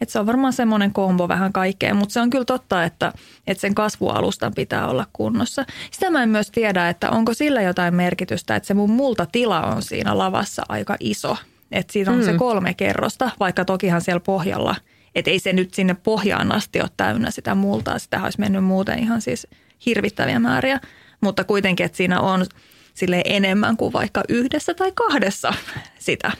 Et 0.00 0.08
se 0.08 0.18
on 0.18 0.26
varmaan 0.26 0.52
semmoinen 0.52 0.92
kombo 0.92 1.28
vähän 1.28 1.52
kaikkea, 1.52 1.94
mutta 1.94 2.12
se 2.12 2.20
on 2.20 2.30
kyllä 2.30 2.44
totta, 2.44 2.84
että, 2.84 3.12
että 3.46 3.60
sen 3.60 3.74
kasvualustan 3.74 4.54
pitää 4.54 4.88
olla 4.88 5.06
kunnossa. 5.12 5.64
Sitä 5.90 6.10
mä 6.10 6.22
en 6.22 6.28
myös 6.28 6.50
tiedä, 6.50 6.88
että 6.88 7.10
onko 7.10 7.34
sillä 7.34 7.62
jotain 7.62 7.94
merkitystä, 7.94 8.56
että 8.56 8.66
se 8.66 8.74
mun 8.74 8.90
multatila 8.90 9.62
on 9.62 9.82
siinä 9.82 10.18
lavassa 10.18 10.62
aika 10.68 10.96
iso. 11.00 11.36
Että 11.72 11.92
siinä 11.92 12.12
on 12.12 12.18
mm. 12.18 12.24
se 12.24 12.32
kolme 12.32 12.74
kerrosta, 12.74 13.30
vaikka 13.40 13.64
tokihan 13.64 14.00
siellä 14.00 14.20
pohjalla, 14.20 14.76
että 15.14 15.30
ei 15.30 15.38
se 15.38 15.52
nyt 15.52 15.74
sinne 15.74 15.94
pohjaan 15.94 16.52
asti 16.52 16.80
ole 16.80 16.90
täynnä 16.96 17.30
sitä 17.30 17.54
multaa. 17.54 17.98
Sitä 17.98 18.22
olisi 18.22 18.40
mennyt 18.40 18.64
muuten 18.64 18.98
ihan 18.98 19.20
siis 19.20 19.46
hirvittäviä 19.86 20.38
määriä, 20.38 20.80
mutta 21.20 21.44
kuitenkin, 21.44 21.86
että 21.86 21.96
siinä 21.96 22.20
on 22.20 22.46
sille 22.94 23.22
enemmän 23.24 23.76
kuin 23.76 23.92
vaikka 23.92 24.22
yhdessä 24.28 24.74
tai 24.74 24.92
kahdessa 24.94 25.54
sitä, 25.98 26.32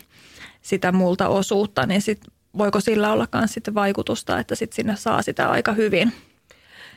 sitä 0.62 0.92
multa 0.92 1.28
osuutta, 1.28 1.86
niin 1.86 2.02
sit 2.02 2.20
voiko 2.58 2.80
sillä 2.80 3.12
olla 3.12 3.28
myös 3.34 3.52
sitten 3.52 3.74
vaikutusta, 3.74 4.38
että 4.38 4.54
sit 4.54 4.72
sinne 4.72 4.96
saa 4.96 5.22
sitä 5.22 5.50
aika 5.50 5.72
hyvin 5.72 6.12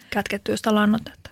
kätkettyä 0.10 0.58
sitä 0.58 0.76
lannotetta. 0.76 1.30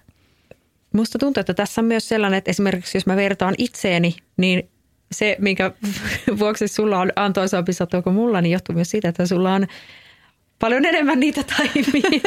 Musta 0.93 1.19
tuntuu, 1.19 1.41
että 1.41 1.53
tässä 1.53 1.82
on 1.82 1.86
myös 1.86 2.09
sellainen, 2.09 2.38
että 2.38 2.51
esimerkiksi 2.51 2.97
jos 2.97 3.05
mä 3.05 3.15
vertaan 3.15 3.55
itseeni, 3.57 4.15
niin 4.38 4.69
se, 5.11 5.36
minkä 5.39 5.71
vuoksi 6.39 6.67
sulla 6.67 6.99
on 6.99 7.11
antoisampi 7.15 7.74
sato 7.74 8.01
kuin 8.01 8.15
mulla, 8.15 8.41
niin 8.41 8.51
johtuu 8.51 8.76
myös 8.76 8.91
siitä, 8.91 9.09
että 9.09 9.26
sulla 9.26 9.53
on 9.53 9.67
paljon 10.64 10.86
enemmän 10.86 11.20
niitä 11.20 11.43
taimia. 11.43 12.22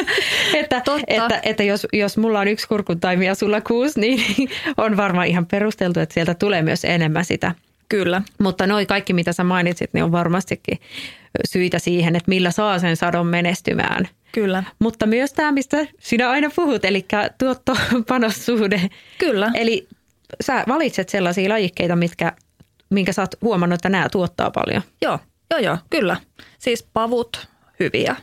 että, 0.60 0.82
että, 1.06 1.40
että 1.42 1.62
jos, 1.62 1.86
jos 1.92 2.16
mulla 2.16 2.40
on 2.40 2.48
yksi 2.48 2.68
kurkutaimi 2.68 3.26
ja 3.26 3.34
sulla 3.34 3.60
kuusi, 3.60 4.00
niin 4.00 4.20
on 4.76 4.96
varmaan 4.96 5.26
ihan 5.26 5.46
perusteltu, 5.46 6.00
että 6.00 6.12
sieltä 6.14 6.34
tulee 6.34 6.62
myös 6.62 6.84
enemmän 6.84 7.24
sitä. 7.24 7.54
Kyllä. 7.88 8.22
Mutta 8.38 8.66
noi 8.66 8.86
kaikki, 8.86 9.12
mitä 9.12 9.32
sä 9.32 9.44
mainitsit, 9.44 9.90
niin 9.92 10.04
on 10.04 10.12
varmastikin 10.12 10.78
syitä 11.48 11.78
siihen, 11.78 12.16
että 12.16 12.28
millä 12.28 12.50
saa 12.50 12.78
sen 12.78 12.96
sadon 12.96 13.26
menestymään. 13.26 14.08
Kyllä. 14.32 14.64
Mutta 14.78 15.06
myös 15.06 15.32
tämä, 15.32 15.52
mistä 15.52 15.86
sinä 16.00 16.30
aina 16.30 16.50
puhut, 16.56 16.84
eli 16.84 17.06
tuotto-panossuhde. 17.38 18.80
Kyllä. 19.18 19.50
Eli 19.54 19.88
sä 20.40 20.64
valitset 20.68 21.08
sellaisia 21.08 21.48
lajikkeita, 21.48 21.96
mitkä, 21.96 22.32
minkä 22.90 23.12
sä 23.12 23.22
oot 23.22 23.34
huomannut, 23.42 23.74
että 23.74 23.88
nämä 23.88 24.08
tuottaa 24.08 24.50
paljon. 24.50 24.82
Joo, 25.02 25.18
joo, 25.50 25.60
joo, 25.60 25.78
kyllä. 25.90 26.16
Siis 26.58 26.86
pavut, 26.92 27.48
hyviä. 27.80 28.16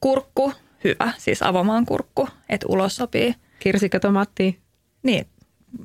Kurkku, 0.00 0.52
hyvä, 0.84 1.12
siis 1.18 1.42
avomaan 1.42 1.86
kurkku, 1.86 2.28
että 2.48 2.66
ulos 2.68 2.96
sopii. 2.96 3.34
Kirsikka, 3.58 4.00
tomaatti. 4.00 4.58
Niin, 5.02 5.26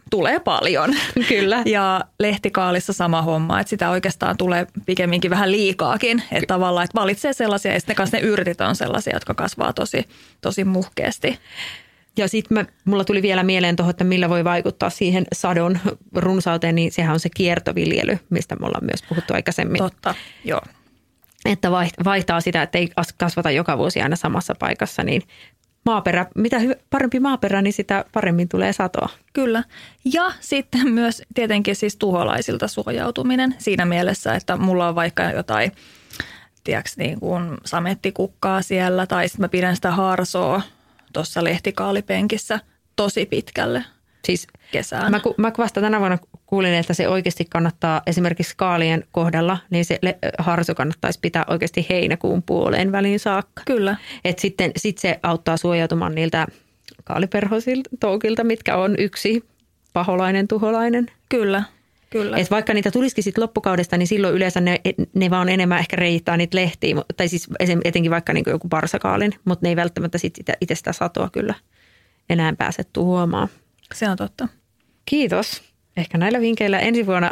tulee 0.10 0.39
paljon. 0.39 0.95
Kyllä. 1.30 1.64
Ja 1.66 2.02
lehtikaalissa 2.20 2.93
sama 2.93 3.22
homma, 3.22 3.60
että 3.60 3.70
sitä 3.70 3.89
oikeastaan 3.89 4.38
tulee 4.38 4.68
pikemminkin 4.86 5.32
vähän 5.32 5.52
liikaakin. 5.52 6.24
Että 6.32 6.48
tavallaan, 6.48 6.84
että 6.84 7.00
valitsee 7.00 7.34
sellaisia, 7.34 7.74
ja 7.74 7.80
sitten 7.80 8.08
ne 8.14 8.20
yrtit 8.20 8.62
on 8.62 8.76
sellaisia, 8.76 9.16
jotka 9.16 9.34
kasvaa 9.34 9.74
tosi, 9.74 10.06
tosi 10.41 10.64
muhkeasti. 10.64 11.39
Ja 12.18 12.28
sitten 12.28 12.68
mulla 12.86 13.04
tuli 13.04 13.22
vielä 13.22 13.43
mieleen 13.43 13.76
tuohon, 13.76 13.89
että 13.89 14.04
millä 14.04 14.30
voi 14.30 14.43
vaikuttaa 14.43 14.89
siihen 14.89 15.26
sadon 15.34 15.80
runsauteen, 16.16 16.76
niin 16.76 16.91
sehän 16.91 17.14
on 17.14 17.20
se 17.20 17.30
kiertoviljely, 17.30 18.20
mistä 18.30 18.56
me 18.56 18.66
ollaan 18.66 18.86
myös 18.86 19.04
puhuttu 19.10 19.34
aikaisemmin. 19.34 19.78
Totta, 19.78 20.16
joo. 20.45 20.62
Että 21.46 21.72
vaihtaa 22.06 22.42
sitä, 22.42 22.62
että 22.62 22.78
ei 22.78 22.90
kasvata 23.18 23.52
joka 23.52 23.78
vuosi 23.78 24.02
aina 24.02 24.16
samassa 24.16 24.56
paikassa, 24.60 25.04
niin 25.04 25.22
maaperä, 25.86 26.26
mitä 26.36 26.58
parempi 26.90 27.20
maaperä, 27.20 27.62
niin 27.62 27.74
sitä 27.74 28.06
paremmin 28.14 28.50
tulee 28.50 28.74
satoa. 28.74 29.10
Kyllä. 29.34 29.64
Ja 30.14 30.32
sitten 30.40 30.88
myös 30.88 31.22
tietenkin 31.34 31.76
siis 31.76 31.96
tuholaisilta 31.96 32.68
suojautuminen 32.68 33.56
siinä 33.58 33.86
mielessä, 33.86 34.34
että 34.36 34.58
mulla 34.58 34.88
on 34.88 34.96
vaikka 34.96 35.24
jotain, 35.24 35.72
tiedätkö, 36.64 36.90
niin 36.98 37.20
kuin 37.20 37.58
samettikukkaa 37.66 38.62
siellä 38.62 39.08
tai 39.08 39.30
sitten 39.30 39.44
mä 39.44 39.50
pidän 39.50 39.76
sitä 39.76 39.92
harsoa 39.92 40.62
tuossa 41.14 41.44
lehtikaalipenkissä 41.44 42.60
tosi 42.96 43.26
pitkälle 43.26 43.84
siis 44.26 44.48
kesään. 44.72 45.12
Mä, 45.12 45.22
mä 45.38 45.52
vasta 45.58 45.82
tänä 45.82 46.00
vuonna 46.00 46.18
kuulin, 46.48 46.74
että 46.74 46.93
se 46.93 47.10
oikeasti 47.10 47.45
kannattaa 47.45 48.02
esimerkiksi 48.06 48.54
kaalien 48.58 49.04
kohdalla, 49.12 49.58
niin 49.70 49.86
se 49.86 50.00
harso 50.38 50.76
kannattaisi 50.76 51.20
pitää 51.22 51.45
oikeasti 51.48 51.86
heinäkuun 51.89 52.43
puoleen 52.43 52.91
väliin 52.91 53.20
saakka. 53.20 53.64
Kyllä. 53.66 53.95
Et 54.26 54.39
sitten 54.39 54.72
sit 54.78 54.98
se 54.98 55.20
auttaa 55.24 55.58
suojautumaan 55.58 56.16
niiltä 56.16 56.48
kaaliperhosilta 57.04 57.89
toukilta, 58.00 58.43
mitkä 58.43 58.78
on 58.78 58.95
yksi 58.98 59.43
paholainen 59.93 60.48
tuholainen. 60.48 61.12
Kyllä. 61.30 61.64
Kyllä. 62.10 62.38
Et 62.38 62.52
vaikka 62.52 62.74
niitä 62.74 62.91
tulisikin 62.91 63.24
sit 63.24 63.38
loppukaudesta, 63.38 63.98
niin 63.98 64.08
silloin 64.08 64.34
yleensä 64.36 64.62
ne, 64.62 64.82
ne 65.14 65.30
vaan 65.30 65.50
enemmän 65.50 65.80
ehkä 65.80 65.95
reittää 65.95 66.38
niitä 66.38 66.58
lehtiä, 66.58 66.95
tai 67.18 67.28
siis 67.28 67.48
etenkin 67.86 68.12
vaikka 68.12 68.34
niin 68.34 68.43
joku 68.48 68.70
parsakaalin, 68.70 69.34
mutta 69.45 69.66
ne 69.66 69.70
ei 69.70 69.76
välttämättä 69.76 70.18
sit 70.18 70.34
itse 70.62 70.76
sitä 70.76 70.93
satoa 70.93 71.30
kyllä 71.30 71.54
enää 72.30 72.54
pääse 72.58 72.84
tuhoamaan. 72.93 73.48
Se 73.93 74.10
on 74.10 74.18
totta. 74.18 74.48
Kiitos. 75.06 75.66
Ehkä 75.98 76.18
näillä 76.18 76.39
vinkkeillä 76.39 76.80
ensi 76.80 77.06
vuonna 77.06 77.32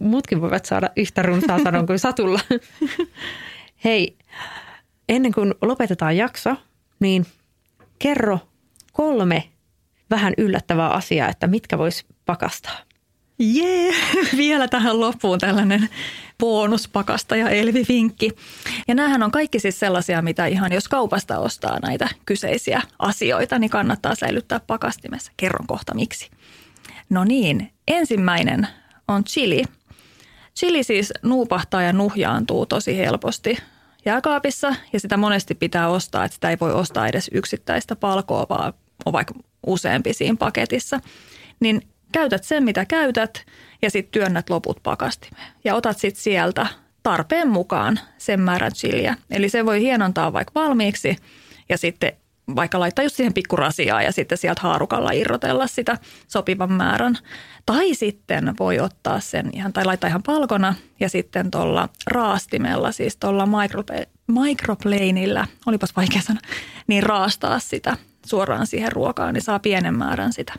muutkin 0.00 0.40
voivat 0.40 0.64
saada 0.64 0.90
yhtä 0.96 1.22
runsaa 1.22 1.58
sadon 1.58 1.86
kuin 1.86 1.98
Satulla. 1.98 2.40
Hei, 3.84 4.16
ennen 5.08 5.32
kuin 5.32 5.54
lopetetaan 5.62 6.16
jakso, 6.16 6.56
niin 7.00 7.26
kerro 7.98 8.38
kolme 8.92 9.44
vähän 10.10 10.34
yllättävää 10.38 10.90
asiaa, 10.90 11.28
että 11.28 11.46
mitkä 11.46 11.78
vois 11.78 12.06
pakastaa. 12.26 12.78
Jee, 13.38 13.94
vielä 14.36 14.68
tähän 14.68 15.00
loppuun 15.00 15.38
tällainen 15.38 15.88
bonuspakasta 16.38 17.36
ja 17.36 17.50
Elvi-vinkki. 17.50 18.30
Ja 18.88 18.94
näähän 18.94 19.22
on 19.22 19.30
kaikki 19.30 19.58
siis 19.58 19.80
sellaisia, 19.80 20.22
mitä 20.22 20.46
ihan 20.46 20.72
jos 20.72 20.88
kaupasta 20.88 21.38
ostaa 21.38 21.78
näitä 21.80 22.08
kyseisiä 22.26 22.82
asioita, 22.98 23.58
niin 23.58 23.70
kannattaa 23.70 24.14
säilyttää 24.14 24.60
pakastimessa. 24.60 25.32
Kerron 25.36 25.66
kohta 25.66 25.94
miksi. 25.94 26.30
No 27.10 27.24
niin, 27.24 27.73
ensimmäinen 27.88 28.68
on 29.08 29.24
chili. 29.24 29.64
Chili 30.56 30.82
siis 30.82 31.12
nuupahtaa 31.22 31.82
ja 31.82 31.92
nuhjaantuu 31.92 32.66
tosi 32.66 32.98
helposti 32.98 33.58
jääkaapissa 34.04 34.74
ja 34.92 35.00
sitä 35.00 35.16
monesti 35.16 35.54
pitää 35.54 35.88
ostaa, 35.88 36.24
että 36.24 36.34
sitä 36.34 36.50
ei 36.50 36.56
voi 36.60 36.72
ostaa 36.72 37.08
edes 37.08 37.30
yksittäistä 37.32 37.96
palkoa, 37.96 38.46
vaan 38.48 38.72
on 39.04 39.12
vaikka 39.12 39.34
useampi 39.66 40.12
siinä 40.12 40.36
paketissa. 40.38 41.00
Niin 41.60 41.82
käytät 42.12 42.44
sen, 42.44 42.64
mitä 42.64 42.84
käytät 42.84 43.46
ja 43.82 43.90
sitten 43.90 44.12
työnnät 44.12 44.50
loput 44.50 44.82
pakastimeen. 44.82 45.52
Ja 45.64 45.74
otat 45.74 45.98
sitten 45.98 46.22
sieltä 46.22 46.66
tarpeen 47.02 47.48
mukaan 47.48 48.00
sen 48.18 48.40
määrän 48.40 48.72
chiliä. 48.72 49.16
Eli 49.30 49.48
se 49.48 49.66
voi 49.66 49.80
hienontaa 49.80 50.32
vaikka 50.32 50.52
valmiiksi 50.54 51.16
ja 51.68 51.78
sitten 51.78 52.12
vaikka 52.56 52.80
laittaa 52.80 53.02
just 53.02 53.16
siihen 53.16 53.34
pikkurasiaa 53.34 54.02
ja 54.02 54.12
sitten 54.12 54.38
sieltä 54.38 54.60
haarukalla 54.60 55.10
irrotella 55.10 55.66
sitä 55.66 55.98
sopivan 56.28 56.72
määrän. 56.72 57.18
Tai 57.66 57.94
sitten 57.94 58.54
voi 58.58 58.80
ottaa 58.80 59.20
sen 59.20 59.50
ihan, 59.52 59.72
tai 59.72 59.84
laittaa 59.84 60.08
ihan 60.08 60.22
palkona 60.22 60.74
ja 61.00 61.08
sitten 61.08 61.50
tuolla 61.50 61.88
raastimella, 62.06 62.92
siis 62.92 63.16
tuolla 63.16 63.48
microplanilla, 64.28 65.46
olipas 65.66 65.96
vaikea 65.96 66.22
sana, 66.22 66.40
niin 66.86 67.02
raastaa 67.02 67.58
sitä 67.58 67.96
suoraan 68.26 68.66
siihen 68.66 68.92
ruokaan, 68.92 69.34
niin 69.34 69.42
saa 69.42 69.58
pienen 69.58 69.98
määrän 69.98 70.32
sitä. 70.32 70.54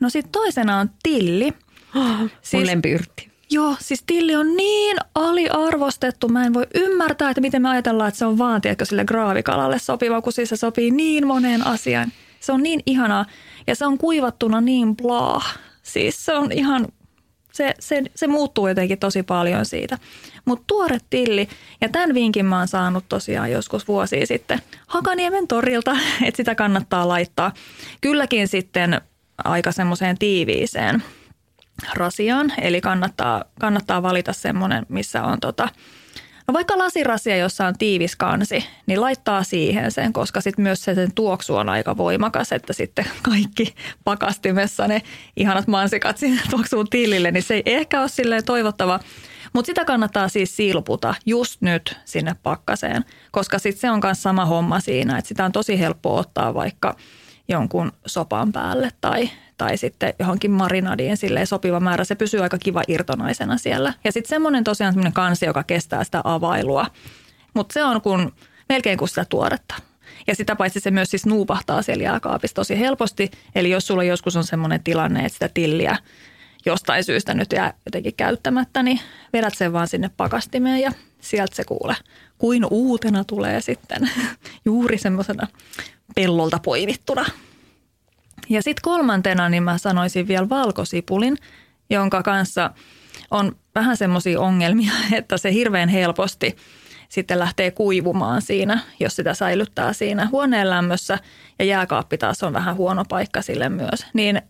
No 0.00 0.10
sitten 0.10 0.32
toisena 0.32 0.78
on 0.78 0.90
tilli. 1.02 1.52
Oh, 1.96 2.30
siis, 2.42 2.60
mun 2.60 2.66
lempiyrtti. 2.66 3.31
Joo, 3.52 3.76
siis 3.80 4.02
tilli 4.06 4.36
on 4.36 4.56
niin 4.56 4.96
aliarvostettu. 5.14 6.28
Mä 6.28 6.44
en 6.44 6.54
voi 6.54 6.66
ymmärtää, 6.74 7.30
että 7.30 7.40
miten 7.40 7.62
me 7.62 7.68
ajatellaan, 7.68 8.08
että 8.08 8.18
se 8.18 8.26
on 8.26 8.38
vaan 8.38 8.60
tiedätkö, 8.60 8.84
sille 8.84 9.04
graavikalalle 9.04 9.78
sopiva, 9.78 10.22
kun 10.22 10.32
siis 10.32 10.48
se 10.48 10.56
sopii 10.56 10.90
niin 10.90 11.26
moneen 11.26 11.66
asiaan. 11.66 12.12
Se 12.40 12.52
on 12.52 12.62
niin 12.62 12.80
ihanaa 12.86 13.26
ja 13.66 13.76
se 13.76 13.86
on 13.86 13.98
kuivattuna 13.98 14.60
niin 14.60 14.96
bla. 14.96 15.42
Siis 15.82 16.24
se 16.24 16.34
on 16.34 16.52
ihan, 16.52 16.88
se, 17.52 17.74
se, 17.80 18.02
se 18.14 18.26
muuttuu 18.26 18.68
jotenkin 18.68 18.98
tosi 18.98 19.22
paljon 19.22 19.66
siitä. 19.66 19.98
Mutta 20.44 20.64
tuore 20.66 20.98
tilli, 21.10 21.48
ja 21.80 21.88
tämän 21.88 22.14
vinkin 22.14 22.46
mä 22.46 22.58
oon 22.58 22.68
saanut 22.68 23.04
tosiaan 23.08 23.50
joskus 23.50 23.88
vuosia 23.88 24.26
sitten 24.26 24.58
Hakaniemen 24.86 25.48
torilta, 25.48 25.96
että 26.26 26.36
sitä 26.36 26.54
kannattaa 26.54 27.08
laittaa. 27.08 27.52
Kylläkin 28.00 28.48
sitten 28.48 29.00
aika 29.44 29.72
semmoiseen 29.72 30.18
tiiviiseen 30.18 31.02
rasiaan, 31.94 32.52
eli 32.60 32.80
kannattaa, 32.80 33.44
kannattaa 33.60 34.02
valita 34.02 34.32
semmoinen, 34.32 34.86
missä 34.88 35.22
on 35.22 35.40
tota, 35.40 35.68
No 36.46 36.54
vaikka 36.54 36.78
lasirasia, 36.78 37.36
jossa 37.36 37.66
on 37.66 37.78
tiivis 37.78 38.16
kansi, 38.16 38.64
niin 38.86 39.00
laittaa 39.00 39.42
siihen 39.42 39.92
sen, 39.92 40.12
koska 40.12 40.40
sitten 40.40 40.62
myös 40.62 40.84
se 40.84 40.94
sen 40.94 41.14
tuoksu 41.14 41.56
on 41.56 41.68
aika 41.68 41.96
voimakas, 41.96 42.52
että 42.52 42.72
sitten 42.72 43.04
kaikki 43.22 43.74
pakastimessa 44.04 44.88
ne 44.88 45.02
ihanat 45.36 45.66
mansikat 45.66 46.18
sinne 46.18 46.42
tuoksuun 46.50 46.88
tilille, 46.90 47.30
niin 47.30 47.42
se 47.42 47.54
ei 47.54 47.62
ehkä 47.66 48.00
ole 48.00 48.08
silleen 48.08 48.44
toivottava. 48.44 49.00
Mutta 49.52 49.66
sitä 49.66 49.84
kannattaa 49.84 50.28
siis 50.28 50.56
silputa 50.56 51.14
just 51.26 51.60
nyt 51.60 51.96
sinne 52.04 52.36
pakkaseen, 52.42 53.04
koska 53.30 53.58
sitten 53.58 53.80
se 53.80 53.90
on 53.90 54.00
myös 54.04 54.22
sama 54.22 54.44
homma 54.44 54.80
siinä, 54.80 55.18
että 55.18 55.28
sitä 55.28 55.44
on 55.44 55.52
tosi 55.52 55.78
helppo 55.78 56.16
ottaa 56.16 56.54
vaikka 56.54 56.96
jonkun 57.48 57.92
sopan 58.06 58.52
päälle 58.52 58.90
tai, 59.00 59.30
tai 59.62 59.76
sitten 59.76 60.14
johonkin 60.18 60.50
marinadiin 60.50 61.16
silleen 61.16 61.46
sopiva 61.46 61.80
määrä. 61.80 62.04
Se 62.04 62.14
pysyy 62.14 62.40
aika 62.42 62.58
kiva 62.58 62.82
irtonaisena 62.88 63.58
siellä. 63.58 63.92
Ja 64.04 64.12
sitten 64.12 64.28
semmoinen 64.28 64.64
tosiaan 64.64 64.92
semmoinen 64.92 65.12
kansi, 65.12 65.46
joka 65.46 65.62
kestää 65.62 66.04
sitä 66.04 66.20
availua. 66.24 66.86
Mutta 67.54 67.72
se 67.72 67.84
on 67.84 68.00
kun, 68.00 68.32
melkein 68.68 68.98
kuin 68.98 69.08
sitä 69.08 69.24
tuoretta. 69.24 69.74
Ja 70.26 70.34
sitä 70.34 70.56
paitsi 70.56 70.80
se 70.80 70.90
myös 70.90 71.10
siis 71.10 71.26
nuupahtaa 71.26 71.82
siellä 71.82 72.04
jääkaapissa 72.04 72.54
tosi 72.54 72.78
helposti. 72.78 73.30
Eli 73.54 73.70
jos 73.70 73.86
sulla 73.86 74.04
joskus 74.04 74.36
on 74.36 74.44
semmoinen 74.44 74.84
tilanne, 74.84 75.20
että 75.20 75.32
sitä 75.32 75.50
tilliä 75.54 75.96
jostain 76.66 77.04
syystä 77.04 77.34
nyt 77.34 77.52
jää 77.52 77.74
jotenkin 77.86 78.14
käyttämättä, 78.14 78.82
niin 78.82 79.00
vedät 79.32 79.54
sen 79.56 79.72
vaan 79.72 79.88
sinne 79.88 80.10
pakastimeen 80.16 80.80
ja 80.80 80.92
sieltä 81.20 81.56
se 81.56 81.64
kuule 81.64 81.96
kuin 82.38 82.66
uutena 82.70 83.24
tulee 83.24 83.60
sitten 83.60 84.10
juuri 84.64 84.98
semmoisena 84.98 85.46
pellolta 86.14 86.58
poimittuna. 86.58 87.24
Ja 88.52 88.62
sitten 88.62 88.82
kolmantena 88.82 89.48
niin 89.48 89.62
mä 89.62 89.78
sanoisin 89.78 90.28
vielä 90.28 90.48
valkosipulin, 90.48 91.38
jonka 91.90 92.22
kanssa 92.22 92.70
on 93.30 93.56
vähän 93.74 93.96
semmoisia 93.96 94.40
ongelmia, 94.40 94.92
että 95.12 95.36
se 95.36 95.52
hirveän 95.52 95.88
helposti 95.88 96.56
sitten 97.08 97.38
lähtee 97.38 97.70
kuivumaan 97.70 98.42
siinä, 98.42 98.80
jos 99.00 99.16
sitä 99.16 99.34
säilyttää 99.34 99.92
siinä 99.92 100.28
huoneen 100.32 100.70
lämmössä 100.70 101.18
ja 101.58 101.64
jääkaappi 101.64 102.18
taas 102.18 102.42
on 102.42 102.52
vähän 102.52 102.76
huono 102.76 103.04
paikka 103.08 103.42
sille 103.42 103.68
myös. 103.68 104.06
Niin 104.14 104.42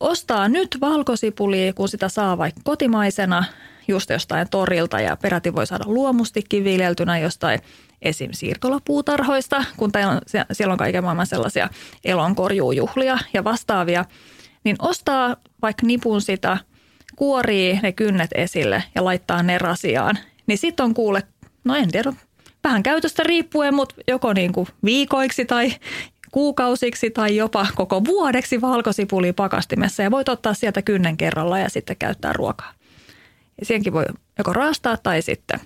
ostaa 0.00 0.48
nyt 0.48 0.78
valkosipulia, 0.80 1.72
kun 1.72 1.88
sitä 1.88 2.08
saa 2.08 2.38
vaikka 2.38 2.60
kotimaisena 2.64 3.44
just 3.88 4.10
jostain 4.10 4.50
torilta 4.50 5.00
ja 5.00 5.16
peräti 5.16 5.54
voi 5.54 5.66
saada 5.66 5.84
luomustikin 5.86 6.64
viljeltynä 6.64 7.18
jostain 7.18 7.60
esim. 8.02 8.30
siirtolapuutarhoista, 8.32 9.64
kun 9.76 9.90
on, 10.08 10.18
siellä 10.52 10.72
on 10.72 10.78
kaiken 10.78 11.04
maailman 11.04 11.26
sellaisia 11.26 11.68
elonkorjuujuhlia 12.04 13.18
ja 13.34 13.44
vastaavia, 13.44 14.04
niin 14.64 14.76
ostaa 14.78 15.36
vaikka 15.62 15.86
nipun 15.86 16.22
sitä, 16.22 16.58
kuorii 17.16 17.80
ne 17.82 17.92
kynnet 17.92 18.30
esille 18.34 18.84
ja 18.94 19.04
laittaa 19.04 19.42
ne 19.42 19.58
rasiaan, 19.58 20.18
niin 20.46 20.58
sitten 20.58 20.84
on 20.84 20.94
kuule, 20.94 21.22
no 21.64 21.74
en 21.74 21.90
tiedä, 21.90 22.12
vähän 22.64 22.82
käytöstä 22.82 23.22
riippuen, 23.22 23.74
mutta 23.74 23.94
joko 24.08 24.32
niin 24.32 24.52
kuin 24.52 24.66
viikoiksi 24.84 25.44
tai 25.44 25.72
kuukausiksi 26.32 27.10
tai 27.10 27.36
jopa 27.36 27.66
koko 27.74 28.04
vuodeksi 28.04 28.60
valkosipuli 28.60 29.32
pakastimessa 29.32 30.02
ja 30.02 30.10
voit 30.10 30.28
ottaa 30.28 30.54
sieltä 30.54 30.82
kynnen 30.82 31.16
kerralla 31.16 31.58
ja 31.58 31.70
sitten 31.70 31.96
käyttää 31.96 32.32
ruokaa. 32.32 32.72
Ja 33.60 33.66
siihenkin 33.66 33.92
voi 33.92 34.04
joko 34.38 34.52
raastaa 34.52 34.96
tai 34.96 35.22
sitten, 35.22 35.60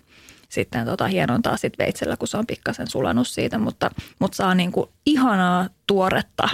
sitten 0.55 0.85
tota 0.87 1.07
hienontaa 1.07 1.57
sit 1.57 1.79
veitsellä, 1.79 2.17
kun 2.17 2.29
se 2.29 2.37
on 2.37 2.47
pikkasen 2.47 2.87
sulanut 2.87 3.29
siitä, 3.29 3.59
mutta, 3.59 3.91
mutta 4.19 4.37
saa 4.37 4.55
niin 4.55 4.73
kuin 4.73 4.91
ihanaa 5.07 5.69
tuoretta, 5.87 6.49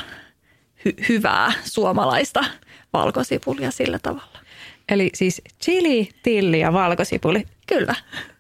hy- 0.89 1.09
hyvää 1.09 1.53
suomalaista 1.65 2.45
valkosipulia 2.93 3.71
sillä 3.71 3.99
tavalla. 3.99 4.39
Eli 4.89 5.11
siis 5.15 5.43
chili, 5.63 6.09
tilli 6.23 6.61
ja 6.61 6.73
valkosipuli. 6.73 7.47
Kyllä. 7.67 7.95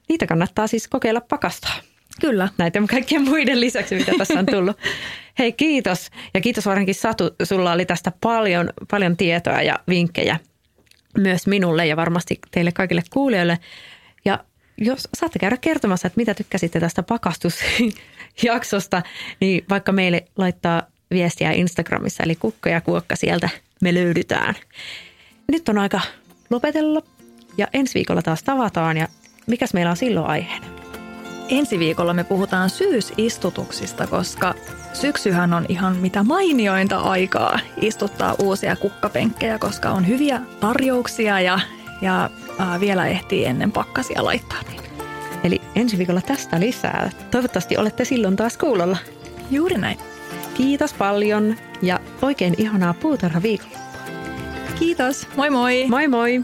Niitä 0.08 0.26
kannattaa 0.26 0.66
siis 0.66 0.88
kokeilla 0.88 1.20
pakastaa. 1.20 1.74
Kyllä. 2.20 2.48
Näiden 2.58 2.86
kaikkien 2.86 3.22
muiden 3.22 3.60
lisäksi, 3.60 3.94
mitä 3.94 4.12
tässä 4.18 4.38
on 4.38 4.46
tullut. 4.46 4.76
Hei 5.38 5.52
kiitos 5.52 6.10
ja 6.34 6.40
kiitos 6.40 6.66
varsinkin 6.66 6.94
Satu. 6.94 7.30
Sulla 7.42 7.72
oli 7.72 7.86
tästä 7.86 8.12
paljon, 8.20 8.70
paljon 8.90 9.16
tietoa 9.16 9.62
ja 9.62 9.78
vinkkejä 9.88 10.38
myös 11.18 11.46
minulle 11.46 11.86
ja 11.86 11.96
varmasti 11.96 12.38
teille 12.50 12.72
kaikille 12.72 13.02
kuulijoille. 13.10 13.58
Jos 14.80 15.08
saatte 15.14 15.38
käydä 15.38 15.56
kertomassa, 15.56 16.06
että 16.06 16.16
mitä 16.16 16.34
tykkäsitte 16.34 16.80
tästä 16.80 17.02
pakastusjaksosta, 17.02 19.02
niin 19.40 19.64
vaikka 19.68 19.92
meille 19.92 20.24
laittaa 20.36 20.82
viestiä 21.10 21.52
Instagramissa, 21.52 22.22
eli 22.22 22.36
kukka 22.36 22.70
ja 22.70 22.80
kuokka 22.80 23.16
sieltä 23.16 23.48
me 23.82 23.94
löydytään. 23.94 24.54
Nyt 25.52 25.68
on 25.68 25.78
aika 25.78 26.00
lopetella 26.50 27.02
ja 27.58 27.68
ensi 27.72 27.94
viikolla 27.94 28.22
taas 28.22 28.42
tavataan 28.42 28.96
ja 28.96 29.08
mikäs 29.46 29.74
meillä 29.74 29.90
on 29.90 29.96
silloin 29.96 30.26
aiheena? 30.26 30.66
Ensi 31.48 31.78
viikolla 31.78 32.14
me 32.14 32.24
puhutaan 32.24 32.70
syysistutuksista, 32.70 34.06
koska 34.06 34.54
syksyhän 34.92 35.54
on 35.54 35.66
ihan 35.68 35.96
mitä 35.96 36.22
mainiointa 36.22 36.98
aikaa 36.98 37.58
istuttaa 37.80 38.34
uusia 38.38 38.76
kukkapenkkejä, 38.76 39.58
koska 39.58 39.90
on 39.90 40.08
hyviä 40.08 40.40
tarjouksia 40.60 41.40
ja, 41.40 41.60
ja 42.02 42.30
ää, 42.60 42.80
vielä 42.80 43.06
ehtii 43.06 43.44
ennen 43.44 43.72
pakkasia 43.72 44.24
laittaa. 44.24 44.58
Niin. 44.68 44.80
Eli 45.44 45.60
ensi 45.74 45.98
viikolla 45.98 46.20
tästä 46.20 46.60
lisää. 46.60 47.10
Toivottavasti 47.30 47.76
olette 47.76 48.04
silloin 48.04 48.36
taas 48.36 48.56
kuulolla. 48.56 48.96
Juuri 49.50 49.78
näin. 49.78 49.98
Kiitos 50.54 50.92
paljon 50.92 51.56
ja 51.82 52.00
oikein 52.22 52.54
ihanaa 52.58 52.94
puutarha 52.94 53.42
viikolla. 53.42 53.78
Kiitos. 54.78 55.28
Moi 55.36 55.50
moi. 55.50 55.86
Moi 55.88 56.08
moi. 56.08 56.40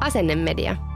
Asennemedia. 0.00 0.76
Imagine 0.76 0.95